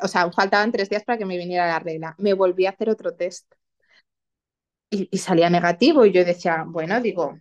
o 0.02 0.08
sea, 0.08 0.30
faltaban 0.32 0.72
tres 0.72 0.90
días 0.90 1.04
para 1.04 1.18
que 1.18 1.26
me 1.26 1.38
viniera 1.38 1.66
la 1.68 1.78
regla, 1.80 2.14
me 2.18 2.34
volví 2.34 2.66
a 2.66 2.70
hacer 2.70 2.90
otro 2.90 3.14
test. 3.14 3.52
Y 4.90 5.18
salía 5.18 5.50
negativo 5.50 6.04
y 6.06 6.12
yo 6.12 6.24
decía, 6.24 6.64
bueno, 6.66 7.00
digo, 7.00 7.38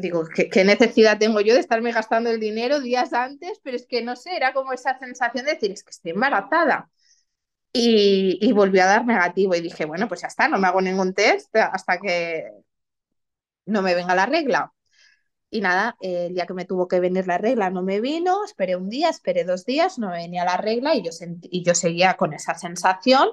digo, 0.00 0.24
¿qué, 0.34 0.48
¿qué, 0.48 0.64
necesidad 0.64 1.18
tengo 1.18 1.40
yo 1.40 1.54
de 1.54 1.60
estarme 1.60 1.92
gastando 1.92 2.30
el 2.30 2.40
dinero 2.40 2.80
días 2.80 3.12
antes? 3.12 3.60
Pero 3.62 3.76
es 3.76 3.86
que 3.86 4.02
no 4.02 4.16
sé, 4.16 4.36
era 4.36 4.52
como 4.52 4.72
esa 4.72 4.98
sensación 4.98 5.44
de 5.44 5.54
decir, 5.54 5.70
es 5.72 5.84
que 5.84 5.90
estoy 5.90 6.12
embarazada. 6.12 6.90
Y, 7.72 8.38
y 8.40 8.52
volvió 8.52 8.82
a 8.82 8.86
dar 8.86 9.06
negativo 9.06 9.54
y 9.54 9.60
dije, 9.60 9.84
bueno, 9.84 10.08
pues 10.08 10.22
ya 10.22 10.28
está, 10.28 10.48
no 10.48 10.58
me 10.58 10.66
hago 10.66 10.80
ningún 10.80 11.12
test 11.12 11.54
hasta 11.56 11.98
que 11.98 12.50
no 13.66 13.82
me 13.82 13.94
venga 13.94 14.14
la 14.14 14.26
regla. 14.26 14.72
Y 15.50 15.60
nada, 15.60 15.96
el 16.00 16.34
día 16.34 16.46
que 16.46 16.54
me 16.54 16.64
tuvo 16.64 16.88
que 16.88 17.00
venir 17.00 17.26
la 17.26 17.38
regla 17.38 17.70
no 17.70 17.82
me 17.82 18.00
vino, 18.00 18.44
esperé 18.44 18.76
un 18.76 18.88
día, 18.88 19.10
esperé 19.10 19.44
dos 19.44 19.64
días, 19.64 19.98
no 19.98 20.10
me 20.10 20.18
venía 20.18 20.44
la 20.44 20.56
regla 20.56 20.94
y 20.94 21.02
yo, 21.02 21.12
sentí, 21.12 21.48
y 21.52 21.62
yo 21.62 21.74
seguía 21.74 22.14
con 22.14 22.32
esa 22.32 22.54
sensación 22.54 23.28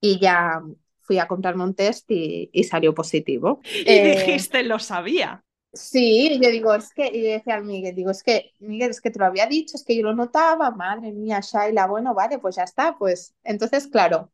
y 0.00 0.20
ya 0.20 0.62
fui 1.00 1.18
a 1.18 1.28
comprarme 1.28 1.64
un 1.64 1.74
test 1.74 2.10
y, 2.10 2.50
y 2.52 2.64
salió 2.64 2.94
positivo. 2.94 3.60
Y 3.64 3.84
eh, 3.86 4.16
dijiste, 4.16 4.64
lo 4.64 4.78
sabía. 4.78 5.45
Sí, 5.76 6.38
yo 6.42 6.48
digo, 6.50 6.74
es 6.74 6.92
que, 6.94 7.06
y 7.08 7.20
decía 7.20 7.54
al 7.56 7.64
Miguel, 7.64 7.94
digo, 7.94 8.10
es 8.10 8.22
que, 8.22 8.52
Miguel, 8.60 8.90
es 8.90 9.00
que 9.02 9.10
te 9.10 9.18
lo 9.18 9.26
había 9.26 9.46
dicho, 9.46 9.76
es 9.76 9.84
que 9.84 9.94
yo 9.96 10.02
lo 10.04 10.14
notaba, 10.14 10.70
madre 10.70 11.12
mía, 11.12 11.40
Shaila, 11.42 11.86
bueno, 11.86 12.14
vale, 12.14 12.38
pues 12.38 12.56
ya 12.56 12.62
está, 12.62 12.96
pues, 12.96 13.34
entonces, 13.44 13.86
claro, 13.88 14.32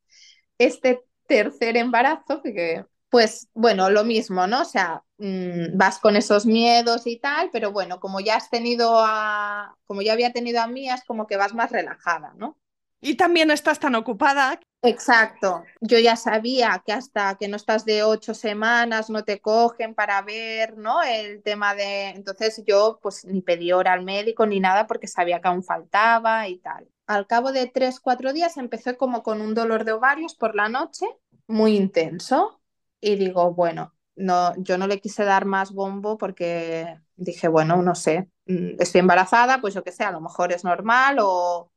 este 0.59 1.03
tercer 1.29 1.77
embarazo, 1.79 2.43
que, 2.43 2.87
pues, 3.11 3.49
bueno, 3.55 3.91
lo 3.91 4.05
mismo, 4.05 4.47
¿no? 4.49 4.63
O 4.63 4.67
sea, 4.67 5.05
mmm, 5.19 5.77
vas 5.79 5.99
con 6.01 6.17
esos 6.17 6.47
miedos 6.47 7.07
y 7.07 7.19
tal, 7.21 7.51
pero 7.53 7.73
bueno, 7.73 8.01
como 8.01 8.21
ya 8.21 8.37
has 8.37 8.51
tenido 8.51 8.95
a, 8.99 9.77
como 9.87 10.03
ya 10.03 10.15
había 10.15 10.33
tenido 10.33 10.63
a 10.63 10.69
mí, 10.69 10.91
es 10.91 11.05
como 11.05 11.27
que 11.29 11.37
vas 11.39 11.55
más 11.55 11.73
relajada, 11.73 12.35
¿no? 12.37 12.59
Y 13.05 13.17
también 13.17 13.51
estás 13.51 13.81
tan 13.81 13.97
ocupada. 13.97 14.61
Exacto. 14.81 15.65
Yo 15.81 15.99
ya 15.99 16.15
sabía 16.15 16.83
que 16.87 16.93
hasta 16.93 17.35
que 17.35 17.49
no 17.49 17.57
estás 17.57 17.85
de 17.85 18.05
ocho 18.05 18.33
semanas 18.33 19.11
no 19.11 19.25
te 19.25 19.41
cogen 19.41 19.95
para 19.95 20.23
ver, 20.23 20.79
¿no? 20.79 21.03
El 21.03 21.43
tema 21.43 21.75
de. 21.75 22.11
Entonces 22.11 22.63
yo, 22.65 23.01
pues, 23.03 23.25
ni 23.25 23.43
pedí 23.43 23.73
hora 23.73 23.93
al 23.93 24.05
médico 24.05 24.47
ni 24.47 24.61
nada 24.61 24.87
porque 24.87 25.09
sabía 25.09 25.41
que 25.41 25.49
aún 25.49 25.65
faltaba 25.65 26.47
y 26.49 26.59
tal. 26.59 26.89
Al 27.09 27.27
cabo 27.27 27.51
de 27.51 27.67
tres, 27.67 27.99
cuatro 27.99 28.33
días 28.33 28.57
empecé 28.57 28.97
como 28.97 29.25
con 29.25 29.41
un 29.41 29.55
dolor 29.55 29.85
de 29.85 29.93
ovarios 29.93 30.37
por 30.37 30.55
la 30.55 30.69
noche, 30.69 31.07
muy 31.49 31.77
intenso. 31.77 32.61
Y 33.01 33.17
digo, 33.17 33.53
bueno, 33.53 33.95
no, 34.15 34.55
yo 34.59 34.79
no 34.79 34.87
le 34.87 35.01
quise 35.01 35.25
dar 35.25 35.45
más 35.45 35.73
bombo 35.73 36.19
porque 36.19 37.01
dije, 37.17 37.49
bueno, 37.49 37.83
no 37.83 37.97
sé, 37.97 38.29
mm, 38.47 38.77
estoy 38.79 39.01
embarazada, 39.01 39.61
pues 39.61 39.75
yo 39.75 39.83
qué 39.83 39.91
sé, 39.91 40.05
a 40.05 40.13
lo 40.13 40.21
mejor 40.21 40.53
es 40.53 40.63
normal 40.63 41.19
o 41.21 41.72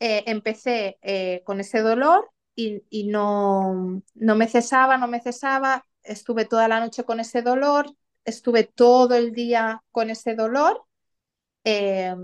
eh, 0.00 0.24
empecé 0.26 0.98
eh, 1.02 1.42
con 1.44 1.60
ese 1.60 1.80
dolor 1.80 2.30
y, 2.54 2.82
y, 2.90 3.08
no, 3.08 4.02
no 4.14 4.36
me 4.36 4.48
cesaba, 4.48 4.96
no 4.98 5.08
me 5.08 5.20
cesaba, 5.20 5.86
estuve 6.02 6.44
toda 6.44 6.68
la 6.68 6.80
noche 6.80 7.04
con 7.04 7.20
ese 7.20 7.42
dolor, 7.42 7.86
estuve 8.24 8.64
todo 8.64 9.14
el 9.14 9.32
día 9.32 9.82
con 9.90 10.10
ese 10.10 10.34
dolor 10.34 10.84
eh, 11.64 12.14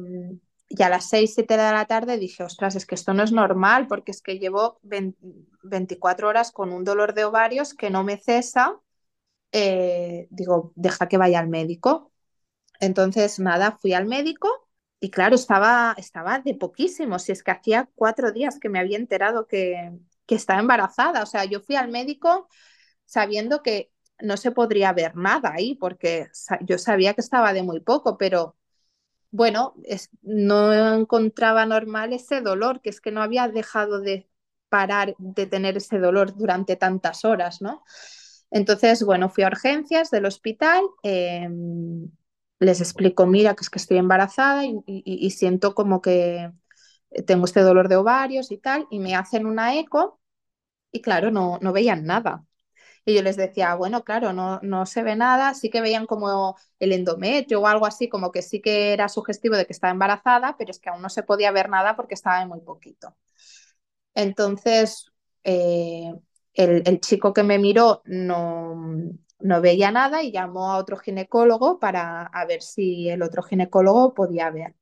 y 0.69 0.83
a 0.83 0.89
las 0.89 1.09
6, 1.09 1.35
7 1.35 1.57
de 1.57 1.73
la 1.73 1.85
tarde 1.87 2.17
dije, 2.17 2.45
ostras, 2.45 2.77
es 2.77 2.87
que 2.87 2.95
esto 2.95 3.13
no 3.13 3.25
es 3.25 3.33
normal 3.33 3.89
porque 3.89 4.13
es 4.13 4.23
que 4.23 4.39
llevo 4.39 4.79
20, 4.83 5.19
24 5.65 6.29
horas 6.29 6.53
con 6.53 6.73
un 6.73 6.85
dolor 6.85 7.13
de 7.15 7.25
ovarios 7.25 7.75
que 7.75 7.91
no 7.91 8.05
me 8.05 8.19
cesa. 8.19 8.79
Eh, 9.53 10.29
digo, 10.31 10.73
deja 10.77 11.09
que 11.09 11.19
vaya 11.19 11.41
al 11.41 11.49
médico. 11.49 12.13
Entonces, 12.81 13.41
nada, 13.41 13.73
fui 13.81 13.95
al 13.95 14.07
médico 14.07 14.70
y 15.01 15.11
claro, 15.11 15.35
estaba, 15.35 15.95
estaba 15.99 16.41
de 16.41 16.55
poquísimo, 16.55 17.19
si 17.19 17.33
es 17.33 17.43
que 17.43 17.51
hacía 17.53 17.89
cuatro 17.95 18.33
días 18.33 18.59
que 18.61 18.69
me 18.69 18.79
había 18.79 18.99
enterado 18.99 19.47
que, 19.47 19.93
que 20.27 20.35
estaba 20.35 20.61
embarazada. 20.61 21.23
O 21.23 21.27
sea, 21.27 21.45
yo 21.47 21.61
fui 21.61 21.77
al 21.77 21.89
médico 21.91 22.49
sabiendo 23.07 23.63
que 23.63 23.93
no 24.21 24.37
se 24.37 24.53
podría 24.53 24.93
ver 24.93 25.17
nada 25.17 25.53
ahí, 25.55 25.75
porque 25.77 26.29
yo 26.63 26.79
sabía 26.79 27.15
que 27.15 27.23
estaba 27.23 27.53
de 27.53 27.63
muy 27.63 27.81
poco, 27.81 28.19
pero 28.19 28.57
bueno, 29.31 29.75
es, 29.85 30.11
no 30.23 30.73
encontraba 30.95 31.67
normal 31.67 32.13
ese 32.13 32.41
dolor, 32.41 32.81
que 32.83 32.91
es 32.91 33.01
que 33.01 33.13
no 33.13 33.23
había 33.23 33.49
dejado 33.49 34.01
de 34.01 34.29
parar 34.69 35.15
de 35.19 35.47
tener 35.47 35.77
ese 35.77 35.99
dolor 35.99 36.37
durante 36.37 36.77
tantas 36.77 37.25
horas, 37.25 37.63
¿no? 37.63 37.85
Entonces, 38.51 39.05
bueno, 39.05 39.29
fui 39.31 39.45
a 39.45 39.49
urgencias 39.49 40.11
del 40.11 40.27
hospital. 40.27 40.83
Eh, 41.03 41.49
les 42.61 42.81
explico, 42.81 43.27
mira, 43.27 43.55
que 43.55 43.63
es 43.63 43.71
que 43.71 43.79
estoy 43.79 43.99
embarazada 43.99 44.65
y, 44.65 45.31
siento 45.31 45.75
como 45.75 46.03
que 46.03 46.53
tengo 47.27 47.47
este 47.47 47.63
dolor 47.63 47.89
de 47.89 47.97
ovarios 47.97 48.53
y 48.53 48.59
tal, 48.59 48.87
y 48.91 49.01
me 49.01 49.17
hacen 49.17 49.47
una 49.47 49.77
eco 49.79 50.21
y 50.93 51.03
claro, 51.03 51.31
no, 51.31 51.59
no 51.63 51.73
veían 51.73 52.05
nada. 52.07 52.45
Y 53.05 53.15
yo 53.15 53.23
les 53.23 53.37
decía, 53.37 53.75
bueno, 53.77 54.05
claro, 54.05 54.33
no, 54.33 54.61
no 54.63 54.87
se 54.87 55.03
ve 55.03 55.17
nada, 55.17 55.55
sí 55.55 55.71
que 55.71 55.81
veían 55.81 56.07
como 56.07 56.57
el 56.79 56.93
endometrio 56.93 57.61
o 57.61 57.67
algo 57.67 57.87
así, 57.87 58.09
como 58.09 58.33
que 58.33 58.43
sí 58.43 58.61
que 58.63 58.93
era 58.93 59.09
sugestivo 59.09 59.57
de 59.57 59.67
que 59.67 59.73
estaba 59.73 59.93
embarazada, 59.93 60.57
pero 60.59 60.71
es 60.71 60.81
que 60.81 60.91
aún 60.91 61.03
no 61.03 61.09
se 61.11 61.23
podía 61.23 61.53
ver 61.53 61.71
nada 61.71 61.97
porque 61.97 62.15
estaba 62.15 62.45
muy 62.47 62.61
poquito. 62.61 63.17
Entonces, 64.15 65.07
eh, 65.45 66.13
el, 66.55 66.83
el, 66.87 67.01
chico 67.01 67.33
que 67.33 67.43
me 67.43 67.59
miró 67.59 68.03
no, 68.05 68.77
no 69.43 69.61
veía 69.61 69.91
nada 69.91 70.23
y 70.23 70.33
llamó 70.33 70.71
a 70.73 70.79
otro 70.79 70.97
ginecólogo 70.97 71.79
para 71.79 72.23
a 72.25 72.45
ver 72.47 72.63
si 72.63 73.09
el 73.09 73.23
otro 73.23 73.43
ginecólogo 73.43 74.15
podía 74.15 74.51
ver. 74.51 74.75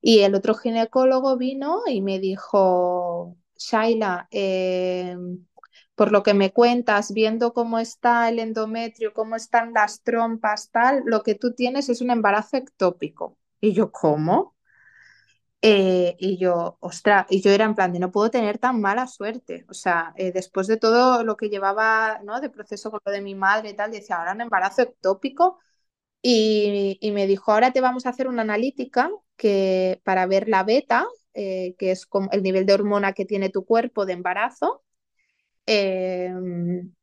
Y 0.00 0.20
el 0.20 0.34
otro 0.34 0.54
ginecólogo 0.54 1.36
vino 1.38 1.82
y 1.86 2.02
me 2.02 2.18
dijo, 2.20 3.36
Shaila, 3.56 4.28
eh, 4.30 5.16
por 5.94 6.12
lo 6.12 6.22
que 6.22 6.34
me 6.34 6.52
cuentas, 6.52 7.12
viendo 7.12 7.52
cómo 7.52 7.78
está 7.78 8.28
el 8.28 8.38
endometrio, 8.38 9.12
cómo 9.14 9.36
están 9.36 9.72
las 9.72 10.02
trompas, 10.02 10.70
tal, 10.70 11.02
lo 11.06 11.22
que 11.22 11.34
tú 11.34 11.54
tienes 11.54 11.88
es 11.88 12.00
un 12.00 12.10
embarazo 12.10 12.56
ectópico. 12.56 13.38
Y 13.60 13.72
yo, 13.72 13.90
¿cómo? 13.92 14.53
Eh, 15.66 16.16
y 16.18 16.36
yo, 16.36 16.76
ostras, 16.80 17.24
y 17.30 17.40
yo 17.40 17.50
era 17.50 17.64
en 17.64 17.74
plan 17.74 17.90
de 17.92 17.98
no 17.98 18.12
puedo 18.12 18.30
tener 18.30 18.58
tan 18.58 18.82
mala 18.82 19.06
suerte. 19.06 19.64
O 19.70 19.74
sea, 19.74 20.12
eh, 20.16 20.30
después 20.30 20.66
de 20.66 20.76
todo 20.76 21.24
lo 21.24 21.38
que 21.38 21.48
llevaba, 21.48 22.20
¿no? 22.22 22.40
De 22.42 22.50
proceso 22.50 22.90
con 22.90 23.00
lo 23.04 23.10
de 23.12 23.22
mi 23.22 23.34
madre 23.34 23.70
y 23.70 23.74
tal, 23.74 23.90
decía, 23.90 24.16
ahora 24.18 24.32
un 24.34 24.42
embarazo 24.42 24.82
ectópico. 24.82 25.58
Y, 26.22 26.98
y, 27.00 27.12
me 27.12 27.26
dijo, 27.26 27.52
ahora 27.52 27.72
te 27.72 27.80
vamos 27.82 28.06
a 28.06 28.10
hacer 28.10 28.28
una 28.28 28.42
analítica 28.42 29.10
que, 29.36 30.00
para 30.04 30.26
ver 30.26 30.48
la 30.48 30.64
beta, 30.64 31.06
eh, 31.34 31.76
que 31.78 31.92
es 31.92 32.08
el 32.32 32.42
nivel 32.42 32.66
de 32.66 32.74
hormona 32.74 33.14
que 33.14 33.26
tiene 33.26 33.50
tu 33.50 33.66
cuerpo 33.66 34.06
de 34.06 34.14
embarazo. 34.14 34.84
Em, 35.66 36.94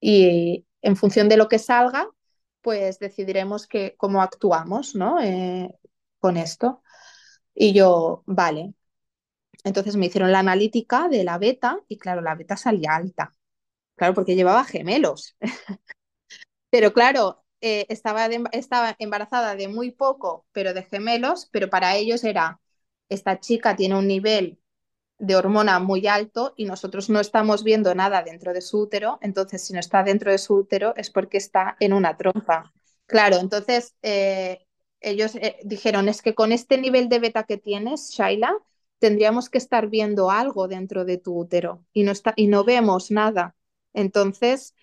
y 0.00 0.66
en 0.82 0.96
función 0.96 1.28
de 1.28 1.36
lo 1.36 1.48
que 1.48 1.58
salga, 1.58 2.08
pues 2.62 2.98
decidiremos 2.98 3.66
que, 3.66 3.94
cómo 3.98 4.22
actuamos, 4.22 4.94
¿no? 4.94 5.18
Con 6.18 6.36
esto. 6.36 6.83
Y 7.54 7.72
yo, 7.74 8.22
vale. 8.26 8.74
Entonces 9.64 9.96
me 9.96 10.06
hicieron 10.06 10.32
la 10.32 10.40
analítica 10.40 11.08
de 11.08 11.24
la 11.24 11.38
beta 11.38 11.80
y 11.88 11.98
claro, 11.98 12.20
la 12.22 12.34
beta 12.36 12.56
salía 12.56 12.96
alta. 12.96 13.34
Claro, 13.96 14.14
porque 14.14 14.36
llevaba 14.36 14.64
gemelos. 14.64 15.36
pero 16.70 16.92
claro, 16.92 17.44
eh, 17.60 17.86
estaba, 17.88 18.26
estaba 18.52 18.96
embarazada 18.98 19.54
de 19.56 19.68
muy 19.68 19.90
poco, 19.92 20.46
pero 20.52 20.74
de 20.74 20.82
gemelos, 20.84 21.48
pero 21.52 21.70
para 21.70 21.96
ellos 21.96 22.24
era, 22.24 22.60
esta 23.08 23.40
chica 23.40 23.76
tiene 23.76 23.96
un 23.96 24.06
nivel 24.08 24.58
de 25.18 25.36
hormona 25.36 25.80
muy 25.80 26.06
alto 26.08 26.54
y 26.56 26.66
nosotros 26.66 27.10
no 27.10 27.20
estamos 27.20 27.64
viendo 27.64 27.94
nada 27.94 28.22
dentro 28.22 28.52
de 28.54 28.60
su 28.62 28.80
útero, 28.82 29.18
entonces 29.22 29.66
si 29.66 29.72
no 29.74 29.80
está 29.80 30.02
dentro 30.04 30.30
de 30.32 30.38
su 30.38 30.56
útero 30.56 30.94
es 30.96 31.10
porque 31.10 31.38
está 31.38 31.76
en 31.80 31.92
una 31.94 32.16
trompa. 32.16 32.72
Claro, 33.06 33.38
entonces 33.38 33.94
eh, 34.02 34.63
ellos 35.04 35.34
eh, 35.36 35.58
dijeron, 35.64 36.08
es 36.08 36.22
que 36.22 36.34
con 36.34 36.52
este 36.52 36.78
nivel 36.78 37.08
de 37.08 37.18
beta 37.18 37.44
que 37.44 37.58
tienes, 37.58 38.10
Shaila, 38.10 38.56
tendríamos 38.98 39.50
que 39.50 39.58
estar 39.58 39.88
viendo 39.88 40.30
algo 40.30 40.68
dentro 40.68 41.04
de 41.04 41.18
tu 41.18 41.38
útero 41.38 41.84
y 41.92 42.02
no, 42.04 42.12
está, 42.12 42.32
y 42.36 42.46
no 42.46 42.64
vemos 42.64 43.10
nada. 43.10 43.54
Entonces, 43.92 44.74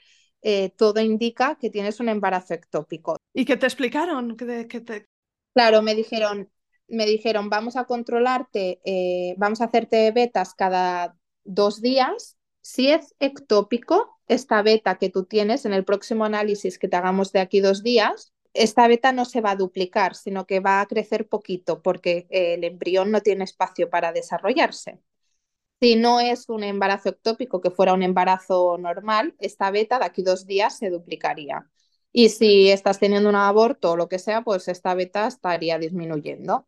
eh, 0.41 0.69
todo 0.75 1.01
indica 1.01 1.57
que 1.59 1.69
tienes 1.69 1.99
un 1.99 2.09
embarazo 2.09 2.53
ectópico. 2.53 3.17
¿Y 3.33 3.45
qué 3.45 3.57
te 3.57 3.65
explicaron? 3.65 4.35
Claro, 5.53 5.81
me 5.81 5.95
dijeron, 5.95 6.49
me 6.87 7.05
dijeron, 7.05 7.49
vamos 7.49 7.75
a 7.75 7.85
controlarte, 7.85 8.79
eh, 8.85 9.35
vamos 9.37 9.61
a 9.61 9.65
hacerte 9.65 10.11
betas 10.11 10.53
cada 10.53 11.17
dos 11.43 11.81
días. 11.81 12.37
Si 12.61 12.89
es 12.89 13.15
ectópico, 13.19 14.19
esta 14.27 14.61
beta 14.61 14.97
que 14.97 15.09
tú 15.09 15.25
tienes 15.25 15.65
en 15.65 15.73
el 15.73 15.83
próximo 15.83 16.25
análisis 16.25 16.77
que 16.77 16.87
te 16.87 16.95
hagamos 16.95 17.31
de 17.31 17.39
aquí 17.39 17.59
dos 17.59 17.83
días, 17.83 18.33
esta 18.53 18.87
beta 18.87 19.11
no 19.11 19.25
se 19.25 19.41
va 19.41 19.51
a 19.51 19.55
duplicar, 19.55 20.15
sino 20.15 20.45
que 20.45 20.59
va 20.59 20.81
a 20.81 20.87
crecer 20.87 21.27
poquito 21.27 21.81
porque 21.81 22.27
el 22.29 22.63
embrión 22.63 23.11
no 23.11 23.21
tiene 23.21 23.43
espacio 23.45 23.89
para 23.89 24.11
desarrollarse. 24.11 24.99
Si 25.81 25.95
no 25.95 26.19
es 26.19 26.47
un 26.49 26.63
embarazo 26.63 27.09
ectópico, 27.09 27.59
que 27.61 27.71
fuera 27.71 27.93
un 27.93 28.03
embarazo 28.03 28.77
normal, 28.77 29.35
esta 29.39 29.71
beta 29.71 29.97
de 29.99 30.05
aquí 30.05 30.21
dos 30.23 30.45
días 30.45 30.77
se 30.77 30.89
duplicaría. 30.91 31.69
Y 32.11 32.29
si 32.29 32.69
estás 32.69 32.99
teniendo 32.99 33.29
un 33.29 33.35
aborto 33.35 33.91
o 33.91 33.97
lo 33.97 34.07
que 34.09 34.19
sea, 34.19 34.43
pues 34.43 34.67
esta 34.67 34.93
beta 34.93 35.27
estaría 35.27 35.79
disminuyendo. 35.79 36.67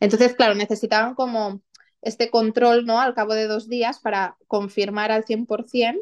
Entonces, 0.00 0.34
claro, 0.34 0.54
necesitaban 0.54 1.14
como 1.14 1.62
este 2.02 2.30
control, 2.30 2.86
¿no? 2.86 3.00
Al 3.00 3.14
cabo 3.14 3.34
de 3.34 3.46
dos 3.46 3.68
días 3.68 4.00
para 4.00 4.36
confirmar 4.46 5.10
al 5.12 5.24
100% 5.24 6.00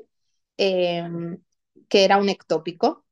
em, 0.57 1.43
que 1.89 2.05
era 2.05 2.19
un 2.19 2.29
ectópico. 2.29 3.05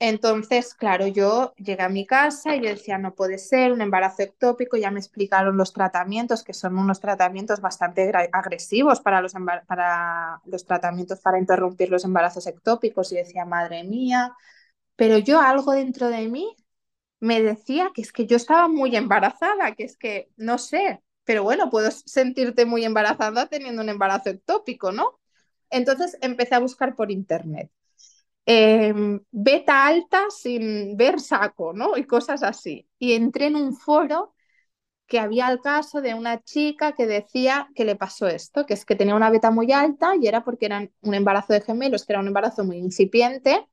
Entonces, 0.00 0.74
claro, 0.74 1.08
yo 1.08 1.54
llegué 1.56 1.82
a 1.82 1.88
mi 1.88 2.06
casa 2.06 2.54
y 2.54 2.60
yo 2.62 2.68
decía, 2.68 2.98
no 2.98 3.16
puede 3.16 3.36
ser 3.38 3.72
un 3.72 3.80
embarazo 3.80 4.22
ectópico, 4.22 4.76
ya 4.76 4.92
me 4.92 5.00
explicaron 5.00 5.56
los 5.56 5.72
tratamientos, 5.72 6.44
que 6.44 6.52
son 6.54 6.78
unos 6.78 7.00
tratamientos 7.00 7.60
bastante 7.60 8.12
agresivos 8.32 9.00
para 9.00 9.20
los, 9.20 9.32
para 9.66 10.40
los 10.46 10.64
tratamientos 10.64 11.20
para 11.20 11.38
interrumpir 11.40 11.90
los 11.90 12.04
embarazos 12.04 12.46
ectópicos 12.46 13.10
y 13.10 13.16
decía, 13.16 13.44
madre 13.44 13.82
mía, 13.82 14.36
pero 14.96 15.18
yo 15.18 15.40
algo 15.40 15.72
dentro 15.72 16.08
de 16.08 16.28
mí 16.28 16.56
me 17.20 17.42
decía 17.42 17.90
que 17.94 18.02
es 18.02 18.12
que 18.12 18.26
yo 18.26 18.36
estaba 18.36 18.68
muy 18.68 18.96
embarazada, 18.96 19.74
que 19.76 19.84
es 19.84 19.96
que 19.98 20.30
no 20.36 20.58
sé, 20.58 21.02
pero 21.24 21.42
bueno, 21.44 21.70
puedo 21.70 21.90
sentirte 21.92 22.66
muy 22.66 22.84
embarazada 22.84 23.46
teniendo 23.48 23.82
un 23.82 23.88
embarazo 23.90 24.30
ectópico, 24.30 24.92
¿no? 24.92 25.20
Entonces 25.70 26.18
empecé 26.22 26.54
a 26.56 26.60
buscar 26.60 26.96
por 26.96 27.10
internet 27.12 27.70
Em, 28.50 29.20
beta 29.30 29.84
alta 29.86 30.20
sin 30.30 30.96
ver 30.96 31.20
saco, 31.20 31.72
¿no? 31.74 31.96
Y 31.98 32.04
cosas 32.04 32.42
así. 32.42 32.88
Y 32.98 33.12
entré 33.12 33.46
en 33.46 33.56
un 33.56 33.76
foro 33.76 34.34
que 35.06 35.18
había 35.20 35.50
el 35.50 35.60
caso 35.60 36.00
de 36.02 36.14
una 36.14 36.42
chica 36.44 36.92
que 36.92 37.06
decía 37.06 37.68
que 37.74 37.84
le 37.84 37.96
pasó 37.96 38.28
esto, 38.28 38.66
que 38.66 38.74
es 38.74 38.84
que 38.84 38.96
tenía 38.96 39.14
una 39.16 39.30
beta 39.30 39.50
muy 39.50 39.72
alta 39.72 40.14
y 40.16 40.26
era 40.28 40.44
porque 40.44 40.66
era 40.66 40.88
un 41.02 41.14
embarazo 41.14 41.52
de 41.54 41.62
gemelos, 41.62 42.04
que 42.06 42.12
era 42.14 42.20
un 42.20 42.28
embarazo 42.28 42.64
muy 42.64 42.78
incipiente 42.78 43.66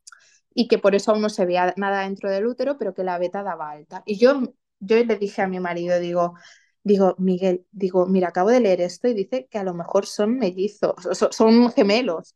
y 0.54 0.68
que 0.68 0.78
por 0.80 0.96
eso 0.96 1.12
aún 1.12 1.22
no 1.22 1.30
se 1.30 1.46
veía 1.46 1.74
nada 1.78 2.02
dentro 2.04 2.30
del 2.32 2.46
útero, 2.48 2.78
pero 2.78 2.94
que 2.94 3.04
la 3.04 3.18
beta 3.20 3.44
daba 3.44 3.72
alta. 3.72 4.04
Y 4.06 4.18
yo, 4.18 4.42
yo 4.80 5.04
le 5.04 5.16
dije 5.18 5.42
a 5.42 5.48
mi 5.48 5.60
marido, 5.60 6.00
digo, 6.00 6.36
digo, 6.84 7.16
Miguel, 7.20 7.66
digo, 7.72 8.06
mira, 8.08 8.30
acabo 8.30 8.50
de 8.52 8.62
leer 8.62 8.82
esto 8.82 9.08
y 9.08 9.14
dice 9.14 9.48
que 9.50 9.58
a 9.58 9.64
lo 9.64 9.74
mejor 9.74 10.06
son 10.06 10.38
mellizos, 10.40 10.96
son 11.32 11.72
gemelos. 11.74 12.36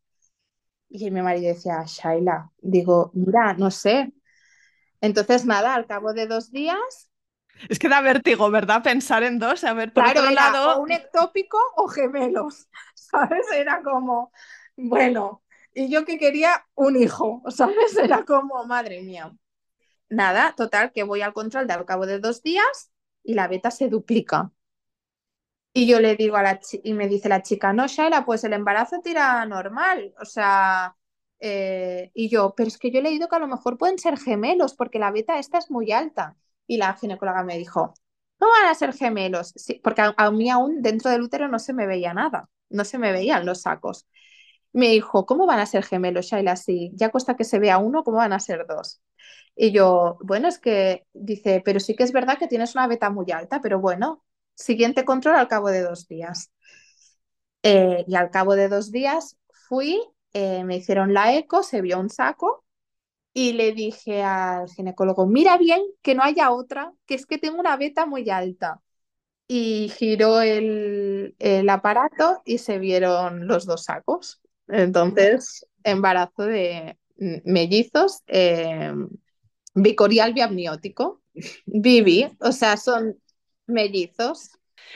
Y 0.90 1.10
mi 1.10 1.22
marido 1.22 1.54
decía, 1.54 1.84
Shaila, 1.86 2.50
digo, 2.58 3.12
mira, 3.14 3.54
no 3.54 3.70
sé. 3.70 4.12
Entonces, 5.00 5.46
nada, 5.46 5.74
al 5.74 5.86
cabo 5.86 6.12
de 6.12 6.26
dos 6.26 6.50
días. 6.50 7.10
Es 7.68 7.78
que 7.78 7.88
da 7.88 8.00
vértigo, 8.00 8.50
¿verdad? 8.50 8.82
Pensar 8.82 9.22
en 9.22 9.38
dos. 9.38 9.62
A 9.64 9.72
ver, 9.72 9.92
por 9.92 10.04
claro, 10.04 10.20
otro 10.20 10.32
lado. 10.32 10.80
un 10.82 10.90
ectópico 10.90 11.58
o 11.76 11.86
gemelos, 11.86 12.68
¿sabes? 12.94 13.46
Era 13.52 13.82
como, 13.82 14.32
bueno, 14.76 15.42
y 15.72 15.88
yo 15.88 16.04
que 16.04 16.18
quería 16.18 16.66
un 16.74 16.96
hijo, 16.96 17.42
¿sabes? 17.48 17.96
Era 17.96 18.24
como, 18.24 18.64
madre 18.64 19.02
mía. 19.02 19.32
Nada, 20.08 20.54
total, 20.56 20.90
que 20.92 21.04
voy 21.04 21.22
al 21.22 21.32
control 21.32 21.68
de 21.68 21.74
al 21.74 21.84
cabo 21.84 22.04
de 22.04 22.18
dos 22.18 22.42
días 22.42 22.90
y 23.22 23.34
la 23.34 23.46
beta 23.46 23.70
se 23.70 23.88
duplica. 23.88 24.50
Y 25.72 25.86
yo 25.86 26.00
le 26.00 26.16
digo 26.16 26.36
a 26.36 26.42
la 26.42 26.58
chica, 26.60 26.82
y 26.84 26.94
me 26.94 27.08
dice 27.08 27.28
la 27.28 27.42
chica, 27.42 27.72
no, 27.72 27.86
Shaila, 27.86 28.24
pues 28.24 28.42
el 28.44 28.52
embarazo 28.52 29.00
tira 29.02 29.44
normal. 29.46 30.14
O 30.20 30.24
sea, 30.24 30.96
eh, 31.38 32.10
y 32.14 32.28
yo, 32.28 32.54
pero 32.56 32.68
es 32.68 32.78
que 32.78 32.90
yo 32.90 32.98
he 33.00 33.02
leído 33.02 33.28
que 33.28 33.36
a 33.36 33.38
lo 33.38 33.46
mejor 33.48 33.78
pueden 33.78 33.98
ser 33.98 34.18
gemelos 34.18 34.74
porque 34.74 34.98
la 34.98 35.10
beta 35.12 35.38
esta 35.38 35.58
es 35.58 35.70
muy 35.70 35.92
alta. 35.92 36.36
Y 36.66 36.76
la 36.76 36.94
ginecóloga 36.94 37.44
me 37.44 37.58
dijo, 37.58 37.94
no 38.40 38.48
van 38.48 38.68
a 38.70 38.74
ser 38.74 38.92
gemelos, 38.94 39.52
sí, 39.56 39.80
porque 39.82 40.02
a, 40.16 40.30
mí 40.30 40.50
aún 40.50 40.82
dentro 40.82 41.10
del 41.10 41.22
útero 41.22 41.48
no 41.48 41.58
se 41.58 41.72
me 41.72 41.86
veía 41.86 42.14
nada, 42.14 42.48
no 42.70 42.84
se 42.84 42.98
me 42.98 43.12
veían 43.12 43.46
los 43.46 43.62
sacos. 43.62 44.06
Me 44.72 44.88
dijo, 44.90 45.26
¿cómo 45.26 45.46
van 45.46 45.60
a 45.60 45.66
ser 45.66 45.84
gemelos, 45.84 46.26
Shaila? 46.26 46.56
Si 46.56 46.92
ya 46.94 47.10
cuesta 47.10 47.36
que 47.36 47.44
se 47.44 47.58
vea 47.58 47.78
uno, 47.78 48.04
¿cómo 48.04 48.18
van 48.18 48.32
a 48.32 48.40
ser 48.40 48.66
dos? 48.68 49.02
Y 49.56 49.72
yo, 49.72 50.18
bueno, 50.22 50.48
es 50.48 50.58
que 50.58 51.06
dice, 51.12 51.62
pero 51.64 51.80
sí 51.80 51.96
que 51.96 52.04
es 52.04 52.12
verdad 52.12 52.38
que 52.38 52.48
tienes 52.48 52.74
una 52.74 52.86
beta 52.86 53.10
muy 53.10 53.30
alta, 53.32 53.60
pero 53.60 53.80
bueno, 53.80 54.24
siguiente 54.60 55.04
control 55.04 55.36
al 55.36 55.48
cabo 55.48 55.68
de 55.68 55.82
dos 55.82 56.06
días. 56.06 56.50
Eh, 57.62 58.04
y 58.06 58.14
al 58.14 58.30
cabo 58.30 58.54
de 58.54 58.68
dos 58.68 58.90
días 58.90 59.36
fui, 59.68 60.00
eh, 60.32 60.64
me 60.64 60.76
hicieron 60.76 61.12
la 61.12 61.34
eco, 61.34 61.62
se 61.62 61.82
vio 61.82 61.98
un 61.98 62.08
saco 62.08 62.64
y 63.32 63.52
le 63.52 63.72
dije 63.72 64.22
al 64.22 64.68
ginecólogo, 64.70 65.26
mira 65.26 65.58
bien 65.58 65.82
que 66.02 66.14
no 66.14 66.22
haya 66.22 66.50
otra, 66.50 66.92
que 67.06 67.14
es 67.14 67.26
que 67.26 67.38
tengo 67.38 67.58
una 67.60 67.76
beta 67.76 68.06
muy 68.06 68.28
alta. 68.30 68.80
Y 69.46 69.90
giró 69.96 70.40
el, 70.42 71.34
aparato 71.68 72.40
y 72.44 72.58
se 72.58 72.78
vieron 72.78 73.48
los 73.48 73.66
dos 73.66 73.84
sacos. 73.84 74.40
Entonces, 74.68 75.66
embarazo 75.82 76.44
de 76.44 76.98
mellizos, 77.16 78.22
eh, 78.28 78.94
bicorial 79.74 80.34
biamniótico, 80.34 81.20
Bibi, 81.66 82.28
o 82.40 82.52
sea, 82.52 82.76
son 82.76 83.16
mellizos. 83.70 84.50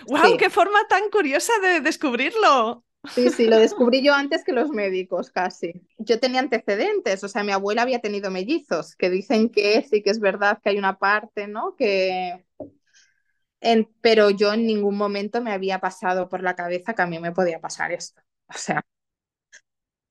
¡Wow! 0.07 0.37
¡Qué 0.39 0.51
forma 0.51 0.81
tan 0.89 1.11
curiosa 1.11 1.53
de 1.63 1.81
descubrirlo! 1.81 2.85
Sí, 3.13 3.29
sí, 3.31 3.47
lo 3.47 3.59
descubrí 3.59 4.03
yo 4.03 4.15
antes 4.15 4.45
que 4.45 4.53
los 4.53 4.71
médicos, 4.71 5.31
casi. 5.31 5.87
Yo 5.99 6.19
tenía 6.21 6.41
antecedentes, 6.41 7.23
o 7.23 7.29
sea, 7.29 7.45
mi 7.45 7.53
abuela 7.53 7.83
había 7.83 8.01
tenido 8.01 8.31
mellizos, 8.31 8.97
que 8.97 9.11
dicen 9.11 9.51
que 9.51 9.87
sí 9.89 10.03
que 10.03 10.11
es 10.11 10.21
verdad 10.21 10.59
que 10.63 10.71
hay 10.71 10.79
una 10.79 10.99
parte, 10.99 11.47
¿no? 11.47 11.77
Que... 11.77 12.47
Pero 14.01 14.31
yo 14.31 14.53
en 14.53 14.67
ningún 14.67 14.97
momento 14.97 15.43
me 15.43 15.53
había 15.53 15.81
pasado 15.81 16.29
por 16.29 16.43
la 16.43 16.55
cabeza 16.55 16.95
que 16.95 17.03
a 17.03 17.07
mí 17.07 17.19
me 17.19 17.33
podía 17.33 17.61
pasar 17.61 17.93
esto. 17.93 18.23
O 18.49 18.59
sea, 18.59 18.83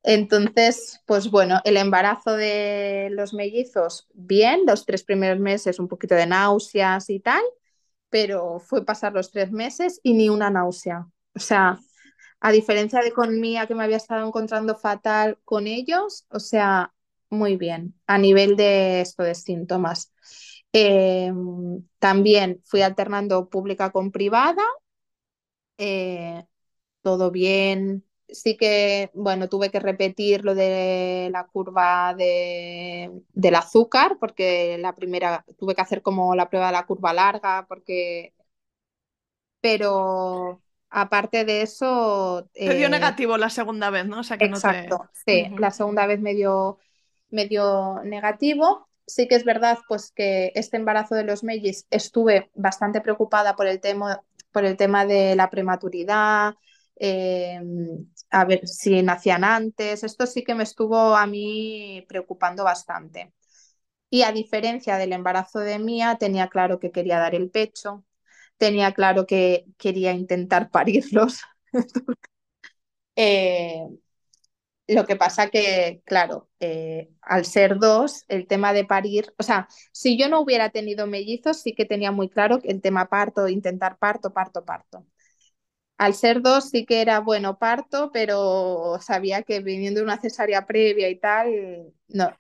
entonces, 0.04 1.02
pues 1.06 1.32
bueno, 1.32 1.62
el 1.64 1.78
embarazo 1.78 2.36
de 2.36 3.08
los 3.12 3.34
mellizos, 3.34 4.08
bien, 4.14 4.64
los 4.68 4.86
tres 4.86 5.04
primeros 5.04 5.40
meses 5.40 5.80
un 5.80 5.88
poquito 5.88 6.14
de 6.14 6.28
náuseas 6.28 7.10
y 7.10 7.22
tal, 7.22 7.42
pero 8.14 8.60
fue 8.60 8.86
pasar 8.86 9.14
los 9.14 9.32
tres 9.32 9.52
meses 9.52 10.00
y 10.04 10.14
ni 10.14 10.30
una 10.30 10.52
náusea. 10.52 11.08
O 11.34 11.40
sea, 11.40 11.80
a 12.42 12.52
diferencia 12.52 13.02
de 13.02 13.12
con 13.12 13.40
Mía, 13.42 13.66
que 13.66 13.74
me 13.74 13.84
había 13.84 13.98
estado 13.98 14.28
encontrando 14.28 14.76
fatal 14.76 15.40
con 15.46 15.66
ellos, 15.66 16.28
o 16.30 16.40
sea, 16.40 16.94
muy 17.32 17.58
bien, 17.58 17.96
a 18.06 18.20
nivel 18.20 18.56
de 18.56 19.02
esto 19.02 19.24
de 19.24 19.34
síntomas. 19.34 20.14
Em, 20.74 21.84
también 21.98 22.62
fui 22.66 22.84
alternando 22.84 23.50
pública 23.50 23.92
con 23.92 24.12
privada, 24.12 24.62
eh, 25.78 26.46
todo 27.02 27.32
bien, 27.32 28.06
sí 28.28 28.58
que, 28.58 29.12
bueno, 29.14 29.50
tuve 29.50 29.70
que 29.70 29.80
repetir 29.80 30.44
lo 30.44 30.56
de 30.56 31.30
la 31.32 31.46
curva 31.46 32.14
de, 32.18 33.12
del 33.34 33.56
azúcar, 33.56 34.18
porque 34.20 34.78
la 34.80 34.96
primera 34.96 35.46
tuve 35.58 35.76
que 35.76 35.82
hacer 35.82 36.02
como 36.02 36.36
la 36.36 36.50
prueba 36.50 36.68
de 36.68 36.74
la 36.74 36.86
curva 36.86 37.14
larga, 37.14 37.66
porque... 37.68 38.34
Pero 39.62 40.62
aparte 40.90 41.46
de 41.46 41.62
eso... 41.62 42.50
Te 42.54 42.76
dio 42.76 42.88
eh, 42.88 42.92
negativo 42.92 43.38
la 43.38 43.50
segunda 43.50 43.90
vez, 43.90 44.06
¿no? 44.06 44.20
O 44.20 44.24
sea 44.24 44.38
que 44.38 44.46
exacto, 44.46 45.10
sí, 45.26 45.48
la 45.58 45.72
segunda 45.72 46.06
vez 46.06 46.20
me 46.20 46.34
dio, 46.34 46.80
me 47.30 47.48
dio 47.48 48.02
negativo. 48.04 48.90
Sí 49.06 49.28
que 49.28 49.36
es 49.36 49.44
verdad, 49.44 49.80
pues 49.88 50.12
que 50.12 50.52
este 50.56 50.78
embarazo 50.78 51.16
de 51.16 51.24
los 51.24 51.44
mellis 51.44 51.88
estuve 51.90 52.50
bastante 52.56 53.02
preocupada 53.02 53.56
por 53.56 53.68
el 53.68 53.80
tema, 53.80 54.22
por 54.52 54.66
el 54.66 54.78
tema 54.78 55.06
de 55.06 55.36
la 55.36 55.50
prematuridad, 55.50 56.56
Em, 56.96 58.06
a 58.34 58.46
ver 58.46 58.68
si 58.68 59.02
nacían 59.04 59.44
antes. 59.46 60.04
Esto 60.04 60.28
sí 60.28 60.44
que 60.44 60.56
me 60.56 60.64
estuvo 60.64 61.16
a 61.16 61.28
mí 61.28 62.06
preocupando 62.10 62.64
bastante. 62.66 63.34
Y 64.10 64.24
a 64.24 64.32
diferencia 64.32 64.98
del 64.98 65.14
embarazo 65.14 65.60
de 65.60 65.80
Mía, 65.80 66.18
tenía 66.20 66.50
claro 66.50 66.80
que 66.80 66.92
quería 66.92 67.20
dar 67.20 67.36
el 67.36 67.50
pecho, 67.52 68.06
tenía 68.58 68.94
claro 68.94 69.28
que 69.28 69.66
quería 69.78 70.14
intentar 70.14 70.72
parirlos. 70.72 71.42
Eh, 73.16 73.88
lo 74.88 75.06
que 75.06 75.16
pasa 75.16 75.50
que, 75.50 76.02
claro, 76.06 76.50
eh, 76.60 77.10
al 77.22 77.46
ser 77.46 77.80
dos, 77.80 78.26
el 78.28 78.48
tema 78.48 78.74
de 78.74 78.84
parir, 78.86 79.34
o 79.38 79.44
sea, 79.44 79.68
si 79.94 80.18
yo 80.18 80.28
no 80.30 80.42
hubiera 80.42 80.70
tenido 80.72 81.08
mellizos, 81.08 81.62
sí 81.62 81.74
que 81.74 81.86
tenía 81.86 82.12
muy 82.12 82.30
claro 82.30 82.60
el 82.64 82.82
tema 82.82 83.08
parto, 83.10 83.48
intentar 83.48 83.98
parto, 83.98 84.34
parto, 84.34 84.66
parto. 84.66 85.06
Al 85.98 86.14
ser 86.14 86.42
dos 86.42 86.70
sí 86.70 86.86
que 86.86 87.02
era 87.02 87.20
bueno 87.20 87.58
parto, 87.58 88.12
pero 88.12 88.98
sabía 89.02 89.44
que 89.44 89.60
viniendo 89.60 90.00
de 90.00 90.06
una 90.06 90.20
cesárea 90.20 90.66
previa 90.66 91.10
y 91.10 91.20
tal, 91.20 91.94
no, 92.08 92.32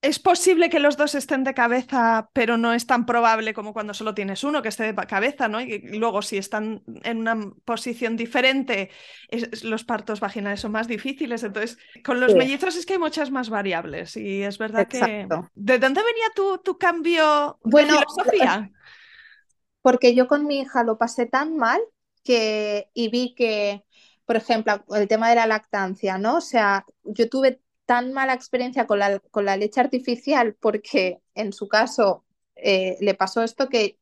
es 0.00 0.20
posible 0.20 0.70
que 0.70 0.78
los 0.78 0.96
dos 0.96 1.16
estén 1.16 1.42
de 1.42 1.54
cabeza, 1.54 2.30
pero 2.32 2.56
no 2.56 2.72
es 2.72 2.86
tan 2.86 3.04
probable 3.04 3.52
como 3.52 3.72
cuando 3.72 3.94
solo 3.94 4.14
tienes 4.14 4.44
uno 4.44 4.62
que 4.62 4.68
esté 4.68 4.92
de 4.92 5.06
cabeza, 5.06 5.48
¿no? 5.48 5.60
Y 5.60 5.98
luego, 5.98 6.22
si 6.22 6.36
están 6.38 6.84
en 7.02 7.18
una 7.18 7.36
posición 7.64 8.16
diferente, 8.16 8.90
los 9.64 9.82
partos 9.82 10.20
vaginales 10.20 10.60
son 10.60 10.72
más 10.72 10.86
difíciles. 10.86 11.42
Entonces, 11.42 11.78
con 12.04 12.20
los 12.20 12.34
mellizos 12.36 12.76
es 12.76 12.86
que 12.86 12.92
hay 12.92 12.98
muchas 13.00 13.32
más 13.32 13.50
variables. 13.50 14.16
Y 14.16 14.42
es 14.42 14.58
verdad 14.58 14.86
que. 14.86 15.26
¿De 15.54 15.78
dónde 15.78 16.00
venía 16.02 16.26
tu, 16.34 16.58
tu 16.58 16.78
cambio 16.78 17.58
bueno, 17.64 17.94
de 17.94 17.98
filosofía? 17.98 18.70
Porque 19.82 20.14
yo 20.14 20.28
con 20.28 20.46
mi 20.46 20.60
hija 20.60 20.84
lo 20.84 20.96
pasé 20.96 21.26
tan 21.26 21.56
mal 21.56 21.80
que 22.28 22.90
y 22.94 23.08
vi 23.08 23.34
que, 23.34 23.84
por 24.26 24.36
ejemplo, 24.36 24.84
el 24.94 25.08
tema 25.08 25.30
de 25.30 25.36
la 25.36 25.46
lactancia, 25.46 26.18
¿no? 26.18 26.36
O 26.38 26.40
sea, 26.42 26.84
yo 27.04 27.28
tuve 27.30 27.62
tan 27.86 28.12
mala 28.12 28.34
experiencia 28.34 28.86
con 28.86 28.98
la, 28.98 29.18
con 29.30 29.46
la 29.46 29.56
leche 29.56 29.80
artificial 29.80 30.54
porque 30.60 31.22
en 31.34 31.52
su 31.54 31.68
caso 31.68 32.26
eh, 32.56 32.98
le 33.00 33.14
pasó 33.14 33.42
esto 33.42 33.68
que, 33.70 33.98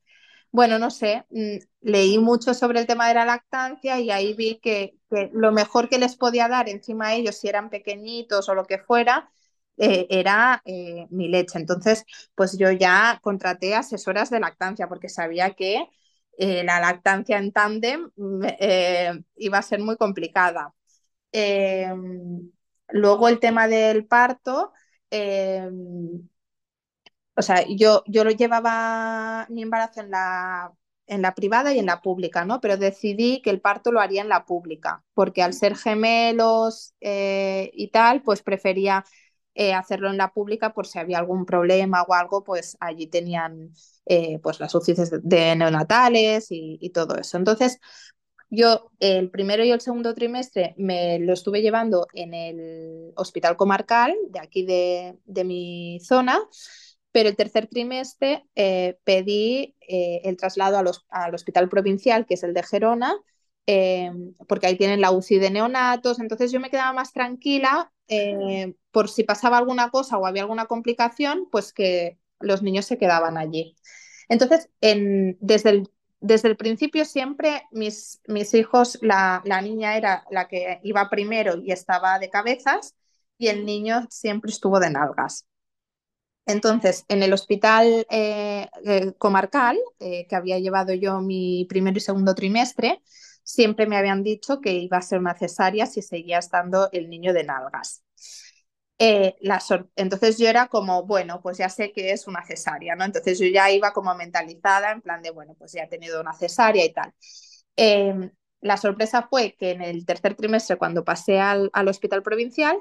bueno, 0.53 0.79
no 0.79 0.91
sé, 0.91 1.25
mm, 1.31 1.59
leí 1.83 2.19
mucho 2.19 2.55
sobre 2.55 2.81
el 2.81 2.87
tema 2.87 3.09
de 3.09 3.15
la 3.15 3.25
lactancia 3.25 4.01
y 4.01 4.11
ahí 4.11 4.35
vi 4.35 4.59
que, 4.61 4.97
lo 5.33 5.53
mejor 5.53 5.89
que 5.89 5.99
les 5.99 6.17
podía 6.17 6.49
dar 6.49 6.69
encima 6.69 7.09
a 7.09 7.15
ellos, 7.15 7.37
si 7.37 7.49
eran 7.49 7.71
pequeñitos 7.71 8.49
o 8.49 8.55
lo 8.55 8.65
que 8.65 8.79
fuera, 8.79 9.31
eh, 9.77 10.07
era 10.11 10.63
eh, 10.65 11.07
mi 11.11 11.29
leche. 11.29 11.59
Entonces, 11.59 12.05
pues 12.35 12.59
yo 12.59 12.71
ya 12.73 13.21
contraté 13.23 13.75
asesoras 13.75 14.31
de 14.31 14.41
lactancia 14.41 14.89
porque 14.89 15.09
sabía 15.09 15.53
que 15.55 15.89
la 16.39 16.81
lactancia 16.81 17.39
en 17.39 17.53
tándem 17.53 18.11
mm, 18.17 18.45
iba 19.37 19.59
a 19.59 19.63
ser 19.63 19.81
muy 19.81 19.97
complicada. 19.97 20.75
Luego 22.89 23.29
el 23.29 23.41
tema 23.41 23.69
del 23.69 24.07
parto, 24.07 24.73
eh, 25.11 25.69
o 27.37 27.43
sea, 27.43 27.65
yo, 27.69 28.03
yo 28.07 28.25
lo 28.25 28.31
llevaba 28.31 29.47
mi 29.51 29.63
embarazo 29.63 30.01
en 30.01 30.11
la, 30.11 30.73
en 31.07 31.23
la 31.23 31.35
privada 31.35 31.75
y 31.75 31.79
en 31.79 31.87
la 31.87 32.01
pública, 32.01 32.45
¿no? 32.45 32.61
Pero 32.61 32.77
decidí 32.79 33.43
que 33.43 33.51
el 33.51 33.61
parto 33.61 33.93
lo 33.93 34.01
haría 34.01 34.23
en 34.23 34.29
la 34.31 34.47
pública, 34.47 35.05
porque 35.15 35.43
al 35.43 35.53
ser 35.53 35.77
gemelos 35.77 36.95
eh, 37.01 37.71
y 37.75 37.89
tal, 37.91 38.23
pues 38.23 38.43
prefería 38.43 39.05
eh, 39.57 39.75
hacerlo 39.75 40.11
en 40.11 40.17
la 40.17 40.33
pública 40.33 40.73
por 40.73 40.87
si 40.87 40.99
había 40.99 41.19
algún 41.19 41.47
problema 41.47 42.03
o 42.03 42.15
algo, 42.15 42.45
pues 42.45 42.77
allí 42.81 43.07
tenían 43.07 43.73
pues 44.41 44.61
las 44.61 44.73
UCIs 44.73 45.11
de, 45.23 45.57
neonatales 45.57 46.47
y, 46.51 46.91
todo 46.91 47.17
eso. 47.17 47.37
Entonces, 47.37 47.81
yo 48.51 48.93
el 49.01 49.31
primero 49.31 49.65
y 49.65 49.71
el 49.71 49.81
segundo 49.81 50.15
trimestre 50.15 50.75
me 50.79 51.19
lo 51.19 51.33
estuve 51.33 51.63
llevando 51.63 52.07
en 52.15 52.33
el 52.33 53.13
hospital 53.17 53.57
comarcal 53.57 54.15
de 54.29 54.41
aquí 54.41 54.65
de, 54.65 55.45
mi 55.45 55.99
zona, 56.01 56.39
pero 57.11 57.29
el 57.29 57.37
tercer 57.37 57.67
trimestre 57.67 58.45
eh, 58.55 58.99
pedí 59.05 59.75
eh, 59.89 60.21
el 60.25 60.37
traslado 60.37 60.79
al, 60.79 61.35
hospital 61.35 61.69
provincial, 61.69 62.25
que 62.27 62.35
es 62.35 62.45
el 62.45 62.55
de 62.55 62.63
Gerona, 62.63 63.17
eh, 63.67 64.13
porque 64.49 64.67
ahí 64.67 64.77
tienen 64.77 65.01
la 65.01 65.11
UCI 65.11 65.39
de 65.39 65.51
neonatos, 65.51 66.21
entonces 66.21 66.53
yo 66.53 66.61
me 66.61 66.71
quedaba 66.71 66.93
más 66.93 67.13
tranquila 67.13 67.93
por 68.93 69.11
si 69.11 69.25
pasaba 69.25 69.59
alguna 69.59 69.91
cosa 69.91 70.17
o 70.17 70.27
había 70.27 70.43
alguna 70.43 70.67
complicación, 70.67 71.49
pues 71.51 71.73
que 71.73 72.19
los 72.39 72.63
niños 72.63 72.87
se 72.87 72.99
quedaban 72.99 73.37
allí. 73.37 73.75
Entonces, 74.29 74.71
en, 74.81 75.37
desde 75.41 75.71
el 75.71 75.91
desde 76.21 76.49
el 76.49 76.57
principio 76.57 77.05
siempre 77.05 77.63
mis, 77.71 78.21
mis 78.27 78.55
hijos, 78.55 78.99
la, 79.03 79.43
niña 79.63 79.97
era 79.97 80.25
la 80.31 80.49
que 80.49 80.81
iba 80.83 81.09
primero 81.11 81.57
y 81.57 81.73
estaba 81.73 82.19
de 82.19 82.31
cabezas 82.31 82.95
y 83.39 83.49
el 83.49 83.65
niño 83.65 84.07
siempre 84.11 84.51
estuvo 84.51 84.81
de 84.81 84.91
nalgas. 84.91 85.47
Entonces, 86.47 87.05
en 87.09 87.23
el 87.23 87.33
hospital 87.33 88.07
eh, 88.09 88.69
eh, 88.85 89.13
comarcal, 89.19 89.79
eh, 89.99 90.27
que 90.29 90.37
había 90.37 90.59
llevado 90.59 90.95
yo 90.95 91.21
mi 91.21 91.67
primer 91.69 91.97
y 91.97 92.01
segundo 92.01 92.35
trimestre, 92.35 93.03
siempre 93.47 93.87
me 93.87 93.97
habían 93.97 94.25
dicho 94.25 94.61
que 94.61 94.73
iba 94.73 94.99
a 94.99 95.03
ser 95.03 95.21
una 95.21 95.35
cesárea 95.35 95.87
si 95.87 96.03
seguía 96.03 96.39
estando 96.39 96.91
el 96.93 97.09
niño 97.09 97.33
de 97.33 97.45
nalgas. 97.45 98.03
Eh, 98.99 99.37
entonces 99.95 100.39
yo 100.39 100.49
era 100.49 100.69
como, 100.69 101.05
bueno, 101.07 101.41
pues 101.43 101.59
ya 101.59 101.69
sé 101.69 101.93
que 101.93 102.13
es 102.13 102.27
una 102.27 102.45
cesárea, 102.45 102.97
¿no? 102.97 103.05
Entonces 103.05 103.39
yo 103.39 103.47
ya 103.47 103.71
iba 103.71 103.93
como 103.93 104.15
mentalizada 104.15 104.91
en 104.91 105.01
plan 105.03 105.23
de, 105.23 105.31
bueno, 105.31 105.55
pues 105.59 105.73
ya 105.73 105.85
he 105.85 105.89
tenido 105.89 106.21
una 106.21 106.33
cesárea 106.33 106.85
y 106.85 106.93
tal. 106.93 107.13
Em, 107.77 108.33
la 108.61 108.77
sorpresa 108.79 109.29
fue 109.31 109.55
que 109.59 109.71
en 109.73 109.83
el 109.83 110.07
tercer 110.07 110.35
trimestre, 110.35 110.77
cuando 110.79 111.05
pasé 111.05 111.39
al, 111.41 111.71
hospital 111.89 112.23
provincial, 112.23 112.77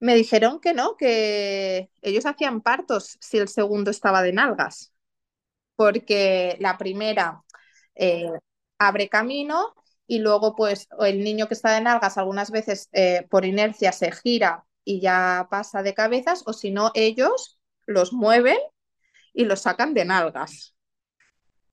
me 0.00 0.14
dijeron 0.14 0.60
que 0.60 0.74
no, 0.74 0.96
que 0.96 1.90
ellos 2.02 2.26
hacían 2.26 2.60
partos 2.60 3.16
si 3.20 3.38
el 3.38 3.48
segundo 3.48 3.90
estaba 3.90 4.22
de 4.22 4.32
nalgas, 4.32 4.92
porque 5.76 6.56
la 6.60 6.78
primera 6.78 7.44
eh, 7.94 8.30
abre 8.78 9.08
camino 9.08 9.74
y 10.06 10.20
luego 10.20 10.54
pues 10.54 10.88
el 11.00 11.24
niño 11.24 11.48
que 11.48 11.54
está 11.54 11.72
de 11.72 11.80
nalgas 11.80 12.18
algunas 12.18 12.50
veces 12.50 12.88
eh, 12.92 13.26
por 13.30 13.44
inercia 13.44 13.92
se 13.92 14.12
gira 14.12 14.64
y 14.84 15.00
ya 15.00 15.48
pasa 15.50 15.82
de 15.82 15.94
cabezas, 15.94 16.44
o 16.46 16.52
si 16.52 16.70
no, 16.70 16.92
ellos 16.94 17.58
los 17.86 18.12
mueven 18.12 18.58
y 19.34 19.44
los 19.44 19.62
sacan 19.62 19.94
de 19.94 20.04
nalgas. 20.04 20.75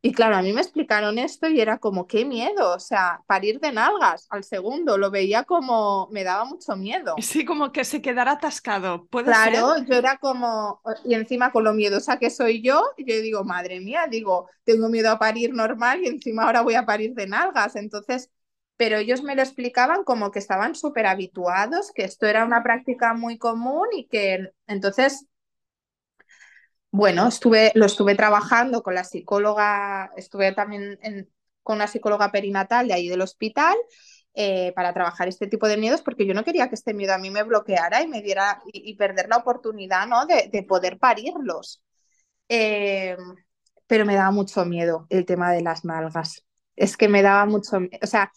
Y 0.06 0.12
claro, 0.12 0.36
a 0.36 0.41
mí 0.41 0.51
me 0.51 0.60
explicaron 0.60 1.18
esto 1.18 1.47
y 1.47 1.62
era 1.62 1.78
como, 1.78 2.08
qué 2.08 2.26
miedo, 2.26 2.74
o 2.76 2.80
sea, 2.80 3.24
parir 3.26 3.62
de 3.62 3.72
nalgas 3.72 4.28
al 4.30 4.43
segundo, 4.43 4.97
lo 4.97 5.10
veía 5.10 5.45
como, 5.45 6.10
me 6.12 6.26
daba 6.26 6.43
mucho 6.43 6.76
miedo. 6.76 7.16
Sí, 7.22 7.45
como 7.45 7.72
que 7.72 7.86
se 7.86 8.01
quedara 8.01 8.34
atascado, 8.34 9.06
¿puede 9.06 9.28
claro, 9.28 9.78
yo 9.86 9.95
era 9.95 10.18
como, 10.18 10.82
y 11.06 11.14
encima 11.14 11.54
con 11.54 11.64
lo 11.64 11.74
miedosa 11.74 12.20
que 12.20 12.30
soy 12.30 12.62
yo, 12.62 12.84
yo 12.97 13.22
digo, 13.22 13.45
madre 13.45 13.80
mía, 13.80 14.08
digo, 14.10 14.49
tengo 14.66 14.89
miedo 14.89 15.10
a 15.10 15.20
parir 15.20 15.54
normal 15.54 16.01
y 16.04 16.08
encima 16.08 16.43
ahora 16.43 16.64
voy 16.64 16.76
a 16.76 16.86
parir 16.86 17.14
de 17.14 17.28
nalgas, 17.28 17.78
entonces 17.78 18.30
pero 18.76 18.97
ellos 18.97 19.22
me 19.24 19.36
lo 19.36 19.41
explicaban 19.41 20.04
como 20.04 20.32
que 20.32 20.39
estaban 20.39 20.76
súper 20.76 21.06
habituados, 21.06 21.91
que 21.93 22.04
esto 22.04 22.26
era 22.26 22.43
una 22.43 22.64
práctica 22.64 23.14
muy 23.14 23.38
común 23.38 23.88
y 23.95 24.08
que 24.08 24.51
entonces, 24.68 25.26
bueno, 26.93 27.27
estuve, 27.27 27.71
lo 27.73 27.87
estuve 27.87 28.13
trabajando 28.13 28.83
con 28.83 28.93
la 28.93 29.03
psicóloga, 29.03 30.11
estuve 30.15 30.51
también 30.51 30.99
con 31.63 31.77
una 31.77 31.87
psicóloga 31.87 32.31
perinatal 32.31 32.87
de 32.87 32.93
ahí 32.93 33.09
del 33.09 33.21
hospital 33.21 33.75
eh, 34.35 34.73
para 34.75 34.93
trabajar 34.93 35.27
este 35.27 35.47
tipo 35.47 35.67
de 35.67 35.77
miedos, 35.77 36.03
porque 36.03 36.27
yo 36.27 36.35
no 36.35 36.43
quería 36.43 36.69
que 36.69 36.75
este 36.75 36.93
miedo 36.93 37.15
a 37.15 37.17
mí 37.17 37.31
me 37.31 37.41
bloqueara 37.41 38.03
y 38.03 38.07
me 38.07 38.21
diera 38.21 38.61
y, 38.71 38.95
perder 38.95 39.27
la 39.27 39.37
oportunidad 39.37 40.05
¿no? 40.05 40.27
de, 40.27 40.63
poder 40.69 40.99
parirlos. 40.99 41.81
Eh, 42.47 43.17
pero 43.87 44.05
me 44.05 44.13
daba 44.13 44.29
mucho 44.29 44.63
miedo 44.63 45.07
el 45.09 45.25
tema 45.25 45.51
de 45.51 45.63
las 45.63 45.85
nalgas. 45.85 46.45
Es 46.75 46.95
que 46.95 47.09
me 47.09 47.23
daba 47.23 47.47
mucho, 47.47 47.79
o 48.03 48.07
sea, 48.07 48.31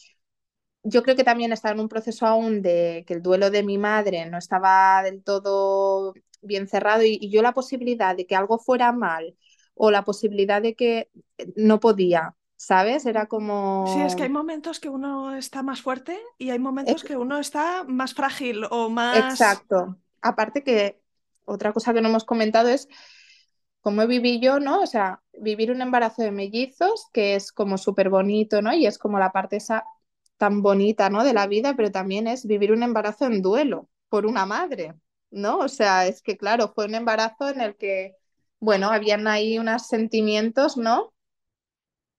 yo 0.83 1.03
creo 1.03 1.15
que 1.15 1.25
también 1.25 1.53
estaba 1.53 1.75
en 1.75 1.81
un 1.81 1.89
proceso 1.89 2.27
aún 2.27 2.63
de 2.63 3.05
que 3.07 3.13
el 3.13 3.23
duelo 3.23 3.51
de 3.51 3.63
mi 3.63 3.77
madre 3.77 4.25
no 4.31 4.39
estaba 4.39 5.03
del 5.03 5.23
todo 5.23 6.15
bien 6.47 6.69
cerrado 6.69 7.03
y, 7.03 7.31
yo 7.31 7.43
la 7.43 7.53
posibilidad 7.53 8.17
de 8.17 8.27
que 8.27 8.37
algo 8.37 8.59
fuera 8.59 8.93
mal 8.93 9.37
o 9.75 9.91
la 9.91 10.05
posibilidad 10.05 10.63
de 10.63 10.75
que 10.75 11.11
no 11.55 11.81
podía, 11.81 12.35
¿sabes? 12.57 13.05
Era 13.07 13.27
como... 13.27 13.85
Sí, 13.93 14.01
es 14.01 14.17
que 14.17 14.23
hay 14.23 14.29
momentos 14.29 14.81
que 14.81 14.89
uno 14.89 15.37
está 15.37 15.63
más 15.63 15.83
fuerte 15.83 16.19
y 16.39 16.51
hay 16.51 16.59
momentos 16.59 17.05
que 17.05 17.17
uno 17.17 17.39
está 17.39 17.85
más 17.85 18.15
frágil 18.15 18.65
o 18.71 18.89
más... 18.89 19.19
Exacto. 19.19 19.99
Aparte 20.23 20.65
que 20.65 21.01
otra 21.45 21.73
cosa 21.73 21.93
que 21.93 22.01
no 22.01 22.09
hemos 22.09 22.25
comentado 22.25 22.69
es 22.69 22.89
cómo 23.81 24.07
viví 24.07 24.41
yo, 24.41 24.59
¿no? 24.59 24.81
O 24.81 24.87
sea, 24.87 25.23
vivir 25.39 25.71
un 25.71 25.81
embarazo 25.81 26.23
de 26.23 26.33
mellizos, 26.33 27.07
que 27.13 27.35
es 27.37 27.53
como 27.53 27.79
súper 27.79 28.11
bonito, 28.11 28.63
¿no? 28.63 28.73
Y 28.75 28.87
es 28.87 28.99
como 28.99 29.19
la 29.19 29.31
parte 29.31 29.57
esa 29.57 29.85
tan 30.37 30.63
bonita, 30.63 31.09
¿no? 31.11 31.25
De 31.25 31.33
la 31.33 31.47
vida, 31.47 31.75
pero 31.77 31.91
también 31.91 32.27
es 32.27 32.47
vivir 32.47 32.73
un 32.73 32.83
embarazo 32.83 33.27
en 33.27 33.43
duelo 33.43 33.89
por 34.09 34.27
una 34.27 34.47
madre, 34.47 34.95
¿no? 35.37 35.59
O 35.59 35.69
sea, 35.69 36.07
es 36.07 36.23
que 36.23 36.37
claro, 36.37 36.73
fue 36.75 36.87
un 36.87 36.95
embarazo 36.97 37.49
en 37.51 37.61
el 37.61 37.77
que, 37.77 38.17
bueno, 38.61 38.91
habían 38.91 39.27
ahí 39.29 39.59
unos 39.59 39.87
sentimientos, 39.89 40.77
¿no? 40.77 41.13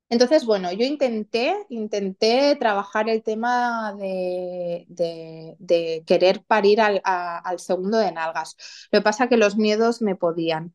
Entonces, 0.10 0.46
bueno, 0.46 0.72
yo 0.72 0.86
intenté, 0.86 1.54
intenté 1.70 2.56
trabajar 2.56 3.10
el 3.10 3.24
tema 3.24 3.94
de, 4.00 4.86
de, 4.88 6.04
querer 6.08 6.44
parir 6.46 6.80
al, 6.80 7.02
al, 7.04 7.60
segundo 7.60 7.98
de 7.98 8.14
nalgas. 8.14 8.56
Lo 8.92 9.00
que 9.00 9.04
pasa 9.04 9.26
es 9.26 9.30
que 9.30 9.38
los 9.38 9.58
miedos 9.58 10.02
me 10.02 10.16
podían. 10.16 10.74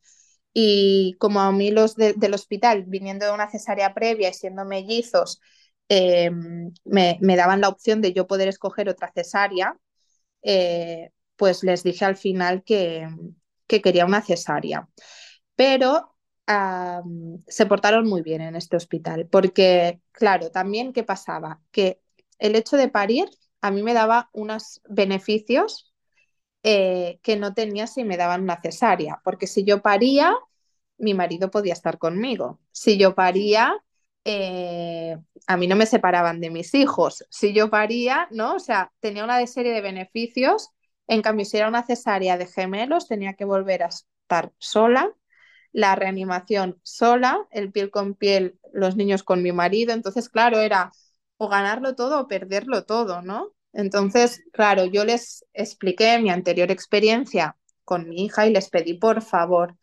Y 0.52 1.16
como 1.18 1.40
a 1.40 1.52
mí 1.52 1.70
los 1.70 1.96
del 1.96 2.34
hospital, 2.34 2.84
viniendo 2.86 3.26
de 3.26 3.32
una 3.32 3.50
cesárea 3.50 3.94
previa 3.94 4.30
y 4.30 4.34
siendo 4.34 4.66
mellizos, 4.66 5.40
Em, 5.94 6.72
me, 6.84 7.36
daban 7.36 7.60
la 7.60 7.68
opción 7.68 8.00
de 8.00 8.14
yo 8.14 8.26
poder 8.26 8.48
escoger 8.48 8.88
otra 8.88 9.12
cesárea, 9.14 9.76
eh, 10.42 11.10
pues 11.36 11.62
les 11.62 11.82
dije 11.82 12.04
al 12.04 12.16
final 12.16 12.62
que, 12.64 13.08
quería 13.66 14.04
una 14.04 14.20
cesárea. 14.20 14.88
Pero 15.56 16.14
se 17.46 17.66
portaron 17.66 18.06
muy 18.06 18.22
bien 18.22 18.42
en 18.42 18.56
este 18.56 18.76
hospital, 18.76 19.26
porque, 19.30 20.00
claro, 20.12 20.50
también, 20.50 20.92
¿qué 20.92 21.02
pasaba? 21.02 21.62
Que 21.70 22.00
el 22.38 22.56
hecho 22.56 22.76
de 22.76 22.88
parir 22.88 23.30
a 23.62 23.70
mí 23.70 23.82
me 23.82 23.94
daba 23.94 24.28
unos 24.32 24.82
beneficios 24.88 25.94
eh, 26.64 27.20
que 27.22 27.36
no 27.36 27.54
tenía 27.54 27.86
si 27.86 28.04
me 28.04 28.16
daban 28.16 28.42
una 28.42 28.60
cesárea, 28.60 29.20
porque 29.24 29.46
si 29.46 29.64
yo 29.64 29.82
paría, 29.82 30.36
mi 30.98 31.14
marido 31.14 31.50
podía 31.50 31.72
estar 31.72 31.98
conmigo. 31.98 32.60
Si 32.72 32.98
yo 32.98 33.14
paría, 33.14 33.74
eh, 34.24 35.16
a 35.46 35.56
mí 35.56 35.66
no 35.66 35.76
me 35.76 35.86
separaban 35.86 36.40
de 36.40 36.50
mis 36.50 36.74
hijos. 36.74 37.24
Si 37.30 37.52
yo 37.52 37.70
paría, 37.70 38.28
¿no? 38.30 38.54
O 38.54 38.58
sea, 38.60 38.92
tenía 39.00 39.24
una 39.24 39.44
serie 39.46 39.72
de 39.72 39.80
beneficios. 39.80 40.70
En 41.06 41.22
cambio, 41.22 41.44
si 41.44 41.56
era 41.56 41.68
una 41.68 41.82
cesárea 41.84 42.38
de 42.38 42.46
gemelos, 42.46 43.08
tenía 43.08 43.34
que 43.34 43.44
volver 43.44 43.82
a 43.82 43.88
estar 43.88 44.52
sola, 44.58 45.12
la 45.72 45.94
reanimación 45.96 46.78
sola, 46.82 47.46
el 47.50 47.72
piel 47.72 47.90
con 47.90 48.14
piel, 48.14 48.58
los 48.72 48.96
niños 48.96 49.22
con 49.22 49.42
mi 49.42 49.52
marido. 49.52 49.92
Entonces, 49.94 50.28
claro, 50.28 50.60
era 50.60 50.92
o 51.38 51.48
ganarlo 51.48 51.94
todo 51.94 52.20
o 52.20 52.28
perderlo 52.28 52.84
todo, 52.84 53.22
¿no? 53.22 53.52
Entonces, 53.72 54.42
claro, 54.52 54.84
yo 54.86 55.04
les 55.04 55.44
expliqué 55.54 56.18
mi 56.18 56.30
anterior 56.30 56.70
experiencia 56.70 57.56
con 57.84 58.08
mi 58.08 58.24
hija 58.24 58.46
y 58.46 58.52
les 58.52 58.68
pedí 58.70 58.94
por 58.94 59.22
favor 59.22 59.76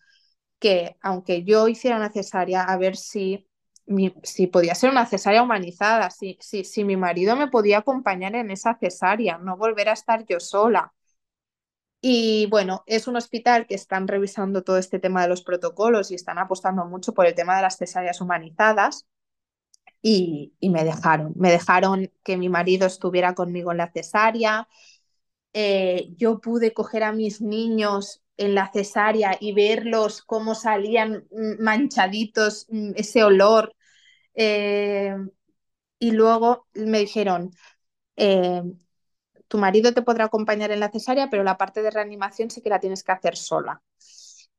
que 0.59 0.97
aunque 1.01 1.43
yo 1.43 1.67
hiciera 1.67 1.97
una 1.97 2.11
cesárea, 2.11 2.63
a 2.63 2.77
ver 2.77 2.95
si, 2.97 3.47
si 4.23 4.47
podía 4.47 4.75
ser 4.75 4.89
una 4.91 5.05
cesárea 5.05 5.43
humanizada, 5.43 6.09
si, 6.11 6.37
si, 6.41 6.63
si 6.63 6.83
mi 6.83 6.97
marido 6.97 7.35
me 7.35 7.47
podía 7.49 7.79
acompañar 7.79 8.35
en 8.35 8.51
esa 8.51 8.75
cesárea, 8.79 9.37
no 9.37 9.57
volver 9.57 9.89
a 9.89 9.93
estar 9.93 10.25
yo 10.25 10.39
sola. 10.39 10.93
Y 12.01 12.45
bueno, 12.47 12.83
es 12.87 13.07
un 13.07 13.17
hospital 13.17 13.67
que 13.67 13.75
están 13.75 14.07
revisando 14.07 14.63
todo 14.63 14.77
este 14.77 14.99
tema 14.99 15.21
de 15.21 15.27
los 15.27 15.43
protocolos 15.43 16.11
y 16.11 16.15
están 16.15 16.39
apostando 16.39 16.85
mucho 16.85 17.13
por 17.13 17.25
el 17.25 17.35
tema 17.35 17.57
de 17.57 17.63
las 17.63 17.77
cesáreas 17.77 18.21
humanizadas. 18.21 19.05
Y, 20.01 20.53
me 20.61 20.83
dejaron, 20.85 21.33
me 21.35 21.51
dejaron 21.51 22.11
que 22.23 22.37
mi 22.37 22.47
marido 22.49 22.87
estuviera 22.87 23.33
conmigo 23.35 23.71
en 23.71 23.77
la 23.77 23.91
cesárea. 23.91 24.67
Eh, 25.53 26.09
yo 26.15 26.39
pude 26.39 26.73
coger 26.73 27.03
a 27.03 27.11
mis 27.11 27.41
niños 27.41 28.21
en 28.37 28.55
la 28.55 28.71
cesárea 28.71 29.37
y 29.39 29.53
verlos 29.53 30.21
cómo 30.21 30.55
salían 30.55 31.27
mm, 31.31 31.61
manchaditos, 31.61 32.67
mm, 32.69 32.91
ese 32.95 33.23
olor. 33.23 33.75
Eh, 34.35 35.15
y 35.99 36.11
luego 36.11 36.67
me 36.73 36.99
dijeron, 36.99 37.51
eh, 38.15 38.63
tu 39.49 39.57
marido 39.57 39.93
te 39.93 40.03
podrá 40.03 40.25
acompañar 40.25 40.71
en 40.71 40.79
la 40.79 40.89
cesárea, 40.89 41.29
pero 41.29 41.43
la 41.43 41.57
parte 41.57 41.81
de 41.81 41.89
reanimación 41.89 42.49
sí 42.49 42.61
que 42.61 42.69
la 42.69 42.79
tienes 42.79 43.03
que 43.03 43.11
hacer 43.11 43.35
sola. 43.35 43.81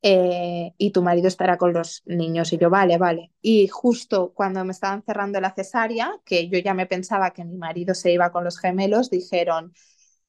Eh, 0.03 0.73
y 0.77 0.91
tu 0.91 1.01
marido 1.01 1.27
estará 1.27 1.57
con 1.57 1.73
los 1.73 2.01
niños. 2.05 2.51
Y 2.53 2.57
yo, 2.57 2.69
vale, 2.69 2.97
vale. 2.97 3.31
Y 3.41 3.67
justo 3.67 4.33
cuando 4.33 4.65
me 4.65 4.71
estaban 4.71 5.03
cerrando 5.03 5.39
la 5.39 5.53
cesárea, 5.53 6.11
que 6.25 6.49
yo 6.49 6.59
ya 6.59 6.73
me 6.73 6.87
pensaba 6.87 7.31
que 7.31 7.45
mi 7.45 7.55
marido 7.57 7.93
se 7.93 8.11
iba 8.11 8.31
con 8.31 8.43
los 8.43 8.59
gemelos, 8.59 9.09
dijeron, 9.09 9.73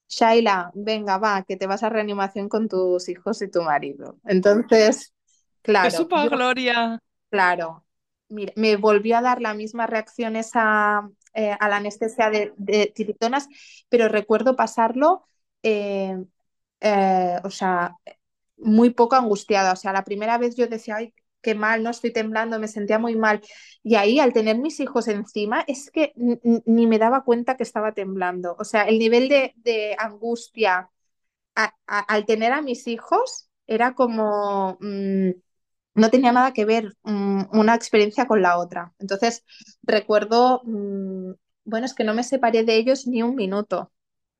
Shaila, 0.09 0.71
venga, 0.75 1.19
va, 1.19 1.43
que 1.43 1.57
te 1.57 1.67
vas 1.67 1.83
a 1.83 1.89
reanimación 1.89 2.49
con 2.49 2.69
tus 2.69 3.09
hijos 3.09 3.43
y 3.43 3.51
tu 3.51 3.63
marido. 3.63 4.19
Entonces, 4.27 5.13
claro. 5.63 5.91
¡Qué 5.91 5.97
supa 5.97 6.29
gloria! 6.29 7.03
Claro. 7.31 7.85
Mira, 8.29 8.53
me 8.57 8.77
volvió 8.77 9.17
a 9.17 9.23
dar 9.23 9.41
la 9.41 9.55
misma 9.55 9.87
reacción 9.87 10.37
esa, 10.37 11.09
eh, 11.35 11.57
a 11.59 11.68
la 11.68 11.76
anestesia 11.76 12.30
de, 12.30 12.93
tiritonas, 12.95 13.49
pero 13.89 14.09
recuerdo 14.09 14.57
pasarlo, 14.57 15.24
eh, 15.62 16.16
eh, 16.80 17.37
o 17.45 17.51
sea, 17.51 17.97
muy 18.59 18.91
poco 18.91 19.16
angustiada. 19.16 19.72
O 19.72 19.76
sea, 19.76 19.93
la 19.93 20.05
primera 20.05 20.39
vez 20.39 20.57
yo 20.57 20.66
decía, 20.66 20.97
ay, 20.97 21.14
qué 21.41 21.55
mal, 21.55 21.83
no 21.83 21.91
estoy 21.91 22.12
temblando, 22.12 22.59
me 22.59 22.68
sentía 22.68 22.99
muy 22.99 23.16
mal. 23.16 23.41
Y 23.83 23.97
ahí, 23.97 24.20
al 24.20 24.33
tener 24.33 24.59
mis 24.59 24.80
hijos 24.80 25.09
encima, 25.09 25.64
es 25.66 25.91
que 25.91 26.12
ni 26.16 26.87
me 26.87 26.99
daba 26.99 27.24
cuenta 27.24 27.57
que 27.57 27.64
estaba 27.64 27.93
temblando. 27.93 28.57
O 28.59 28.64
sea, 28.64 28.85
el 28.85 28.99
nivel 28.99 29.28
de, 29.28 29.97
angustia 29.99 30.91
al 31.87 32.26
tener 32.26 32.53
a 32.53 32.62
mis 32.62 32.87
hijos 32.87 33.49
era 33.66 33.95
como... 33.95 34.78
Mm, 34.80 35.30
no 35.95 36.11
tenía 36.11 36.32
nada 36.32 36.53
que 36.53 36.64
ver 36.64 36.95
mm, 37.05 37.45
una 37.53 37.74
experiencia 37.74 38.26
con 38.26 38.43
la 38.43 38.59
otra. 38.59 38.93
Entonces, 38.99 39.45
recuerdo, 39.82 40.62
mm, 40.64 41.32
bueno, 41.64 41.86
es 41.86 41.95
que 41.95 42.05
no 42.05 42.14
me 42.14 42.24
separé 42.24 42.64
de 42.64 42.76
ellos 42.76 43.07
ni 43.07 43.22
un 43.22 43.34
minuto. 43.36 43.93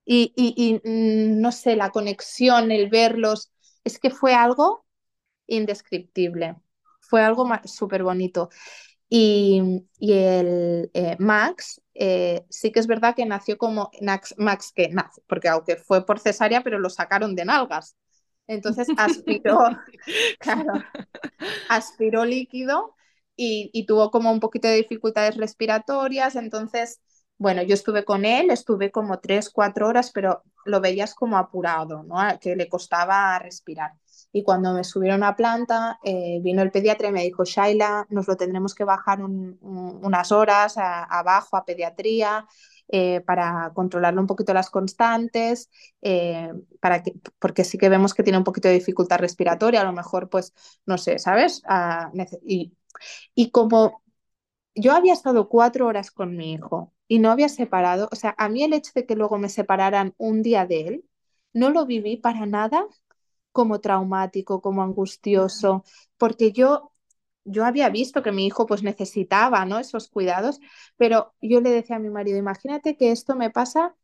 Y, 0.05 0.33
y, 0.37 0.81
no 0.85 1.53
sé, 1.53 1.77
la 1.77 1.91
conexión, 1.91 2.73
el 2.73 2.91
verlos, 2.91 3.53
es 3.85 3.99
que 3.99 4.11
fue 4.11 4.35
algo 4.35 4.85
indescriptible 5.47 6.57
fue 7.13 7.23
algo 7.23 7.47
súper 7.65 8.03
bonito. 8.03 8.49
Y, 9.09 9.61
el 10.01 10.91
eh, 10.95 11.17
Max, 11.19 11.83
eh, 11.93 12.47
sí 12.49 12.73
que 12.73 12.81
es 12.81 12.87
verdad 12.87 13.15
que 13.15 13.27
nació 13.27 13.59
como 13.59 13.91
Max, 14.01 14.35
Max 14.39 14.73
que 14.75 14.89
nace, 14.89 15.21
porque 15.27 15.49
aunque 15.49 15.77
fue 15.77 16.07
por 16.07 16.19
cesárea, 16.21 16.63
pero 16.63 16.79
lo 16.79 16.89
sacaron 16.89 17.35
de 17.35 17.45
nalgas. 17.45 17.97
Entonces 18.55 18.89
aspiró, 18.97 19.59
claro, 20.39 20.75
aspiró 21.69 22.25
líquido 22.25 22.95
y, 23.37 23.87
tuvo 23.87 24.11
como 24.11 24.31
un 24.31 24.41
poquito 24.41 24.69
de 24.69 24.77
dificultades 24.77 25.37
respiratorias. 25.37 26.37
Entonces, 26.37 27.01
bueno, 27.39 27.63
yo 27.63 27.75
estuve 27.75 28.05
con 28.05 28.25
él, 28.25 28.51
estuve 28.51 28.91
como 28.91 29.19
tres, 29.21 29.51
cuatro 29.51 29.89
horas, 29.89 30.11
pero 30.13 30.43
lo 30.65 30.81
veías 30.81 31.15
como 31.15 31.37
apurado, 31.39 32.03
¿no? 32.05 32.17
Que 32.41 32.55
le 32.57 32.69
costaba 32.69 33.39
respirar. 33.39 33.93
Y 34.33 34.43
cuando 34.45 34.73
me 34.73 34.85
subieron 34.85 35.23
a 35.25 35.37
planta, 35.37 35.99
eh, 36.05 36.41
vino 36.43 36.63
el 36.63 36.71
pediatra 36.71 37.09
y 37.09 37.13
me 37.13 37.25
dijo, 37.25 37.45
Shaila, 37.45 38.07
nos 38.11 38.29
lo 38.29 38.37
tendremos 38.37 38.75
que 38.75 38.85
bajar 38.85 39.23
unas 39.23 40.33
horas 40.33 40.75
abajo 40.77 41.57
a 41.57 41.65
pediatría 41.65 42.47
eh, 42.89 43.21
para 43.23 43.73
controlarle 43.75 44.21
un 44.21 44.27
poquito 44.27 44.55
las 44.55 44.71
constantes, 44.71 45.71
eh, 46.03 46.53
para 46.81 47.03
que, 47.03 47.15
porque 47.39 47.65
sí 47.65 47.79
que 47.79 47.89
vemos 47.89 48.15
que 48.15 48.23
tiene 48.23 48.39
un 48.39 48.45
poquito 48.45 48.69
de 48.69 48.75
dificultad 48.75 49.19
respiratoria, 49.19 49.81
a 49.83 49.85
lo 49.85 49.93
mejor, 49.93 50.29
pues, 50.29 50.53
no 50.87 50.99
sé, 50.99 51.19
¿sabes? 51.19 51.63
Ah, 51.67 52.11
y, 52.47 52.73
y 53.35 53.51
como 53.51 54.03
yo 54.75 54.93
había 54.95 55.13
estado 55.13 55.49
cuatro 55.49 55.87
horas 55.87 56.11
con 56.11 56.37
mi 56.37 56.53
hijo 56.53 56.93
y 57.09 57.19
no 57.19 57.31
había 57.31 57.49
separado, 57.49 58.09
o 58.13 58.17
sea, 58.17 58.35
a 58.39 58.49
mí 58.49 58.63
el 58.65 58.73
hecho 58.73 58.93
de 58.95 59.07
que 59.07 59.17
luego 59.17 59.39
me 59.39 59.49
separaran 59.49 60.15
un 60.19 60.43
día 60.43 60.67
de 60.67 60.89
él, 60.89 61.05
no 61.53 61.71
lo 61.71 61.87
viví 61.87 62.17
para 62.17 62.47
nada 62.47 62.87
como 63.53 63.81
traumático, 63.81 64.63
como 64.63 64.83
angustioso, 64.83 65.85
porque 66.19 66.53
yo, 66.53 66.92
yo 67.45 67.65
había 67.65 67.89
visto 67.89 68.23
que 68.23 68.33
mi 68.33 68.47
hijo 68.47 68.67
pues 68.67 68.83
necesitaba 68.83 69.65
¿no? 69.65 69.79
esos 69.79 70.09
cuidados, 70.09 70.61
pero 70.97 71.35
yo 71.41 71.61
le 71.61 71.71
decía 71.71 71.97
a 71.97 72.01
mi 72.01 72.11
marido, 72.11 72.39
imagínate 72.39 72.97
que 72.97 73.11
esto 73.11 73.35
me 73.35 73.51
pasa 73.51 73.95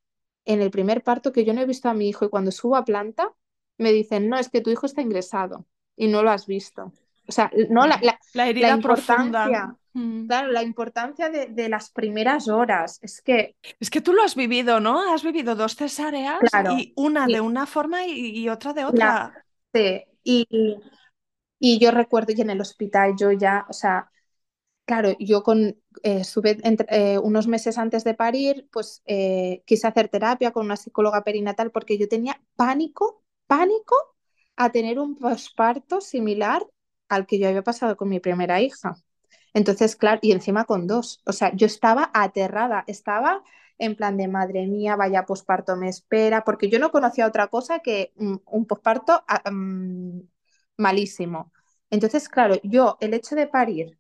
en 0.45 0.63
el 0.63 0.71
primer 0.71 1.03
parto, 1.03 1.33
que 1.33 1.45
yo 1.45 1.53
no 1.53 1.61
he 1.61 1.67
visto 1.67 1.89
a 1.89 1.95
mi 1.95 2.09
hijo 2.09 2.25
y 2.25 2.31
cuando 2.31 2.51
subo 2.51 2.77
a 2.77 2.85
planta 2.85 3.33
me 3.77 3.93
dicen, 3.93 4.29
no, 4.29 4.39
es 4.39 4.49
que 4.49 4.61
tu 4.61 4.71
hijo 4.71 4.87
está 4.87 5.03
ingresado 5.03 5.67
y 5.97 6.09
no 6.09 6.23
lo 6.23 6.31
has 6.31 6.47
visto. 6.47 6.93
O 7.29 7.33
sea, 7.33 7.51
no 7.69 7.87
la, 7.87 8.01
la, 8.33 8.49
herida 8.49 8.71
importancia, 8.71 9.77
mm. 9.93 10.27
Claro, 10.27 10.51
la 10.51 10.63
importancia 10.63 11.29
de, 11.29 11.69
las 11.69 11.91
primeras 11.91 12.49
horas. 12.49 12.99
Es 13.03 13.21
que. 13.21 13.55
Es 13.79 13.91
que 13.91 14.01
tú 14.01 14.15
lo 14.15 14.23
has 14.23 14.35
vivido, 14.35 14.81
¿no? 14.81 15.13
Has 15.13 15.23
vivido 15.23 15.55
dos 15.55 15.77
cesáreas 15.77 16.39
y 16.79 16.95
una 16.97 17.27
de 17.27 17.43
una 17.43 17.67
forma 17.67 18.07
y, 18.07 18.49
otra 18.49 18.73
de 18.73 18.87
otra. 18.87 19.45
sí, 19.75 20.03
y, 20.25 20.47
y, 21.59 21.79
yo 21.79 21.91
recuerdo 21.91 22.35
que 22.35 22.43
en 22.43 22.51
el 22.51 22.61
hospital 22.61 23.15
yo 23.19 23.33
ya, 23.33 23.67
o 23.69 23.73
sea, 23.73 24.11
claro, 24.89 25.15
yo 25.21 25.43
con. 25.43 25.77
Eh, 26.03 26.21
estuve 26.23 26.59
eh, 26.91 27.19
unos 27.19 27.49
meses 27.49 27.79
antes 27.79 28.05
de 28.05 28.15
parir, 28.15 28.69
pues 28.73 29.03
eh, 29.07 29.63
quise 29.67 29.87
hacer 29.89 30.09
terapia 30.09 30.53
con 30.53 30.67
una 30.67 30.77
psicóloga 30.77 31.25
perinatal 31.25 31.71
porque 31.73 31.99
yo 31.99 32.09
tenía 32.09 32.41
pánico, 32.57 33.23
pánico 33.47 33.97
a 34.57 34.71
tener 34.73 34.99
un 34.99 35.17
posparto 35.17 36.01
similar 36.01 36.67
al 37.09 37.27
que 37.27 37.39
yo 37.39 37.49
había 37.49 37.63
pasado 37.63 37.97
con 37.97 38.09
mi 38.09 38.21
primera 38.21 38.61
hija. 38.61 38.97
Entonces, 39.55 39.97
claro, 39.97 40.21
y 40.23 40.33
encima 40.33 40.65
con 40.65 40.87
dos. 40.87 41.23
O 41.27 41.33
sea, 41.33 41.55
yo 41.55 41.67
estaba 41.67 42.11
aterrada, 42.15 42.85
estaba 42.87 43.43
en 43.79 43.97
plan 43.97 44.17
de 44.17 44.29
madre 44.29 44.67
mía, 44.67 44.97
vaya 44.97 45.27
posparto 45.27 45.77
me 45.77 45.89
espera, 45.89 46.45
porque 46.45 46.69
yo 46.69 46.79
no 46.79 46.91
conocía 46.91 47.27
otra 47.27 47.49
cosa 47.49 47.81
que 47.81 48.13
un 48.17 48.67
posparto 48.67 49.23
ah, 49.29 49.51
mm, 49.51 50.21
malísimo. 50.79 51.53
Entonces, 51.91 52.29
claro, 52.31 52.57
yo 52.65 52.99
el 53.01 53.15
hecho 53.15 53.37
de 53.37 53.47
parir, 53.49 53.99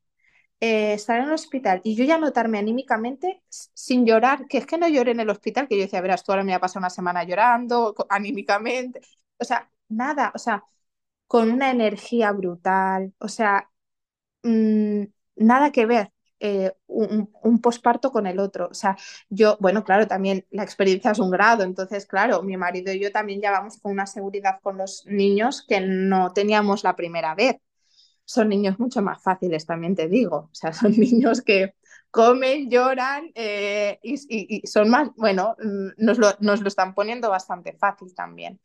eh, 0.61 0.95
estar 0.95 1.18
en 1.20 1.26
el 1.26 1.33
hospital 1.35 1.81
y 1.85 1.97
yo 1.97 2.05
ya 2.05 2.18
notarme 2.18 2.59
anímicamente 2.59 3.43
sin 3.49 4.07
llorar, 4.07 4.47
que 4.49 4.59
es 4.59 4.66
que 4.66 4.79
no 4.79 4.89
lloré 4.89 5.12
en 5.12 5.20
el 5.20 5.31
hospital, 5.31 5.68
que 5.68 5.76
yo 5.76 5.83
decía, 5.83 6.01
verás, 6.01 6.24
tú 6.24 6.33
ahora 6.33 6.45
me 6.45 6.55
ha 6.55 6.61
pasado 6.61 6.81
una 6.81 6.91
semana 6.91 7.24
llorando 7.24 7.95
anímicamente, 8.11 9.01
o 9.39 9.45
sea, 9.45 9.70
nada, 9.89 10.33
o 10.35 10.39
sea, 10.39 10.64
con 11.26 11.51
una 11.51 11.70
energía 11.70 12.33
brutal, 12.33 13.14
o 13.18 13.29
sea, 13.29 13.70
mm, 14.43 15.05
nada 15.37 15.72
que 15.72 15.87
ver 15.87 16.12
eh, 16.41 16.72
un, 16.86 17.61
posparto 17.61 18.12
con 18.12 18.26
el 18.26 18.39
otro. 18.39 18.68
O 18.70 18.74
sea, 18.74 18.97
yo, 19.28 19.57
bueno, 19.61 19.84
claro, 19.84 20.07
también 20.07 20.47
la 20.51 20.62
experiencia 20.62 21.11
es 21.11 21.18
un 21.18 21.30
grado, 21.30 21.64
entonces, 21.64 22.07
claro, 22.07 22.43
mi 22.43 22.57
marido 22.57 22.93
y 22.93 23.01
yo 23.01 23.12
también 23.12 23.41
ya 23.41 23.51
vamos 23.51 23.78
con 23.78 23.93
una 23.93 24.07
seguridad 24.07 24.61
con 24.62 24.78
los 24.78 25.05
niños 25.07 25.64
que 25.66 25.80
no 25.80 26.32
teníamos 26.32 26.84
la 26.84 26.97
primera 26.97 27.34
vez. 27.34 27.57
son 28.24 28.49
niños 28.51 28.78
mucho 28.78 29.03
más 29.03 29.22
fáciles, 29.22 29.66
también 29.66 29.95
te 29.97 30.09
digo. 30.09 30.36
O 30.53 30.55
sea, 30.55 30.72
son 30.74 30.93
niños 30.93 31.43
que 31.43 31.74
comen, 32.11 32.70
lloran 32.70 33.30
eh, 33.34 33.99
y, 34.03 34.66
son 34.66 34.91
más, 34.91 35.11
bueno, 35.16 35.57
mm, 35.62 36.05
nos 36.05 36.18
lo, 36.18 36.28
nos 36.41 36.61
lo 36.61 36.68
están 36.68 36.95
poniendo 36.95 37.30
bastante 37.30 37.74
fácil 37.74 38.14
también. 38.14 38.61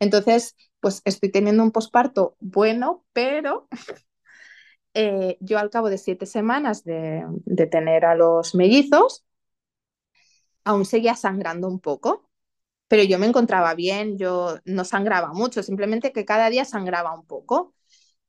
Entonces, 0.00 0.56
pues 0.80 1.02
estoy 1.04 1.30
teniendo 1.30 1.62
un 1.62 1.72
posparto 1.72 2.36
bueno, 2.40 3.04
pero 3.12 3.68
eh, 5.00 5.36
yo 5.38 5.60
al 5.60 5.70
cabo 5.70 5.90
de 5.90 5.96
siete 5.96 6.26
semanas 6.26 6.82
de, 6.82 7.24
tener 7.70 8.04
a 8.04 8.16
los 8.16 8.56
mellizos, 8.56 9.24
aún 10.64 10.84
seguía 10.84 11.14
sangrando 11.14 11.68
un 11.68 11.78
poco, 11.78 12.28
pero 12.88 13.04
yo 13.04 13.20
me 13.20 13.26
encontraba 13.26 13.74
bien, 13.74 14.18
yo 14.18 14.58
no 14.64 14.84
sangraba 14.84 15.32
mucho, 15.32 15.62
simplemente 15.62 16.12
que 16.12 16.24
cada 16.24 16.50
día 16.50 16.64
sangraba 16.64 17.14
un 17.14 17.26
poco. 17.26 17.74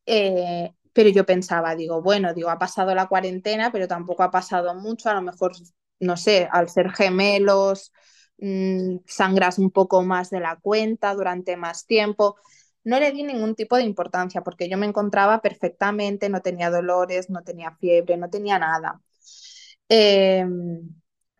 Eh, 0.05 0.71
pero 0.93 1.09
yo 1.09 1.25
pensaba, 1.25 1.75
digo, 1.75 2.03
bueno, 2.03 2.35
digo, 2.35 2.51
ha 2.51 2.59
pasado 2.59 2.93
la 2.93 3.07
cuarentena, 3.07 3.71
pero 3.71 3.87
tampoco 3.87 4.21
ha 4.21 4.29
pasado 4.29 4.75
mucho, 4.75 5.09
a 5.09 5.15
lo 5.15 5.23
mejor, 5.23 5.53
no 5.99 6.17
sé, 6.17 6.47
al 6.51 6.69
ser 6.69 6.91
gemelos, 6.91 7.91
mmm, 8.37 8.97
sangras 9.07 9.57
un 9.57 9.71
poco 9.71 10.03
más 10.03 10.29
de 10.29 10.39
la 10.39 10.57
cuenta 10.57 11.15
durante 11.15 11.57
más 11.57 11.87
tiempo. 11.87 12.35
No 12.83 12.99
le 12.99 13.11
di 13.11 13.23
ningún 13.23 13.55
tipo 13.55 13.75
de 13.77 13.83
importancia 13.83 14.41
porque 14.41 14.69
yo 14.69 14.77
me 14.77 14.85
encontraba 14.87 15.41
perfectamente, 15.41 16.29
no 16.29 16.41
tenía 16.41 16.69
dolores, 16.71 17.29
no 17.29 17.43
tenía 17.43 17.71
fiebre, 17.77 18.17
no 18.17 18.29
tenía 18.29 18.59
nada. 18.59 19.01
Eh, 19.89 20.45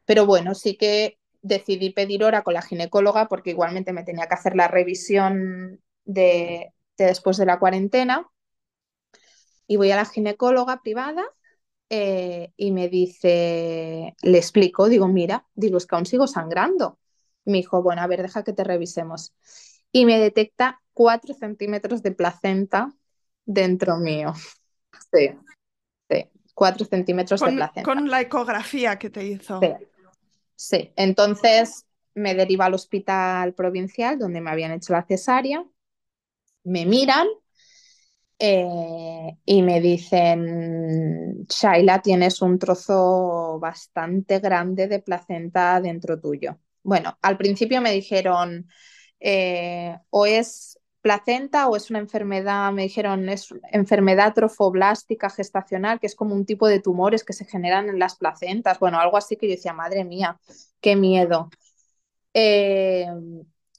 pero 0.06 0.26
bueno, 0.26 0.56
sí 0.56 0.76
que 0.78 1.18
decidí 1.42 1.92
pedir 1.92 2.24
hora 2.24 2.44
con 2.44 2.54
la 2.54 2.62
ginecóloga 2.62 3.28
porque 3.28 3.52
igualmente 3.52 3.94
me 3.94 4.04
tenía 4.04 4.28
que 4.28 4.34
hacer 4.36 4.56
la 4.56 4.68
revisión 4.68 5.82
de 6.06 6.74
después 6.98 7.38
de 7.38 7.46
la 7.46 7.60
cuarentena 7.60 8.28
y 9.68 9.78
voy 9.78 9.92
a 9.92 9.96
la 9.96 10.06
ginecóloga 10.06 10.82
privada 10.82 11.24
eh, 11.90 12.54
y 12.58 12.72
me 12.72 12.90
dice, 12.90 14.16
le 14.22 14.38
explico, 14.38 14.90
digo, 14.90 15.08
mira, 15.08 15.48
digo, 15.56 15.78
es 15.78 15.86
que 15.88 15.96
aún 15.96 16.06
sigo 16.06 16.28
sangrando. 16.28 17.00
Me 17.46 17.60
dijo, 17.60 17.84
bueno, 17.84 18.02
a 18.02 18.08
ver, 18.08 18.22
deja 18.24 18.44
que 18.44 18.54
te 18.54 18.64
revisemos. 18.64 19.34
Y 19.92 20.06
me 20.06 20.20
detecta 20.20 20.82
cuatro 21.00 21.34
centímetros 21.34 22.04
de 22.04 22.12
placenta 22.12 22.94
dentro 23.46 23.96
mío. 23.96 24.34
Sí, 25.14 25.30
sí, 26.10 26.26
cuatro 26.54 26.86
centímetros 26.86 27.40
de 27.40 27.54
placenta. 27.54 27.84
Con 27.84 28.10
la 28.10 28.20
ecografía 28.20 29.00
que 29.00 29.10
te 29.10 29.26
hizo. 29.26 29.62
Sí, 29.62 29.70
sí. 30.58 30.92
entonces 30.98 31.86
me 32.16 32.36
deriva 32.36 32.66
al 32.66 32.74
hospital 32.74 33.54
provincial 33.54 34.20
donde 34.20 34.42
me 34.42 34.52
habían 34.52 34.74
hecho 34.74 34.92
la 34.92 35.06
cesárea, 35.06 35.64
me 36.66 36.86
miran 36.86 37.28
eh, 38.38 39.38
y 39.46 39.62
me 39.62 39.80
dicen, 39.80 41.46
Shaila, 41.48 42.02
tienes 42.02 42.42
un 42.42 42.60
trozo 42.60 43.58
bastante 43.58 44.40
grande 44.40 44.90
de 44.90 45.00
placenta 45.00 45.80
dentro 45.80 46.20
tuyo. 46.20 46.60
Bueno, 46.84 47.18
al 47.22 47.38
principio 47.38 47.80
me 47.80 47.94
dijeron, 47.94 48.68
eh, 49.22 49.98
o 50.10 50.26
es 50.26 50.79
placenta 51.02 51.68
o 51.68 51.76
es 51.76 51.90
una 51.90 52.00
enfermedad, 52.00 52.72
me 52.72 52.84
dijeron, 52.84 53.30
es 53.30 53.54
enfermedad 53.72 54.34
trofoblástica 54.34 55.30
gestacional, 55.30 56.00
que 56.00 56.08
es 56.08 56.16
como 56.16 56.36
un 56.36 56.46
tipo 56.46 56.68
de 56.68 56.80
tumores 56.80 57.24
que 57.24 57.34
se 57.34 57.46
generan 57.46 57.90
en 57.90 58.00
las 58.00 58.16
placentas. 58.16 58.80
Bueno, 58.80 59.00
algo 59.00 59.18
así 59.18 59.38
que 59.38 59.48
yo 59.48 59.56
decía, 59.56 59.74
madre 59.74 60.04
mía, 60.04 60.40
qué 60.82 60.96
miedo. 60.96 61.50
Eh, 62.34 63.08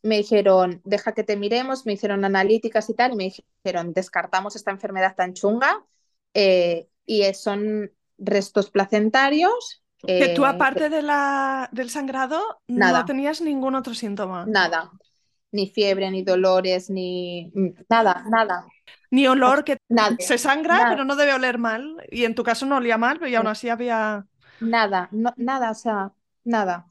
me 0.03 0.17
dijeron, 0.17 0.81
deja 0.85 1.13
que 1.13 1.25
te 1.25 1.37
miremos, 1.37 1.85
me 1.85 1.93
hicieron 1.93 2.25
analíticas 2.25 2.89
y 2.89 2.95
tal, 2.95 3.13
y 3.13 3.17
me 3.17 3.33
dijeron, 3.65 3.93
descartamos 3.93 4.57
esta 4.57 4.71
enfermedad 4.71 5.15
tan 5.15 5.35
chunga 5.35 5.85
eh, 6.33 6.89
y 7.05 7.23
son 7.35 7.91
restos 8.17 8.71
placentarios. 8.71 9.83
que 10.07 10.33
tú 10.35 10.45
eh, 10.45 10.49
aparte 10.49 10.89
de 10.89 11.03
la, 11.03 11.69
del 11.73 11.91
sangrado 11.91 12.63
no 12.67 13.05
tenías 13.05 13.41
ningún 13.43 13.75
otro 13.75 13.95
síntoma. 13.95 14.47
Nada, 14.47 14.91
ni 15.53 15.69
fiebre, 15.69 16.11
ni 16.11 16.23
dolores, 16.23 16.91
ni 16.91 17.53
nada, 17.89 18.25
nada. 18.31 18.67
Ni 19.11 19.27
olor, 19.27 19.65
que 19.65 19.79
se 20.19 20.39
sangra, 20.39 20.87
pero 20.91 21.05
no 21.05 21.17
debe 21.17 21.35
oler 21.35 21.59
mal. 21.59 21.97
Y 22.11 22.25
en 22.25 22.35
tu 22.35 22.45
caso 22.45 22.67
no 22.67 22.77
olía 22.77 22.99
mal, 22.99 23.19
pero 23.19 23.37
aún 23.39 23.49
así 23.49 23.69
había... 23.69 24.27
Nada, 24.61 25.09
nada, 25.37 25.71
o 25.71 25.75
sea, 25.75 26.13
nada. 26.45 26.87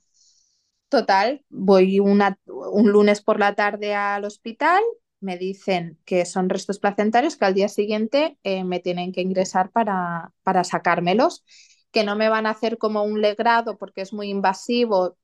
Total, 0.90 1.46
voy 1.50 2.00
una, 2.00 2.38
un 2.48 2.90
lunes 2.92 3.22
por 3.22 3.40
la 3.40 3.54
tarde 3.54 3.94
al 3.94 4.26
hospital, 4.26 4.82
me 5.22 5.38
dicen 5.38 6.00
que 6.06 6.26
son 6.26 6.50
restos 6.50 6.80
placentarios, 6.80 7.38
que 7.38 7.46
al 7.46 7.54
día 7.54 7.70
siguiente 7.70 8.38
eh, 8.44 8.64
me 8.64 8.80
tienen 8.80 9.12
que 9.12 9.22
ingresar 9.22 9.70
para, 9.70 10.34
para 10.44 10.64
sacármelos, 10.64 11.44
que 11.92 12.04
no 12.04 12.16
me 12.16 12.30
van 12.30 12.46
a 12.46 12.52
hacer 12.52 12.78
como 12.78 13.04
un 13.04 13.22
legrado 13.22 13.78
porque 13.78 14.02
es 14.02 14.14
muy 14.14 14.30
invasivo, 14.30 15.18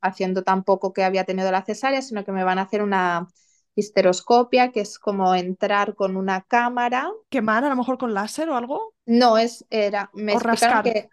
haciendo 0.00 0.42
tan 0.42 0.64
poco 0.64 0.92
que 0.92 1.04
había 1.04 1.24
tenido 1.24 1.50
la 1.50 1.64
cesárea, 1.64 2.02
sino 2.02 2.24
que 2.24 2.32
me 2.32 2.44
van 2.44 2.58
a 2.58 2.62
hacer 2.62 2.82
una 2.82 3.28
histeroscopia, 3.74 4.72
que 4.72 4.80
es 4.80 4.98
como 4.98 5.34
entrar 5.34 5.94
con 5.94 6.16
una 6.16 6.42
cámara. 6.42 7.10
¿Quemar 7.28 7.64
a 7.64 7.68
lo 7.68 7.76
mejor 7.76 7.98
con 7.98 8.14
láser 8.14 8.48
o 8.50 8.56
algo? 8.56 8.94
No, 9.06 9.38
es, 9.38 9.64
era, 9.70 10.10
me 10.12 10.32
explicaron 10.32 10.82
que 10.82 11.08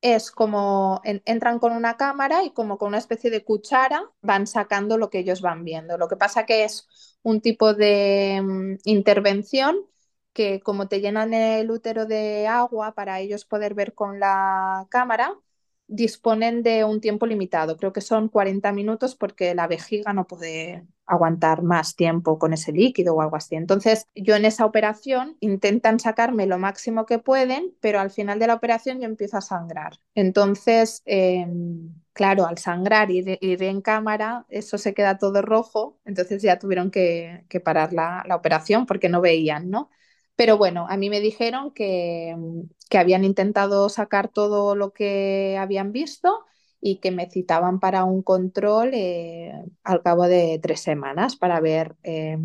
es 0.00 0.30
como 0.30 1.00
entran 1.04 1.58
con 1.58 1.72
una 1.72 1.96
cámara 1.96 2.44
y 2.44 2.50
como 2.50 2.76
con 2.76 2.88
una 2.88 2.98
especie 2.98 3.30
de 3.30 3.42
cuchara 3.42 4.02
van 4.20 4.46
sacando 4.46 4.98
lo 4.98 5.08
que 5.08 5.20
ellos 5.20 5.40
van 5.40 5.64
viendo. 5.64 5.96
Lo 5.96 6.08
que 6.08 6.16
pasa 6.16 6.44
que 6.44 6.64
es 6.64 6.86
un 7.22 7.40
tipo 7.40 7.72
de 7.72 8.42
mm, 8.42 8.74
intervención 8.84 9.78
que 10.34 10.60
como 10.60 10.88
te 10.88 11.00
llenan 11.00 11.32
el 11.32 11.70
útero 11.70 12.06
de 12.06 12.46
agua 12.46 12.94
para 12.94 13.20
ellos 13.20 13.46
poder 13.46 13.74
ver 13.74 13.94
con 13.94 14.20
la 14.20 14.86
cámara, 14.90 15.34
disponen 15.86 16.62
de 16.62 16.84
un 16.84 17.00
tiempo 17.00 17.26
limitado. 17.26 17.76
Creo 17.76 17.92
que 17.92 18.00
son 18.00 18.28
40 18.28 18.72
minutos 18.72 19.14
porque 19.14 19.54
la 19.54 19.66
vejiga 19.66 20.12
no 20.12 20.26
puede 20.26 20.86
aguantar 21.06 21.62
más 21.62 21.96
tiempo 21.96 22.38
con 22.38 22.52
ese 22.54 22.72
líquido 22.72 23.14
o 23.14 23.20
algo 23.20 23.36
así. 23.36 23.54
Entonces, 23.56 24.06
yo 24.14 24.34
en 24.36 24.46
esa 24.46 24.64
operación 24.64 25.36
intentan 25.40 26.00
sacarme 26.00 26.46
lo 26.46 26.58
máximo 26.58 27.04
que 27.06 27.18
pueden, 27.18 27.74
pero 27.80 28.00
al 28.00 28.10
final 28.10 28.38
de 28.38 28.46
la 28.46 28.54
operación 28.54 29.00
yo 29.00 29.06
empiezo 29.06 29.36
a 29.36 29.42
sangrar. 29.42 29.98
Entonces, 30.14 31.02
em, 31.04 31.94
claro, 32.12 32.46
al 32.46 32.58
sangrar 32.58 33.10
y 33.10 33.38
ir 33.40 33.62
en 33.62 33.82
cámara, 33.82 34.46
eso 34.48 34.78
se 34.78 34.94
queda 34.94 35.18
todo 35.18 35.42
rojo, 35.42 35.98
entonces 36.06 36.42
ya 36.42 36.58
tuvieron 36.58 36.90
que, 36.90 37.44
parar 37.64 37.92
la, 37.92 38.24
la 38.26 38.36
operación 38.36 38.86
porque 38.86 39.08
no 39.08 39.20
veían, 39.20 39.70
¿no? 39.70 39.90
Pero 40.36 40.58
bueno, 40.58 40.86
a 40.88 40.96
mí 40.96 41.10
me 41.10 41.20
dijeron 41.20 41.72
que, 41.72 42.36
habían 42.92 43.24
intentado 43.24 43.88
sacar 43.88 44.28
todo 44.28 44.76
lo 44.76 44.92
que 44.92 45.56
habían 45.58 45.90
visto 45.90 46.44
y 46.80 46.98
que 47.00 47.10
me 47.10 47.28
citaban 47.28 47.80
para 47.80 48.04
un 48.04 48.22
control 48.22 48.90
eh, 48.94 49.52
al 49.82 50.02
cabo 50.02 50.28
de 50.28 50.60
tres 50.62 50.80
semanas 50.80 51.34
para 51.34 51.58
ver. 51.60 51.96
Eh, 52.04 52.38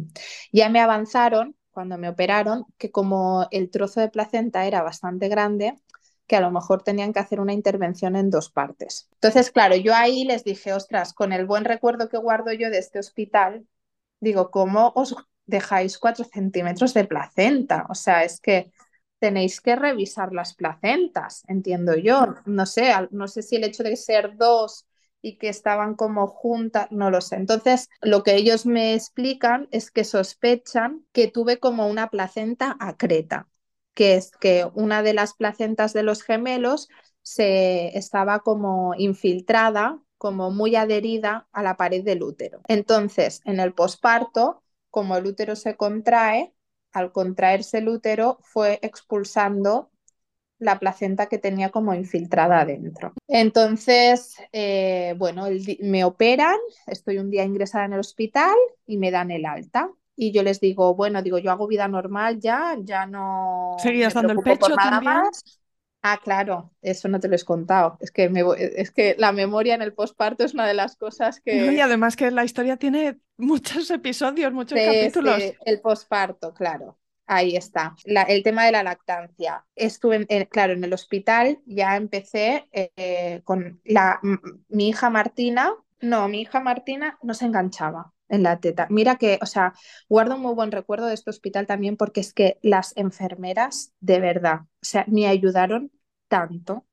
ya 0.51 0.69
me 0.69 0.79
avanzaron 0.79 1.55
cuando 1.71 1.97
me 1.97 2.09
operaron 2.09 2.65
que 2.77 2.89
como 2.89 3.47
el 3.51 3.69
trozo 3.69 4.01
de 4.01 4.09
placenta 4.09 4.65
era 4.65 4.81
bastante 4.81 5.27
grande, 5.29 5.75
que 6.25 6.35
a 6.35 6.41
lo 6.41 6.51
mejor 6.51 6.83
tenían 6.83 7.13
que 7.13 7.19
hacer 7.19 7.39
una 7.39 7.53
intervención 7.53 8.15
en 8.15 8.29
dos 8.29 8.49
partes. 8.49 9.09
Entonces, 9.13 9.51
claro, 9.51 9.75
yo 9.75 9.95
ahí 9.95 10.25
les 10.25 10.43
dije, 10.43 10.73
ostras, 10.73 11.13
con 11.13 11.33
el 11.33 11.45
buen 11.45 11.65
recuerdo 11.65 12.09
que 12.09 12.17
guardo 12.17 12.51
yo 12.53 12.69
de 12.69 12.79
este 12.79 12.99
hospital, 12.99 13.67
digo, 14.19 14.51
¿cómo 14.51 14.91
os 14.95 15.15
dejáis 15.49 15.97
cuatro 15.97 16.25
centímetros 16.25 16.93
de 16.93 17.05
placenta? 17.05 17.85
O 17.89 17.95
sea, 17.95 18.23
es 18.23 18.39
que 18.39 18.71
tenéis 19.19 19.61
que 19.61 19.75
revisar 19.75 20.33
las 20.33 20.53
placentas, 20.55 21.43
entiendo 21.47 21.95
yo. 21.95 22.35
No 22.45 22.65
sé, 22.65 22.91
no 23.11 23.27
sé 23.27 23.41
si 23.41 23.57
el 23.57 23.65
hecho 23.65 23.83
de 23.83 23.95
ser 23.95 24.37
dos 24.37 24.85
y 25.21 25.37
que 25.37 25.49
estaban 25.49 25.95
como 25.95 26.27
juntas, 26.27 26.87
no 26.91 27.11
lo 27.11 27.21
sé. 27.21 27.35
Entonces, 27.35 27.89
lo 28.01 28.23
que 28.23 28.35
ellos 28.35 28.65
me 28.65 28.93
explican 28.93 29.67
es 29.71 29.91
que 29.91 30.05
sospechan 30.05 31.05
que 31.11 31.27
tuve 31.27 31.59
como 31.59 31.87
una 31.87 32.09
placenta 32.09 32.77
acreta, 32.79 33.49
que 33.93 34.15
es 34.15 34.31
que 34.31 34.65
una 34.73 35.03
de 35.03 35.13
las 35.13 35.33
placentas 35.33 35.91
de 35.93 36.03
los 36.03 36.23
gemelos 36.23 36.87
se 37.21 37.97
estaba 37.97 38.39
como 38.39 38.93
infiltrada, 38.97 40.01
como 40.17 40.51
muy 40.51 40.75
adherida 40.75 41.47
a 41.51 41.63
la 41.63 41.75
pared 41.75 42.03
del 42.03 42.23
útero. 42.23 42.61
Entonces, 42.67 43.41
en 43.45 43.59
el 43.59 43.73
posparto, 43.73 44.63
como 44.89 45.15
el 45.17 45.25
útero 45.25 45.55
se 45.55 45.75
contrae, 45.75 46.53
al 46.91 47.11
contraerse 47.11 47.79
el 47.79 47.89
útero 47.89 48.39
fue 48.41 48.79
expulsando 48.81 49.91
la 50.59 50.77
placenta 50.77 51.27
que 51.27 51.37
tenía 51.37 51.69
como 51.69 51.93
infiltrada 51.93 52.61
adentro. 52.61 53.13
Entonces, 53.27 54.35
eh, 54.51 55.15
bueno, 55.17 55.45
me 55.81 56.03
operan, 56.03 56.57
estoy 56.85 57.17
un 57.17 57.29
día 57.29 57.45
ingresada 57.45 57.85
en 57.85 57.93
el 57.93 57.99
hospital 57.99 58.55
y 58.85 58.97
me 58.97 59.09
dan 59.09 59.31
el 59.31 59.45
alta. 59.45 59.89
Y 60.15 60.33
yo 60.33 60.43
les 60.43 60.59
digo, 60.59 60.95
bueno, 60.95 61.21
digo, 61.21 61.37
yo 61.37 61.49
hago 61.49 61.65
vida 61.65 61.87
normal 61.87 62.41
ya, 62.41 62.75
ya 62.81 63.05
no. 63.05 63.77
¿Seguías 63.79 64.13
dando 64.13 64.33
el 64.33 64.39
pecho 64.39 64.75
también? 64.75 65.13
Más. 65.13 65.61
Ah, 66.01 66.19
claro, 66.23 66.71
eso 66.81 67.09
no 67.09 67.19
te 67.19 67.27
lo 67.27 67.35
he 67.35 67.43
contado. 67.43 67.97
Es 67.99 68.11
que, 68.11 68.31
es 68.75 68.91
que 68.91 69.15
la 69.17 69.31
memoria 69.31 69.75
en 69.75 69.81
el 69.81 69.93
posparto 69.93 70.45
es 70.45 70.53
una 70.53 70.65
de 70.65 70.73
las 70.73 70.95
cosas 70.95 71.41
que... 71.45 71.73
y 71.73 71.79
además 71.79 72.15
que 72.15 72.31
la 72.31 72.45
historia 72.45 72.77
tiene 72.77 73.17
muchos 73.37 73.89
episodios, 73.91 74.53
muchos 74.53 74.79
capítulos. 74.79 75.41
el 75.65 75.81
posparto, 75.81 76.53
claro. 76.53 76.97
Ahí 77.31 77.55
está. 77.55 77.95
el 78.05 78.41
tema 78.41 78.65
de 78.65 78.71
la 78.71 78.81
lactancia. 78.81 79.63
Estuve, 79.75 80.25
claro, 80.47 80.73
en 80.73 80.83
el 80.83 80.93
hospital 80.93 81.59
ya 81.67 81.95
empecé 81.95 82.67
eh, 82.71 83.41
con 83.43 83.79
la, 83.83 84.19
mi 84.67 84.89
hija 84.89 85.11
Martina. 85.11 85.75
No, 86.01 86.27
mi 86.27 86.41
hija 86.41 86.59
Martina 86.59 87.19
no 87.21 87.35
se 87.35 87.45
enganchaba 87.45 88.13
en 88.29 88.43
la 88.43 88.59
teta. 88.59 88.87
Mira 88.89 89.17
que, 89.17 89.39
o 89.41 89.45
sea, 89.45 89.73
guardo 90.07 90.35
un 90.35 90.41
muy 90.41 90.53
buen 90.53 90.71
recuerdo 90.71 91.07
de 91.07 91.13
este 91.15 91.29
hospital 91.29 91.67
también 91.67 91.97
porque 91.97 92.21
es 92.21 92.33
que 92.33 92.59
las 92.61 92.95
enfermeras, 92.97 93.93
de 93.99 94.19
verdad, 94.19 94.61
o 94.61 94.65
sea, 94.81 95.05
me 95.07 95.27
ayudaron 95.27 95.91
tanto. 96.27 96.85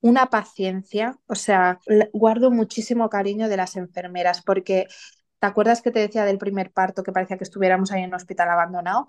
Una 0.00 0.26
paciencia, 0.26 1.18
o 1.26 1.34
sea, 1.34 1.80
guardo 2.12 2.50
muchísimo 2.50 3.08
cariño 3.10 3.48
de 3.48 3.56
las 3.56 3.76
enfermeras 3.76 4.42
porque 4.42 4.86
¿Te 5.38 5.46
acuerdas 5.46 5.82
que 5.82 5.90
te 5.90 6.00
decía 6.00 6.24
del 6.24 6.38
primer 6.38 6.72
parto 6.72 7.02
que 7.02 7.12
parecía 7.12 7.36
que 7.36 7.44
estuviéramos 7.44 7.92
ahí 7.92 8.02
en 8.02 8.08
un 8.08 8.14
hospital 8.14 8.48
abandonado? 8.50 9.06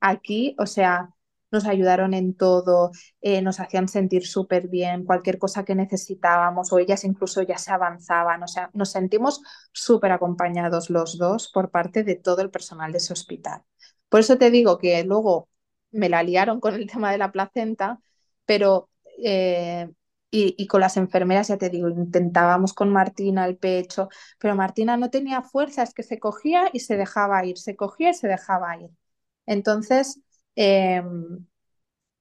Aquí, 0.00 0.56
o 0.58 0.66
sea, 0.66 1.13
nos 1.54 1.66
ayudaron 1.66 2.14
en 2.14 2.34
todo, 2.36 2.90
eh, 3.22 3.40
nos 3.42 3.60
hacían 3.60 3.88
sentir 3.88 4.26
súper 4.26 4.68
bien, 4.68 5.04
cualquier 5.04 5.38
cosa 5.38 5.64
que 5.64 5.74
necesitábamos, 5.74 6.72
o 6.72 6.78
ellas 6.78 7.04
incluso 7.04 7.42
ya 7.42 7.58
se 7.58 7.72
avanzaban, 7.72 8.42
o 8.42 8.48
sea, 8.48 8.70
nos 8.74 8.90
sentimos 8.90 9.40
súper 9.72 10.12
acompañados 10.12 10.90
los 10.90 11.16
dos 11.18 11.50
por 11.52 11.70
parte 11.70 12.04
de 12.04 12.16
todo 12.16 12.42
el 12.42 12.50
personal 12.50 12.92
de 12.92 12.98
ese 12.98 13.12
hospital. 13.14 13.62
Por 14.08 14.20
eso 14.20 14.38
te 14.38 14.50
digo 14.50 14.78
que 14.78 15.02
luego 15.04 15.48
me 15.90 16.08
la 16.08 16.22
liaron 16.22 16.60
con 16.60 16.74
el 16.74 16.86
tema 16.90 17.10
de 17.12 17.18
la 17.18 17.32
placenta, 17.32 18.00
pero 18.44 18.90
eh, 19.22 19.88
y, 20.36 20.66
con 20.66 20.80
las 20.80 20.96
enfermeras, 20.96 21.48
ya 21.48 21.58
te 21.58 21.70
digo, 21.70 21.88
intentábamos 21.88 22.72
con 22.74 22.90
Martina 22.90 23.46
el 23.46 23.56
pecho, 23.56 24.08
pero 24.38 24.56
Martina 24.56 24.96
no 24.96 25.08
tenía 25.10 25.42
fuerza, 25.42 25.82
es 25.84 25.94
que 25.94 26.02
se 26.02 26.18
cogía 26.18 26.70
y 26.72 26.80
se 26.80 26.96
dejaba 26.96 27.44
ir, 27.44 27.56
se 27.58 27.76
cogía 27.76 28.10
y 28.10 28.14
se 28.14 28.26
dejaba 28.28 28.76
ir. 28.76 28.90
Entonces, 29.46 30.20
em, 30.56 31.46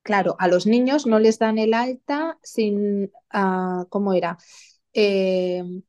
claro, 0.03 0.35
a 0.39 0.47
los 0.47 0.67
niños 0.67 1.05
no 1.07 1.19
les 1.19 1.39
dan 1.39 1.57
el 1.59 1.73
alta 1.73 2.39
sin, 2.43 3.11
uh, 3.33 3.85
¿cómo 3.89 4.13
era? 4.13 4.37
Em, 4.93 5.83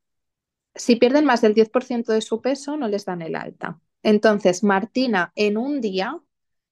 si 0.74 0.96
pierden 0.96 1.24
más 1.24 1.40
del 1.42 1.54
10% 1.54 2.12
de 2.12 2.20
su 2.22 2.40
peso, 2.40 2.76
no 2.76 2.88
les 2.88 3.04
dan 3.04 3.22
el 3.22 3.36
alta. 3.36 3.80
Entonces, 4.02 4.62
Martina 4.64 5.32
en 5.36 5.56
un 5.58 5.80
día 5.80 6.20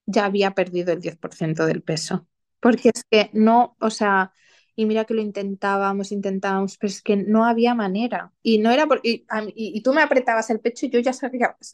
ya 0.06 0.24
había 0.26 0.52
perdido 0.54 0.92
el 0.92 1.00
10% 1.00 1.66
del 1.66 1.82
peso, 1.82 2.28
porque 2.60 2.90
es 2.94 3.04
que 3.10 3.30
no, 3.32 3.76
o 3.80 3.90
sea, 3.90 4.32
y 4.74 4.86
mira 4.86 5.04
que 5.04 5.14
lo 5.14 5.20
intentábamos, 5.20 6.12
intentábamos, 6.12 6.78
pero 6.78 6.90
es 6.90 7.02
que 7.02 7.16
no 7.16 7.44
había 7.44 7.74
manera. 7.74 8.32
Y 8.42 8.58
no 8.58 8.70
era 8.70 8.86
porque, 8.86 9.24
y, 9.54 9.82
tú 9.82 9.92
me 9.92 10.02
apretabas 10.02 10.50
el 10.50 10.60
pecho 10.60 10.86
y 10.86 10.90
yo 10.90 11.00
ya, 11.00 11.12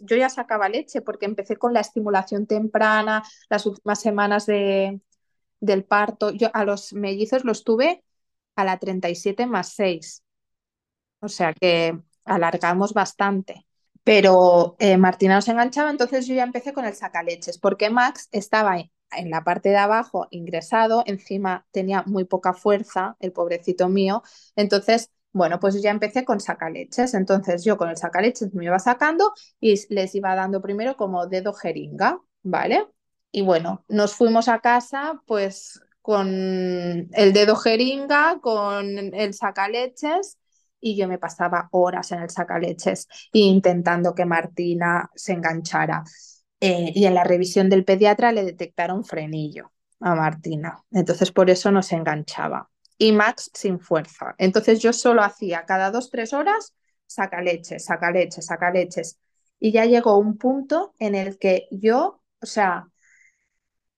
yo 0.01 0.16
ya 0.16 0.28
sacaba 0.28 0.68
leche 0.68 1.01
porque 1.03 1.26
empecé 1.26 1.57
con 1.57 1.72
la 1.72 1.80
estimulación 1.80 2.46
temprana, 2.46 3.22
las 3.49 3.66
últimas 3.66 4.01
semanas 4.01 4.46
de, 4.46 5.01
del 5.61 5.84
parto. 5.84 6.30
Yo 6.32 6.51
a 6.55 6.64
los 6.64 6.92
mellizos 6.92 7.44
los 7.44 7.64
tuve 7.64 8.05
a 8.57 8.64
la 8.64 8.78
37 8.78 9.46
más 9.46 9.70
6. 9.74 10.24
O 11.20 11.28
sea 11.28 11.53
que 11.55 11.99
alargamos 12.24 12.92
bastante. 12.94 13.66
Pero 14.05 14.76
eh, 14.78 14.96
Martina 14.96 15.34
nos 15.36 15.49
enganchaba, 15.49 15.90
entonces 15.90 16.26
yo 16.26 16.34
ya 16.34 16.44
empecé 16.44 16.72
con 16.72 16.84
el 16.86 16.94
sacaleches, 16.94 17.59
porque 17.59 17.90
Max 17.90 18.28
estaba 18.32 18.78
en 19.12 19.30
la 19.30 19.44
parte 19.44 19.70
de 19.70 19.76
abajo 19.76 20.26
ingresado, 20.30 21.02
encima 21.06 21.66
tenía 21.70 22.02
muy 22.06 22.24
poca 22.24 22.52
fuerza, 22.54 23.16
el 23.20 23.32
pobrecito 23.32 23.88
mío, 23.88 24.22
entonces, 24.56 25.11
bueno, 25.32 25.61
pues 25.61 25.80
ya 25.82 25.90
empecé 25.90 26.24
con 26.24 26.40
sacaleches, 26.40 27.14
entonces 27.14 27.64
yo 27.64 27.76
con 27.76 27.88
el 27.90 27.96
sacaleches 27.96 28.54
me 28.54 28.64
iba 28.64 28.78
sacando 28.78 29.32
y 29.61 29.76
les 29.92 30.14
iba 30.14 30.34
dando 30.34 30.61
primero 30.61 30.96
como 30.96 31.26
dedo 31.26 31.52
jeringa, 31.52 32.20
¿vale? 32.42 32.86
Y 33.30 33.42
bueno, 33.42 33.84
nos 33.88 34.14
fuimos 34.14 34.48
a 34.48 34.61
casa 34.61 35.22
pues 35.26 35.80
con 36.02 36.28
el 36.28 37.32
dedo 37.34 37.56
jeringa, 37.56 38.38
con 38.40 38.98
el 38.98 39.34
sacaleches 39.34 40.38
y 40.80 40.96
yo 40.96 41.09
me 41.09 41.18
pasaba 41.18 41.68
horas 41.72 42.12
en 42.12 42.22
el 42.22 42.30
sacaleches 42.30 43.06
intentando 43.32 44.14
que 44.14 44.24
Martina 44.24 45.11
se 45.14 45.32
enganchara. 45.32 46.04
Eh, 46.61 46.92
y 46.94 47.06
en 47.06 47.14
la 47.14 47.24
revisión 47.24 47.68
del 47.68 47.84
pediatra 47.84 48.32
le 48.32 48.44
detectaron 48.44 49.04
frenillo 49.04 49.72
a 50.00 50.14
Martina. 50.14 50.82
Entonces 50.90 51.30
por 51.32 51.50
eso 51.50 51.70
no 51.70 51.82
se 51.82 51.96
enganchaba. 51.96 52.70
Y 52.98 53.12
Max 53.12 53.50
sin 53.54 53.78
fuerza. 53.80 54.34
Entonces 54.38 54.80
yo 54.80 54.92
solo 54.92 55.22
hacía 55.22 55.64
cada 55.66 55.90
dos, 55.90 56.11
tres 56.11 56.32
horas 56.32 56.74
saca 57.06 57.40
leches, 57.40 57.84
saca 57.84 58.11
leches, 58.11 58.46
saca 58.46 58.70
leches. 58.70 59.18
Y 59.61 59.72
ya 59.72 59.84
llegó 59.86 60.18
un 60.18 60.36
punto 60.38 60.94
en 60.98 61.14
el 61.14 61.38
que 61.38 61.68
yo, 61.70 62.22
o 62.40 62.46
sea, 62.46 62.88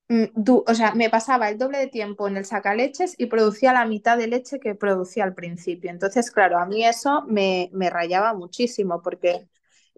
mm, 0.09 0.25
o 0.67 0.75
sea, 0.75 0.95
me 0.95 1.11
pasaba 1.11 1.49
el 1.49 1.59
doble 1.59 1.79
de 1.79 1.87
tiempo 1.89 2.29
en 2.29 2.37
el 2.37 2.45
sacaleches 2.45 3.15
y 3.19 3.27
producía 3.27 3.73
la 3.73 3.87
mitad 3.87 4.19
de 4.19 4.27
leche 4.29 4.61
que 4.61 4.75
producía 4.75 5.25
al 5.25 5.35
principio. 5.35 5.91
Entonces, 5.91 6.31
claro, 6.31 6.59
a 6.59 6.67
mí 6.67 6.85
eso 6.85 7.23
me, 7.29 7.71
me 7.73 7.91
rayaba 7.91 8.35
muchísimo 8.35 9.03
porque 9.03 9.49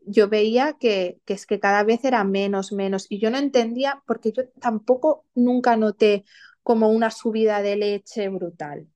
yo 0.06 0.28
veía 0.28 0.74
que, 0.74 1.20
es 1.26 1.46
que 1.46 1.60
cada 1.60 1.84
vez 1.84 2.04
era 2.04 2.24
menos, 2.24 2.72
menos, 2.72 3.06
y 3.08 3.20
yo 3.20 3.30
no 3.30 3.38
entendía 3.38 4.02
porque 4.06 4.32
yo 4.32 4.48
tampoco 4.60 5.24
nunca 5.34 5.76
noté 5.76 6.24
como 6.62 6.88
una 6.90 7.10
subida 7.10 7.62
de 7.62 7.76
leche 7.76 8.28
brutal. 8.28 8.88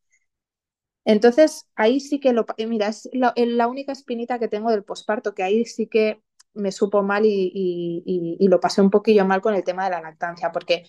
Entonces, 1.05 1.69
ahí 1.77 2.01
sí 2.01 2.19
que 2.19 2.33
lo, 2.33 2.47
mira, 2.67 2.89
es 2.89 3.09
la, 3.13 3.69
única 3.69 3.93
espinita 3.93 4.39
que 4.39 4.49
tengo 4.49 4.71
del 4.71 4.83
posparto, 4.85 5.35
que 5.35 5.45
ahí 5.45 5.65
sí 5.65 5.87
que 5.87 6.21
me 6.53 6.73
supo 6.73 7.03
mal 7.03 7.25
y, 7.27 7.53
y, 8.05 8.49
lo 8.49 8.59
pasé 8.61 8.81
un 8.81 8.91
poquillo 8.91 9.25
mal 9.25 9.41
con 9.41 9.55
el 9.55 9.63
tema 9.63 9.85
de 9.85 9.91
la 9.91 10.01
lactancia, 10.01 10.51
porque 10.53 10.85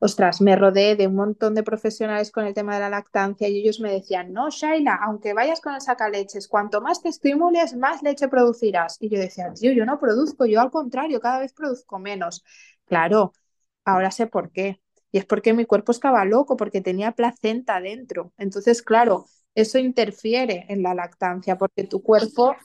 ostras, 0.00 0.40
me 0.40 0.56
rodeé 0.56 0.96
de 0.96 1.06
un 1.06 1.14
montón 1.14 1.54
de 1.54 1.62
profesionales 1.62 2.32
con 2.32 2.44
el 2.46 2.54
tema 2.54 2.74
de 2.74 2.80
la 2.80 2.90
lactancia 2.90 3.48
y 3.48 3.58
ellos 3.58 3.80
me 3.80 3.92
decían, 3.92 4.32
no, 4.32 4.50
Shaila, 4.50 4.98
aunque 5.02 5.34
vayas 5.34 5.60
con 5.60 5.74
el 5.74 5.80
sacaleches, 5.80 6.48
cuanto 6.48 6.80
más 6.80 7.02
te 7.02 7.08
estimules, 7.10 7.76
más 7.76 8.02
leche 8.02 8.28
producirás. 8.28 8.96
Y 9.00 9.10
yo 9.10 9.18
decía, 9.18 9.52
tío, 9.54 9.72
yo 9.72 9.86
no 9.86 9.98
produzco, 10.00 10.46
yo 10.46 10.60
al 10.60 10.70
contrario, 10.70 11.20
cada 11.20 11.38
vez 11.40 11.52
produzco 11.52 11.98
menos. 11.98 12.44
Claro, 12.86 13.32
ahora 13.84 14.10
sé 14.10 14.26
por 14.26 14.50
qué. 14.50 14.80
Y 15.12 15.18
es 15.18 15.26
porque 15.26 15.52
mi 15.52 15.66
cuerpo 15.66 15.92
estaba 15.92 16.24
loco, 16.24 16.56
porque 16.56 16.80
tenía 16.80 17.12
placenta 17.12 17.80
dentro. 17.80 18.32
Entonces, 18.38 18.82
claro, 18.82 19.26
eso 19.54 19.78
interfiere 19.78 20.66
en 20.68 20.82
la 20.82 20.94
lactancia, 20.94 21.58
porque 21.58 21.84
tu 21.84 22.02
cuerpo 22.02 22.56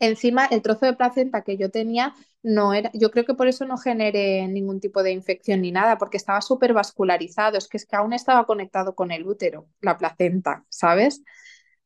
Encima, 0.00 0.46
el 0.46 0.62
trozo 0.62 0.86
de 0.86 0.94
placenta 0.94 1.42
que 1.42 1.56
yo 1.56 1.70
tenía 1.70 2.14
no 2.42 2.74
era, 2.74 2.90
yo 2.94 3.10
creo 3.10 3.24
que 3.24 3.34
por 3.34 3.48
eso 3.48 3.64
no 3.64 3.78
generé 3.78 4.46
ningún 4.48 4.80
tipo 4.80 5.02
de 5.02 5.12
infección 5.12 5.62
ni 5.62 5.72
nada, 5.72 5.98
porque 5.98 6.16
estaba 6.16 6.40
súper 6.40 6.72
vascularizado, 6.72 7.58
es 7.58 7.68
que, 7.68 7.76
es 7.76 7.86
que 7.86 7.96
aún 7.96 8.12
estaba 8.12 8.46
conectado 8.46 8.94
con 8.94 9.10
el 9.12 9.26
útero, 9.26 9.68
la 9.80 9.96
placenta, 9.98 10.64
¿sabes? 10.68 11.22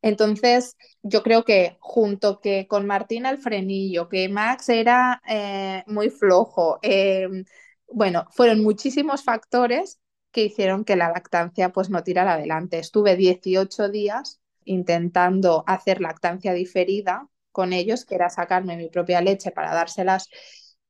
Entonces, 0.01 0.77
yo 1.03 1.23
creo 1.23 1.43
que 1.43 1.77
junto 1.79 2.39
que 2.39 2.67
con 2.67 2.85
Martina 2.87 3.29
el 3.29 3.37
frenillo, 3.37 4.07
que 4.09 4.29
Max 4.29 4.69
era 4.69 5.21
eh, 5.27 5.83
muy 5.87 6.09
flojo, 6.09 6.79
em, 6.81 7.43
bueno, 7.91 8.27
fueron 8.31 8.61
muchísimos 8.63 9.23
factores 9.23 9.99
que 10.31 10.45
hicieron 10.45 10.85
que 10.85 10.95
la 10.95 11.09
lactancia 11.09 11.69
pues 11.71 11.89
no 11.89 12.03
tirara 12.03 12.33
adelante. 12.33 12.79
Estuve 12.79 13.15
18 13.15 13.89
días 13.89 14.39
intentando 14.63 15.63
hacer 15.67 15.99
lactancia 16.01 16.53
diferida 16.53 17.27
con 17.59 17.73
ellos, 17.73 18.05
que 18.05 18.15
era 18.15 18.29
sacarme 18.29 18.77
mi 18.77 18.87
propia 18.87 19.19
leche 19.19 19.51
para 19.51 19.73
dárselas 19.73 20.29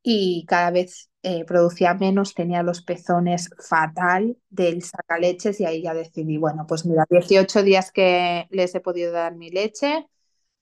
y 0.03 0.45
cada 0.47 0.69
vez 0.69 1.09
eh, 1.23 1.45
producía 1.45 1.95
menos, 1.95 2.35
tenía 2.35 2.61
los 2.61 2.83
pezones 2.83 3.49
fatal 3.57 4.37
del 4.51 4.83
sacaleches 4.83 5.59
y 5.59 5.65
ahí 5.65 5.81
ya 5.81 5.95
decidí, 5.95 6.37
bueno, 6.37 6.67
pues 6.67 6.85
mira, 6.85 7.07
18 7.09 7.63
días 7.63 7.91
que 7.91 8.45
les 8.51 8.75
he 8.75 8.81
podido 8.81 9.11
dar 9.11 9.35
mi 9.35 9.49
leche, 9.49 10.05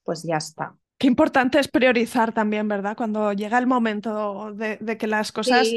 pues 0.02 0.22
ya 0.22 0.38
está. 0.38 0.78
Qué 0.96 1.08
importante 1.08 1.58
es 1.58 1.68
priorizar 1.68 2.32
también, 2.32 2.68
¿verdad? 2.68 2.96
Cuando 2.96 3.34
llega 3.34 3.58
el 3.58 3.66
momento 3.66 4.54
de, 4.54 4.78
que 4.96 5.06
las 5.06 5.30
cosas... 5.30 5.68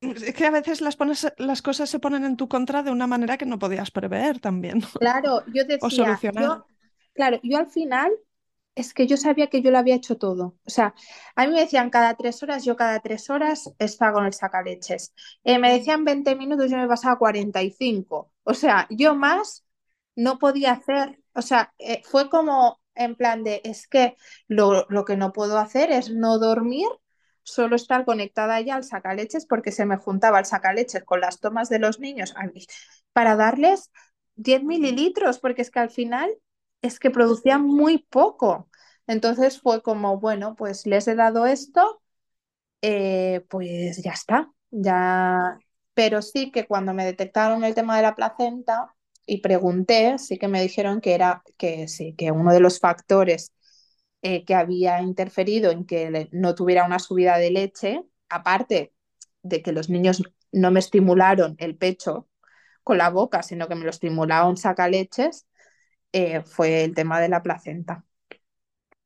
Es 0.00 0.34
que 0.34 0.46
a 0.46 0.50
veces 0.50 0.80
las, 0.80 0.96
pones, 0.96 1.30
las 1.36 1.60
cosas 1.60 1.90
se 1.90 1.98
ponen 1.98 2.24
en 2.24 2.38
tu 2.38 2.48
contra 2.48 2.82
de 2.82 2.90
una 2.90 3.06
manera 3.06 3.36
que 3.36 3.44
no 3.44 3.58
podías 3.58 3.90
prever 3.90 4.40
también. 4.40 4.80
Claro, 4.98 5.42
yo 5.52 5.62
decía, 5.64 5.78
o 5.82 5.90
solucionar. 5.90 6.64
claro, 7.12 7.38
yo 7.42 7.58
al 7.58 7.66
final 7.66 8.12
es 8.76 8.94
que 8.94 9.06
yo 9.08 9.16
sabía 9.16 9.48
que 9.48 9.62
yo 9.62 9.70
lo 9.72 9.78
había 9.78 9.96
hecho 9.96 10.18
todo. 10.18 10.56
O 10.64 10.70
sea, 10.70 10.94
a 11.34 11.46
mí 11.46 11.52
me 11.52 11.60
decían 11.60 11.90
cada 11.90 12.14
tres 12.14 12.42
horas, 12.42 12.64
yo 12.64 12.76
cada 12.76 13.00
tres 13.00 13.30
horas 13.30 13.72
estaba 13.78 14.12
con 14.12 14.26
el 14.26 14.34
sacaleches. 14.34 15.14
Eh, 15.44 15.58
me 15.58 15.72
decían 15.72 16.04
20 16.04 16.36
minutos, 16.36 16.70
yo 16.70 16.76
me 16.76 16.86
pasaba 16.88 17.18
45. 17.18 18.32
O 18.44 18.54
sea, 18.54 18.86
yo 18.90 19.14
más 19.16 19.64
no 20.14 20.38
podía 20.38 20.72
hacer. 20.72 21.18
O 21.34 21.42
sea, 21.42 21.74
eh, 21.78 22.02
fue 22.04 22.30
como 22.30 22.80
en 22.94 23.16
plan 23.16 23.44
de, 23.44 23.60
es 23.64 23.88
que 23.88 24.16
lo, 24.48 24.86
lo, 24.88 25.04
que 25.04 25.16
no 25.16 25.32
puedo 25.32 25.58
hacer 25.58 25.90
es 25.92 26.10
no 26.10 26.38
dormir, 26.38 26.88
solo 27.42 27.76
estar 27.76 28.04
conectada 28.04 28.60
ya 28.60 28.76
al 28.76 28.84
sacaleches 28.84 29.46
porque 29.46 29.72
se 29.72 29.86
me 29.86 29.96
juntaba 29.96 30.38
el 30.38 30.46
sacaleches 30.46 31.04
con 31.04 31.20
las 31.20 31.40
tomas 31.40 31.68
de 31.68 31.78
los 31.78 32.00
niños 32.00 32.34
para 33.12 33.36
darles 33.36 33.90
10 34.36 34.64
mililitros, 34.64 35.38
porque 35.38 35.62
es 35.62 35.70
que 35.70 35.78
al 35.80 35.90
final 35.90 36.30
es 36.86 36.98
que 37.00 37.10
producía 37.10 37.58
muy 37.58 37.98
poco. 37.98 38.68
Entonces 39.06 39.60
fue 39.60 39.82
como, 39.82 40.18
bueno, 40.20 40.56
pues 40.56 40.86
les 40.86 41.08
he 41.08 41.14
dado 41.14 41.46
esto, 41.46 42.02
eh, 42.82 43.44
pues 43.48 44.02
ya 44.02 44.12
está, 44.12 44.52
ya. 44.70 45.58
pero 45.94 46.22
sí 46.22 46.50
que 46.52 46.66
cuando 46.66 46.94
me 46.94 47.04
detectaron 47.04 47.64
el 47.64 47.74
tema 47.74 47.96
de 47.96 48.02
la 48.02 48.14
placenta 48.14 48.94
y 49.26 49.40
pregunté, 49.40 50.18
sí 50.18 50.38
que 50.38 50.48
me 50.48 50.62
dijeron 50.62 51.00
que 51.00 51.14
era 51.14 51.42
que 51.58 51.88
sí, 51.88 52.14
que 52.16 52.30
uno 52.32 52.52
de 52.52 52.60
los 52.60 52.80
factores 52.80 53.52
eh, 54.22 54.44
que 54.44 54.54
había 54.54 55.00
interferido 55.02 55.70
en 55.70 55.84
que 55.86 56.28
no 56.32 56.54
tuviera 56.54 56.84
una 56.84 56.98
subida 56.98 57.38
de 57.38 57.50
leche, 57.50 58.02
aparte 58.28 58.92
de 59.42 59.62
que 59.62 59.72
los 59.72 59.88
niños 59.90 60.22
no 60.52 60.70
me 60.70 60.80
estimularon 60.80 61.54
el 61.58 61.76
pecho 61.76 62.28
con 62.84 62.98
la 62.98 63.10
boca, 63.10 63.42
sino 63.42 63.68
que 63.68 63.74
me 63.76 63.84
lo 63.84 63.90
estimularon 63.90 64.56
sacaleches, 64.56 65.46
eh, 66.12 66.42
fue 66.42 66.84
el 66.84 66.94
tema 66.94 67.20
de 67.20 67.28
la 67.28 67.42
placenta. 67.42 68.04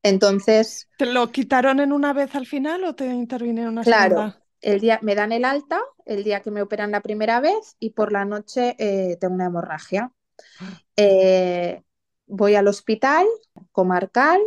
Entonces. 0.03 0.89
¿Te 0.97 1.05
lo 1.05 1.31
quitaron 1.31 1.79
en 1.79 1.91
una 1.91 2.13
vez 2.13 2.35
al 2.35 2.47
final 2.47 2.83
o 2.83 2.95
te 2.95 3.05
intervinieron 3.05 3.73
una 3.73 3.83
claro, 3.83 4.33
el 4.61 4.79
día 4.79 4.99
me 5.01 5.15
dan 5.15 5.31
el 5.31 5.45
alta, 5.45 5.81
el 6.05 6.23
día 6.23 6.41
que 6.41 6.51
me 6.51 6.61
operan 6.61 6.91
la 6.91 7.01
primera 7.01 7.39
vez, 7.39 7.75
y 7.79 7.91
por 7.91 8.11
la 8.11 8.25
noche 8.25 8.75
eh, 8.79 9.17
tengo 9.19 9.35
una 9.35 9.45
hemorragia. 9.45 10.11
Eh, 10.97 11.81
voy 12.27 12.55
al 12.55 12.67
hospital 12.67 13.25
comarcal, 13.71 14.39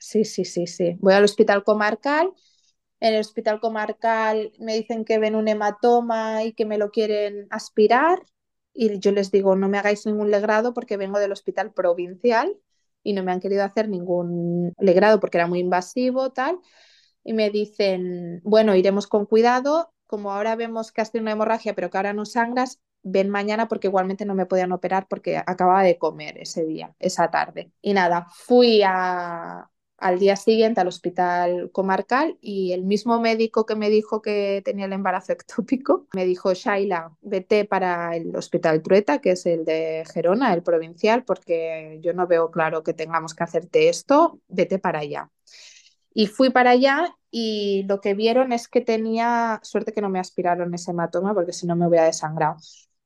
sí, 0.00 0.24
sí, 0.24 0.44
sí, 0.44 0.66
sí. 0.66 0.96
Voy 0.98 1.12
al 1.12 1.24
hospital 1.24 1.62
comarcal 1.62 2.32
en 3.00 3.14
el 3.14 3.20
hospital 3.20 3.60
comarcal 3.60 4.52
me 4.58 4.74
dicen 4.74 5.04
que 5.04 5.18
ven 5.18 5.34
un 5.34 5.48
hematoma 5.48 6.44
y 6.44 6.52
que 6.54 6.64
me 6.64 6.78
lo 6.78 6.90
quieren 6.90 7.46
aspirar 7.50 8.22
y 8.76 8.98
yo 8.98 9.12
les 9.12 9.30
digo, 9.30 9.56
no 9.56 9.68
me 9.68 9.78
hagáis 9.78 10.06
ningún 10.06 10.30
legrado 10.30 10.74
porque 10.74 10.96
vengo 10.96 11.18
del 11.18 11.32
hospital 11.32 11.72
provincial 11.72 12.56
y 13.02 13.12
no 13.12 13.22
me 13.22 13.32
han 13.32 13.40
querido 13.40 13.64
hacer 13.64 13.88
ningún 13.88 14.72
legrado 14.78 15.20
porque 15.20 15.38
era 15.38 15.46
muy 15.46 15.60
invasivo, 15.60 16.30
tal. 16.32 16.58
Y 17.24 17.32
me 17.32 17.50
dicen, 17.50 18.40
bueno, 18.44 18.74
iremos 18.76 19.06
con 19.06 19.26
cuidado, 19.26 19.92
como 20.06 20.32
ahora 20.32 20.56
vemos 20.56 20.92
que 20.92 21.00
has 21.00 21.10
tenido 21.10 21.24
una 21.24 21.32
hemorragia 21.32 21.74
pero 21.74 21.90
que 21.90 21.96
ahora 21.96 22.12
no 22.12 22.24
sangras, 22.24 22.80
ven 23.02 23.30
mañana 23.30 23.68
porque 23.68 23.88
igualmente 23.88 24.24
no 24.24 24.34
me 24.34 24.46
podían 24.46 24.72
operar 24.72 25.06
porque 25.08 25.38
acababa 25.38 25.82
de 25.82 25.98
comer 25.98 26.38
ese 26.38 26.64
día, 26.64 26.94
esa 26.98 27.30
tarde. 27.30 27.72
Y 27.80 27.94
nada, 27.94 28.26
fui 28.30 28.82
a, 28.84 29.70
al 29.98 30.18
día 30.18 30.36
siguiente 30.36 30.80
al 30.80 30.88
hospital 30.88 31.70
comarcal 31.72 32.36
y 32.40 32.72
el 32.72 32.84
mismo 32.84 33.20
médico 33.20 33.64
que 33.64 33.76
me 33.76 33.88
dijo 33.88 34.20
que 34.22 34.62
tenía 34.64 34.86
el 34.86 34.92
embarazo 34.92 35.32
ectópico 35.32 36.06
me 36.14 36.24
dijo, 36.24 36.52
Shaila, 36.54 37.16
vete 37.22 37.64
para 37.64 38.16
el 38.16 38.34
hospital 38.36 38.82
Trueta, 38.82 39.20
que 39.20 39.32
es 39.32 39.46
el 39.46 39.64
de 39.64 40.04
Gerona, 40.12 40.52
el 40.54 40.62
provincial, 40.62 41.24
porque 41.24 41.98
yo 42.02 42.12
no 42.12 42.26
veo 42.26 42.50
claro 42.50 42.82
que 42.82 42.92
tengamos 42.94 43.34
que 43.34 43.44
hacerte 43.44 43.88
esto, 43.88 44.40
vete 44.48 44.78
para 44.78 45.00
allá. 45.00 45.30
Y 46.12 46.28
fui 46.28 46.50
para 46.50 46.70
allá 46.70 47.14
y 47.30 47.84
lo 47.88 48.00
que 48.00 48.14
vieron 48.14 48.52
es 48.52 48.68
que 48.68 48.80
tenía 48.80 49.60
suerte 49.62 49.92
que 49.92 50.00
no 50.00 50.08
me 50.08 50.18
aspiraron 50.18 50.72
ese 50.72 50.92
hematoma 50.92 51.34
porque 51.34 51.52
si 51.52 51.66
no 51.66 51.76
me 51.76 51.86
hubiera 51.86 52.06
desangrado. 52.06 52.56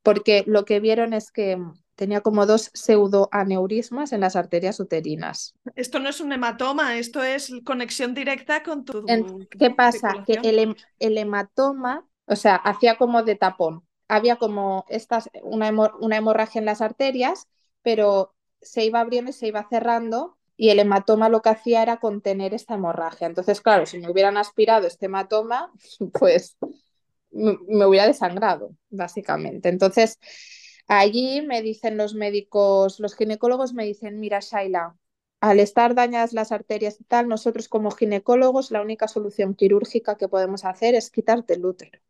Porque 0.02 0.44
lo 0.46 0.64
que 0.64 0.80
vieron 0.80 1.12
es 1.12 1.32
que 1.32 1.58
tenía 2.00 2.22
como 2.22 2.46
dos 2.46 2.70
pseudoaneurismas 2.72 4.14
en 4.14 4.22
las 4.22 4.34
arterias 4.34 4.80
uterinas. 4.80 5.52
Esto 5.76 5.98
no 5.98 6.08
es 6.08 6.22
un 6.22 6.32
hematoma, 6.32 6.96
esto 6.96 7.22
es 7.22 7.52
conexión 7.62 8.14
directa 8.14 8.62
con 8.62 8.86
tu. 8.86 9.04
¿Qué 9.50 9.70
pasa? 9.70 10.24
Que 10.26 10.38
el, 10.42 10.74
el, 10.98 11.18
hematoma, 11.18 12.08
o 12.24 12.36
sea, 12.36 12.56
hacía 12.56 12.96
como 12.96 13.22
de 13.22 13.36
tapón. 13.36 13.84
Había 14.08 14.36
como 14.36 14.86
estas, 14.88 15.28
una, 15.42 15.70
una 16.00 16.16
hemorragia 16.16 16.58
en 16.58 16.64
las 16.64 16.80
arterias, 16.80 17.48
pero 17.82 18.34
se 18.62 18.82
iba 18.86 19.00
abriendo 19.00 19.30
y 19.30 19.34
se 19.34 19.48
iba 19.48 19.68
cerrando 19.68 20.38
y 20.56 20.70
el 20.70 20.78
hematoma 20.78 21.28
lo 21.28 21.42
que 21.42 21.50
hacía 21.50 21.82
era 21.82 21.98
contener 21.98 22.54
esta 22.54 22.76
hemorragia. 22.76 23.26
Entonces, 23.26 23.60
claro, 23.60 23.84
si 23.84 23.98
me 23.98 24.10
hubieran 24.10 24.38
aspirado 24.38 24.86
este 24.86 25.04
hematoma, 25.04 25.70
pues 26.18 26.56
me 27.30 27.84
hubiera 27.84 28.06
desangrado, 28.06 28.74
básicamente. 28.88 29.68
Entonces, 29.68 30.18
Allí 30.92 31.40
me 31.42 31.62
dicen 31.62 31.96
los 31.96 32.14
médicos, 32.14 32.98
los 32.98 33.14
ginecólogos 33.14 33.74
me 33.74 33.84
dicen, 33.84 34.18
mira 34.18 34.40
Shaila, 34.40 34.96
al 35.40 35.60
estar 35.60 35.94
dañadas 35.94 36.32
las 36.32 36.50
arterias 36.50 37.00
y 37.00 37.04
tal, 37.04 37.28
nosotros 37.28 37.68
como 37.68 37.92
ginecólogos 37.92 38.72
la 38.72 38.82
única 38.82 39.06
solución 39.06 39.54
quirúrgica 39.54 40.16
que 40.16 40.26
podemos 40.26 40.64
hacer 40.64 40.96
es 40.96 41.12
quitarte 41.12 41.54
el 41.54 41.64
útero. 41.64 42.00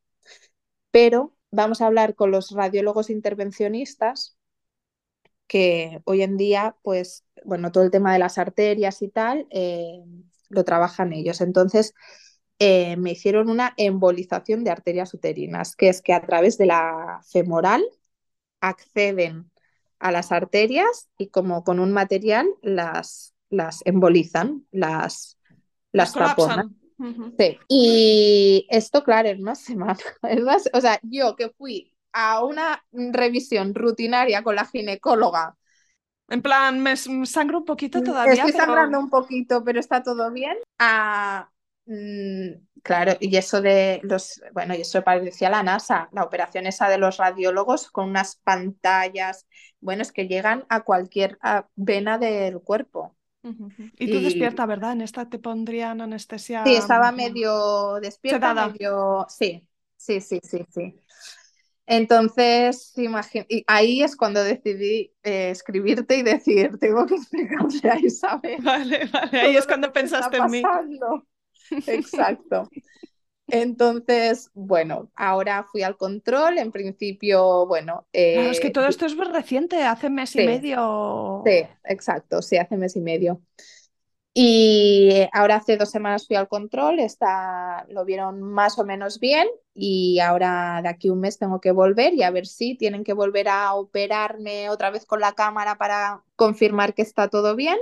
Pero 0.91 1.37
vamos 1.51 1.83
a 1.83 1.87
hablar 1.89 2.15
con 2.15 2.31
los 2.31 2.53
radiólogos 2.53 3.11
intervencionistas 3.11 4.39
que 5.47 6.01
hoy 6.05 6.23
en 6.23 6.39
día, 6.39 6.75
pues, 6.81 7.27
bueno, 7.45 7.73
todo 7.73 7.85
el 7.85 7.91
tema 7.91 8.15
de 8.15 8.19
las 8.19 8.39
arterias 8.39 9.03
y 9.03 9.09
tal, 9.09 9.47
eh, 9.51 10.03
lo 10.49 10.65
trabajan 10.65 11.13
ellos. 11.13 11.43
Entonces, 11.43 11.93
eh, 12.59 12.97
me 12.97 13.11
hicieron 13.13 13.51
una 13.51 13.75
embolización 13.77 14.65
de 14.65 14.71
arterias 14.71 15.13
uterinas, 15.13 15.77
que 15.77 15.91
es 15.91 16.01
que 16.01 16.15
a 16.15 16.23
través 16.23 16.57
de 16.57 16.65
la 16.65 17.21
femoral 17.31 17.85
acceden 18.61 19.51
a 19.99 20.11
las 20.13 20.33
arterias 20.33 21.09
y 21.19 21.29
como 21.29 21.63
con 21.65 21.79
un 21.79 21.93
material 21.93 22.49
las, 22.63 23.35
las 23.51 23.83
embolizan, 23.85 24.67
las, 24.71 25.39
las, 25.93 26.13
taponan. 26.13 26.77
sí. 27.39 27.59
Y 27.69 28.67
esto, 28.71 29.05
claro, 29.05 29.29
en 29.29 29.43
una 29.43 29.55
semana. 29.55 29.99
o 30.73 30.81
sea, 30.81 30.99
yo 31.03 31.37
que 31.37 31.51
fui 31.51 31.95
a 32.13 32.45
una 32.45 32.83
revisión 32.93 33.75
rutinaria 33.75 34.43
con 34.43 34.57
la 34.57 34.65
ginecóloga. 34.65 35.57
En 36.29 36.43
plan, 36.43 36.81
me 36.81 36.97
sangro 36.97 37.59
un 37.59 37.65
poquito 37.65 38.03
todavía. 38.03 38.35
Estoy 38.35 38.53
sangrando 38.53 38.99
un 38.99 39.11
poquito, 39.11 39.65
pero 39.65 39.81
está 39.81 40.03
todo 40.03 40.31
bien. 40.31 40.57
A 40.79 41.51
Mm, 41.91 42.53
claro, 42.83 43.13
y 43.21 43.37
eso 43.37 43.61
de 43.61 44.01
los, 44.03 44.41
bueno, 44.53 44.75
y 44.75 44.83
eso 44.83 45.03
parecía 45.03 45.51
la 45.51 45.63
NASA, 45.63 46.09
la 46.13 46.25
operación 46.25 46.67
esa 46.67 46.89
de 46.89 46.99
los 46.99 47.17
radiólogos 47.17 47.91
con 47.91 48.09
unas 48.11 48.37
pantallas, 48.37 49.47
bueno, 49.81 50.03
es 50.03 50.13
que 50.13 50.29
llegan 50.29 50.65
a 50.69 50.83
cualquier 50.83 51.39
vena 51.77 52.19
del 52.19 52.61
cuerpo. 52.61 53.17
Y 53.99 54.11
tú 54.11 54.21
despierta, 54.21 54.67
¿verdad? 54.67 54.93
En 54.93 55.01
esta 55.01 55.29
te 55.29 55.39
pondrían 55.39 56.01
anestesia. 56.01 56.65
Sí, 56.65 56.75
estaba 56.75 57.11
medio 57.13 57.95
despierta, 58.01 58.55
medio. 58.55 59.27
Sí, 59.29 59.67
sí, 59.97 60.21
sí, 60.21 60.41
sí, 60.43 60.65
sí. 60.71 60.95
Entonces, 61.87 62.93
y 63.49 63.65
ahí 63.67 64.03
es 64.03 64.15
cuando 64.15 64.45
decidí 64.45 65.13
eh, 65.25 65.51
escribirte 65.51 66.19
y 66.19 66.23
decir, 66.23 66.79
tengo 66.79 67.05
que 67.05 67.17
explicarle 67.17 67.91
a 67.91 67.99
Isabel. 67.99 68.59
Vale, 68.63 69.09
vale, 69.13 69.41
ahí 69.41 69.57
es 69.57 69.67
cuando 69.67 69.93
pensaste 69.93 70.37
en 70.37 70.51
mí. 70.51 70.63
Exacto. 71.87 72.69
Entonces, 73.47 74.51
bueno, 74.55 75.11
ahora 75.17 75.65
fui 75.65 75.83
al 75.83 75.97
control, 75.97 76.59
en 76.59 76.71
principio, 76.71 77.67
bueno... 77.67 78.07
es 78.13 78.61
que 78.61 78.69
eh, 78.69 78.73
todo 78.73 78.87
esto 78.87 79.07
es 79.07 79.17
muy 79.17 79.27
reciente, 79.27 79.83
hace 79.83 80.09
mes 80.09 80.35
y 80.37 80.47
medio. 80.47 81.43
Sí, 81.45 81.63
exacto, 81.85 82.43
sí, 82.43 82.57
hace 82.57 82.77
mes 82.77 82.95
y 82.97 83.01
medio. 83.01 83.41
Y 84.33 85.27
ahora 85.33 85.57
hace 85.57 85.77
dos 85.77 85.91
semanas 85.91 86.29
fui 86.29 86.37
al 86.37 86.47
control, 86.47 87.01
está, 87.01 87.85
lo 87.89 88.05
vieron 88.05 88.41
más 88.41 88.79
o 88.79 88.85
menos 88.85 89.19
bien 89.19 89.49
y 89.75 90.21
ahora 90.21 90.81
de 90.83 90.89
aquí 90.89 91.11
un 91.11 91.19
mes 91.19 91.37
tengo 91.37 91.61
que 91.61 91.73
volver 91.73 92.15
y 92.15 92.23
a 92.23 92.31
ver 92.31 92.47
si 92.47 92.77
tienen 92.77 93.03
que 93.03 93.13
volver 93.13 93.49
a 93.49 93.75
operarme 93.75 94.71
otra 94.71 94.91
vez 94.91 95.05
con 95.05 95.19
la 95.19 95.33
cámara 95.33 95.79
para 95.79 96.23
confirmar 96.37 96.95
que 96.95 97.03
está 97.03 97.27
todo 97.27 97.57
bien 97.57 97.77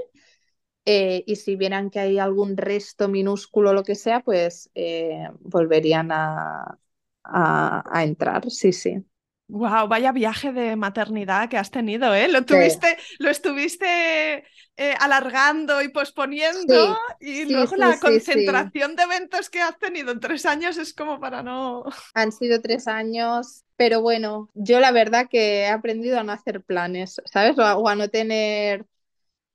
eh, 0.91 1.23
y 1.27 1.37
si 1.37 1.55
vieran 1.55 1.91
que 1.91 2.01
hay 2.01 2.19
algún 2.19 2.57
resto 2.57 3.09
minúsculo 3.09 3.71
o 3.71 3.73
lo 3.75 3.85
que 3.85 3.95
sea, 3.95 4.21
pues 4.21 4.71
eh, 4.75 5.29
volverían 5.41 6.11
a, 6.11 6.79
a, 7.23 8.05
entrar, 8.05 8.51
sí, 8.51 8.73
sí. 8.73 9.05
Wow, 9.49 9.87
vaya 9.89 10.13
viaje 10.13 10.51
de 10.51 10.77
maternidad 10.77 11.51
que 11.51 11.59
has 11.59 11.71
tenido, 11.71 12.15
¿eh? 12.15 12.29
Lo 12.29 12.43
tuviste, 12.47 12.97
lo 13.19 13.29
estuviste 13.29 14.45
eh, 14.79 14.95
alargando 14.99 15.83
y 15.83 15.89
posponiendo 15.91 16.97
y 17.21 17.45
luego 17.53 17.77
la 17.77 18.01
concentración 18.01 18.97
de 18.97 19.03
eventos 19.03 19.51
que 19.51 19.61
has 19.61 19.79
tenido 19.79 20.13
en 20.13 20.21
tres 20.21 20.47
años 20.47 20.79
es 20.79 20.95
como 20.95 21.21
para 21.21 21.43
no. 21.43 21.85
Han 22.15 22.33
sido 22.33 22.63
tres 22.63 22.89
años, 22.89 23.63
pero 23.77 24.01
bueno, 24.01 24.49
yo 24.55 24.81
la 24.81 24.91
verdad 24.91 25.29
que 25.31 25.65
he 25.65 25.69
aprendido 25.69 26.19
a 26.19 26.25
no 26.25 26.33
hacer 26.33 26.63
planes, 26.63 27.21
¿sabes? 27.27 27.59
o 27.59 27.87
a 27.87 27.95
no 27.95 28.09
tener 28.09 28.87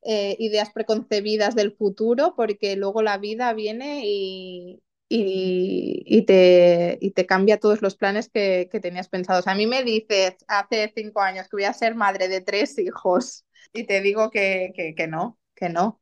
eh, 0.06 0.36
ideas 0.40 0.72
preconcebidas 0.72 1.56
del 1.56 1.74
futuro, 1.76 2.34
porque 2.36 2.76
luego 2.76 3.02
la 3.02 3.18
vida 3.18 3.54
viene 3.54 4.02
y, 4.06 4.84
y, 5.16 6.24
te, 6.26 6.98
y 7.02 7.12
te 7.12 7.26
cambia 7.26 7.60
todos 7.60 7.82
los 7.82 7.96
planes 7.96 8.30
que, 8.30 8.68
tenías 8.82 9.10
pensados. 9.10 9.48
A 9.48 9.56
mí 9.56 9.68
me 9.68 9.84
dices 9.84 10.36
hace 10.48 10.92
cinco 10.96 11.22
años 11.22 11.48
que 11.48 11.58
voy 11.58 11.66
a 11.66 11.74
ser 11.74 11.96
madre 11.96 12.28
de 12.28 12.42
tres 12.42 12.78
hijos 12.80 13.46
y 13.74 13.86
te 13.86 14.02
digo 14.02 14.32
que, 14.32 14.74
que, 14.96 15.08
no, 15.08 15.40
que 15.56 15.70
no. 15.70 16.02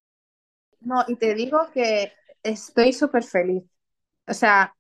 No, 0.80 1.04
y 1.08 1.16
te 1.16 1.36
digo 1.36 1.70
que 1.74 2.14
estoy 2.44 2.94
súper 2.94 3.24
feliz. 3.24 3.64
O 4.28 4.34
sea, 4.34 4.76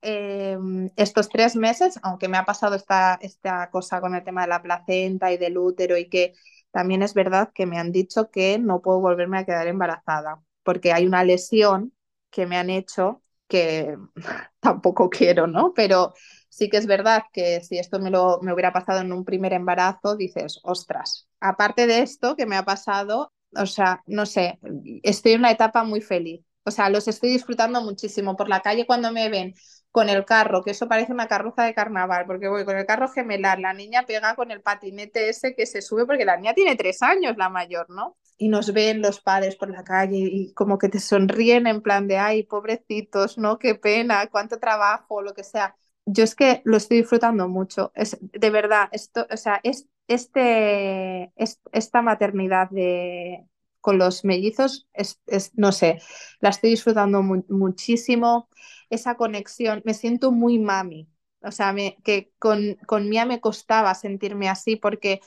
em, 0.00 0.90
estos 0.96 1.28
tres 1.28 1.56
meses, 1.56 1.98
aunque 2.02 2.28
me 2.28 2.38
ha 2.38 2.44
pasado 2.44 2.76
esta, 2.76 3.18
esta 3.20 3.70
cosa 3.70 4.00
con 4.00 4.14
el 4.14 4.24
tema 4.24 4.42
de 4.42 4.48
la 4.48 4.62
placenta 4.62 5.32
y 5.32 5.36
del 5.36 5.58
útero 5.58 5.96
y 5.96 6.08
que 6.08 6.34
también 6.70 7.02
es 7.02 7.14
verdad 7.14 7.50
que 7.54 7.66
me 7.66 7.78
han 7.78 7.92
dicho 7.92 8.30
que 8.30 8.58
no 8.58 8.82
puedo 8.82 9.00
volverme 9.00 9.38
a 9.38 9.44
quedar 9.46 9.66
embarazada 9.68 10.42
porque 10.62 10.92
hay 10.92 11.06
una 11.06 11.24
lesión 11.24 11.92
que 12.30 12.46
me 12.46 12.56
han 12.58 12.70
hecho 12.70 13.22
que 13.48 13.96
tampoco 14.60 15.10
quiero, 15.10 15.46
¿no? 15.46 15.72
Pero 15.74 16.14
Sí 16.50 16.68
que 16.70 16.78
es 16.78 16.86
verdad 16.86 17.24
que 17.32 17.60
si 17.62 17.78
esto 17.78 18.00
me, 18.00 18.10
lo, 18.10 18.40
me 18.42 18.52
hubiera 18.52 18.72
pasado 18.72 19.00
en 19.00 19.12
un 19.12 19.24
primer 19.24 19.52
embarazo, 19.52 20.16
dices, 20.16 20.58
ostras, 20.64 21.28
aparte 21.40 21.86
de 21.86 22.00
esto 22.00 22.34
que 22.36 22.46
me 22.46 22.56
ha 22.56 22.64
pasado, 22.64 23.32
o 23.56 23.66
sea, 23.66 24.02
no 24.06 24.26
sé, 24.26 24.58
estoy 25.02 25.32
en 25.32 25.40
una 25.40 25.50
etapa 25.52 25.84
muy 25.84 26.00
feliz. 26.00 26.44
O 26.64 26.70
sea, 26.70 26.90
los 26.90 27.06
estoy 27.08 27.30
disfrutando 27.30 27.80
muchísimo. 27.82 28.36
Por 28.36 28.48
la 28.48 28.60
calle 28.60 28.86
cuando 28.86 29.12
me 29.12 29.28
ven 29.28 29.54
con 29.90 30.08
el 30.08 30.24
carro, 30.24 30.62
que 30.62 30.72
eso 30.72 30.88
parece 30.88 31.12
una 31.12 31.28
carroza 31.28 31.64
de 31.64 31.74
carnaval, 31.74 32.26
porque 32.26 32.48
voy 32.48 32.64
con 32.64 32.76
el 32.76 32.86
carro 32.86 33.08
gemelar, 33.08 33.58
la 33.58 33.72
niña 33.72 34.04
pega 34.06 34.34
con 34.34 34.50
el 34.50 34.60
patinete 34.60 35.28
ese 35.28 35.54
que 35.54 35.66
se 35.66 35.82
sube, 35.82 36.06
porque 36.06 36.24
la 36.24 36.36
niña 36.36 36.54
tiene 36.54 36.76
tres 36.76 37.02
años, 37.02 37.36
la 37.36 37.48
mayor, 37.48 37.88
¿no? 37.90 38.16
Y 38.36 38.48
nos 38.48 38.72
ven 38.72 39.02
los 39.02 39.20
padres 39.20 39.56
por 39.56 39.70
la 39.70 39.82
calle 39.82 40.18
y 40.18 40.52
como 40.52 40.78
que 40.78 40.88
te 40.88 41.00
sonríen 41.00 41.66
en 41.66 41.82
plan 41.82 42.06
de, 42.06 42.18
ay, 42.18 42.44
pobrecitos, 42.44 43.38
¿no? 43.38 43.58
Qué 43.58 43.74
pena, 43.74 44.26
cuánto 44.28 44.58
trabajo, 44.58 45.22
lo 45.22 45.34
que 45.34 45.42
sea. 45.42 45.74
Yo 46.06 46.24
es 46.24 46.34
que 46.34 46.62
lo 46.64 46.76
estoy 46.76 46.98
disfrutando 46.98 47.48
mucho, 47.48 47.90
es, 47.94 48.16
de 48.20 48.50
verdad, 48.50 48.88
esto, 48.92 49.26
o 49.30 49.36
sea, 49.36 49.60
es, 49.62 49.88
este, 50.06 51.32
es, 51.36 51.60
esta 51.72 52.02
maternidad 52.02 52.70
de, 52.70 53.46
con 53.80 53.98
los 53.98 54.24
mellizos, 54.24 54.86
es, 54.92 55.18
no 55.54 55.72
sé, 55.72 56.00
la 56.40 56.50
estoy 56.50 56.70
disfrutando 56.70 57.22
muchísimo, 57.22 58.48
esa 58.90 59.16
conexión, 59.16 59.82
me 59.84 59.94
siento 59.94 60.32
muy 60.32 60.58
mami, 60.58 61.08
o 61.42 61.50
sea, 61.50 61.74
que 62.04 62.32
con, 62.38 62.76
con 62.86 63.08
Mía 63.08 63.26
me 63.26 63.40
costaba 63.40 63.94
sentirme 63.94 64.48
así 64.48 64.76
porque 64.76 65.20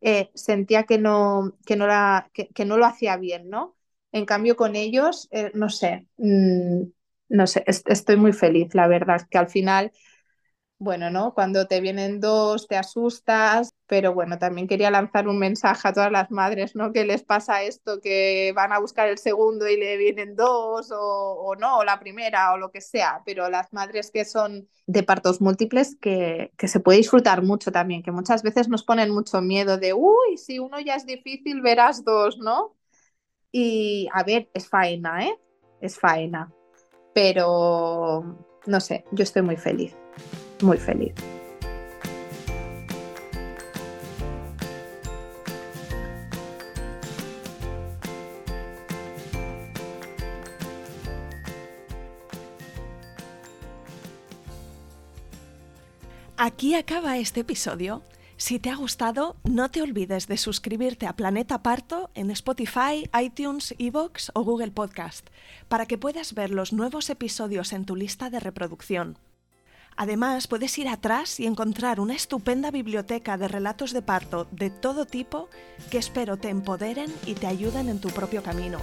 eh, 0.00 0.30
sentía 0.34 0.84
que 0.84 0.98
no, 0.98 1.56
que, 1.66 1.76
no 1.76 1.86
la, 1.86 2.30
que, 2.32 2.64
no 2.64 2.76
lo 2.78 2.86
hacía 2.86 3.16
bien, 3.16 3.48
¿no? 3.50 3.76
En 4.12 4.24
cambio, 4.24 4.56
con 4.56 4.76
ellos, 4.76 5.28
eh, 5.32 5.50
no 5.54 5.68
sé, 5.68 6.06
mm, 6.16 6.82
no 7.28 7.46
sé, 7.46 7.64
estoy 7.66 8.16
muy 8.16 8.32
feliz, 8.32 8.74
la 8.74 8.86
verdad, 8.88 9.26
que 9.30 9.38
al 9.38 9.48
final 9.48 9.92
bueno, 10.80 11.10
¿no? 11.10 11.34
Cuando 11.34 11.66
te 11.66 11.80
vienen 11.80 12.20
dos, 12.20 12.68
te 12.68 12.76
asustas, 12.76 13.74
pero 13.88 14.14
bueno, 14.14 14.38
también 14.38 14.68
quería 14.68 14.90
lanzar 14.92 15.26
un 15.26 15.38
mensaje 15.38 15.88
a 15.88 15.92
todas 15.92 16.12
las 16.12 16.30
madres, 16.30 16.76
¿no? 16.76 16.92
Que 16.92 17.04
les 17.04 17.24
pasa 17.24 17.62
esto, 17.64 18.00
que 18.00 18.52
van 18.54 18.72
a 18.72 18.78
buscar 18.78 19.08
el 19.08 19.18
segundo 19.18 19.68
y 19.68 19.76
le 19.76 19.96
vienen 19.96 20.36
dos, 20.36 20.92
o, 20.92 21.56
no, 21.58 21.78
o 21.78 21.84
la 21.84 21.98
primera, 21.98 22.52
o 22.52 22.58
lo 22.58 22.70
que 22.70 22.80
sea, 22.80 23.22
pero 23.26 23.50
las 23.50 23.72
madres 23.72 24.12
que 24.12 24.24
son 24.24 24.68
de 24.86 25.02
partos 25.02 25.40
múltiples, 25.40 25.96
que, 26.00 26.52
que 26.56 26.68
se 26.68 26.80
puede 26.80 26.98
disfrutar 26.98 27.42
mucho 27.42 27.72
también, 27.72 28.02
que 28.04 28.12
muchas 28.12 28.44
veces 28.44 28.68
nos 28.68 28.84
ponen 28.84 29.10
mucho 29.10 29.40
miedo 29.42 29.78
de, 29.78 29.94
uy, 29.94 30.36
si 30.36 30.60
uno 30.60 30.78
ya 30.78 30.94
es 30.94 31.06
difícil, 31.06 31.60
verás 31.60 32.04
dos, 32.04 32.38
¿no? 32.38 32.76
Y 33.50 34.08
a 34.12 34.22
ver, 34.22 34.48
es 34.54 34.68
faena, 34.68 35.26
¿eh? 35.26 35.36
Es 35.80 35.98
faena, 35.98 36.52
pero 37.14 38.46
no 38.66 38.80
sé, 38.80 39.04
yo 39.10 39.24
estoy 39.24 39.42
muy 39.42 39.56
feliz 39.56 39.96
muy 40.62 40.78
feliz. 40.78 41.14
Aquí 56.40 56.76
acaba 56.76 57.18
este 57.18 57.40
episodio. 57.40 58.02
Si 58.36 58.60
te 58.60 58.70
ha 58.70 58.76
gustado, 58.76 59.36
no 59.42 59.70
te 59.72 59.82
olvides 59.82 60.28
de 60.28 60.36
suscribirte 60.36 61.08
a 61.08 61.16
Planeta 61.16 61.64
Parto 61.64 62.10
en 62.14 62.30
Spotify, 62.30 63.10
iTunes, 63.20 63.74
Evox 63.78 64.30
o 64.34 64.44
Google 64.44 64.70
Podcast, 64.70 65.28
para 65.68 65.86
que 65.86 65.98
puedas 65.98 66.34
ver 66.34 66.50
los 66.50 66.72
nuevos 66.72 67.10
episodios 67.10 67.72
en 67.72 67.84
tu 67.84 67.96
lista 67.96 68.30
de 68.30 68.38
reproducción. 68.38 69.18
Además, 70.00 70.46
puedes 70.46 70.78
ir 70.78 70.86
atrás 70.86 71.40
y 71.40 71.46
encontrar 71.46 71.98
una 71.98 72.14
estupenda 72.14 72.70
biblioteca 72.70 73.36
de 73.36 73.48
relatos 73.48 73.92
de 73.92 74.00
parto 74.00 74.46
de 74.52 74.70
todo 74.70 75.06
tipo 75.06 75.48
que 75.90 75.98
espero 75.98 76.36
te 76.36 76.50
empoderen 76.50 77.12
y 77.26 77.34
te 77.34 77.48
ayuden 77.48 77.88
en 77.88 78.00
tu 78.00 78.08
propio 78.10 78.44
camino. 78.44 78.78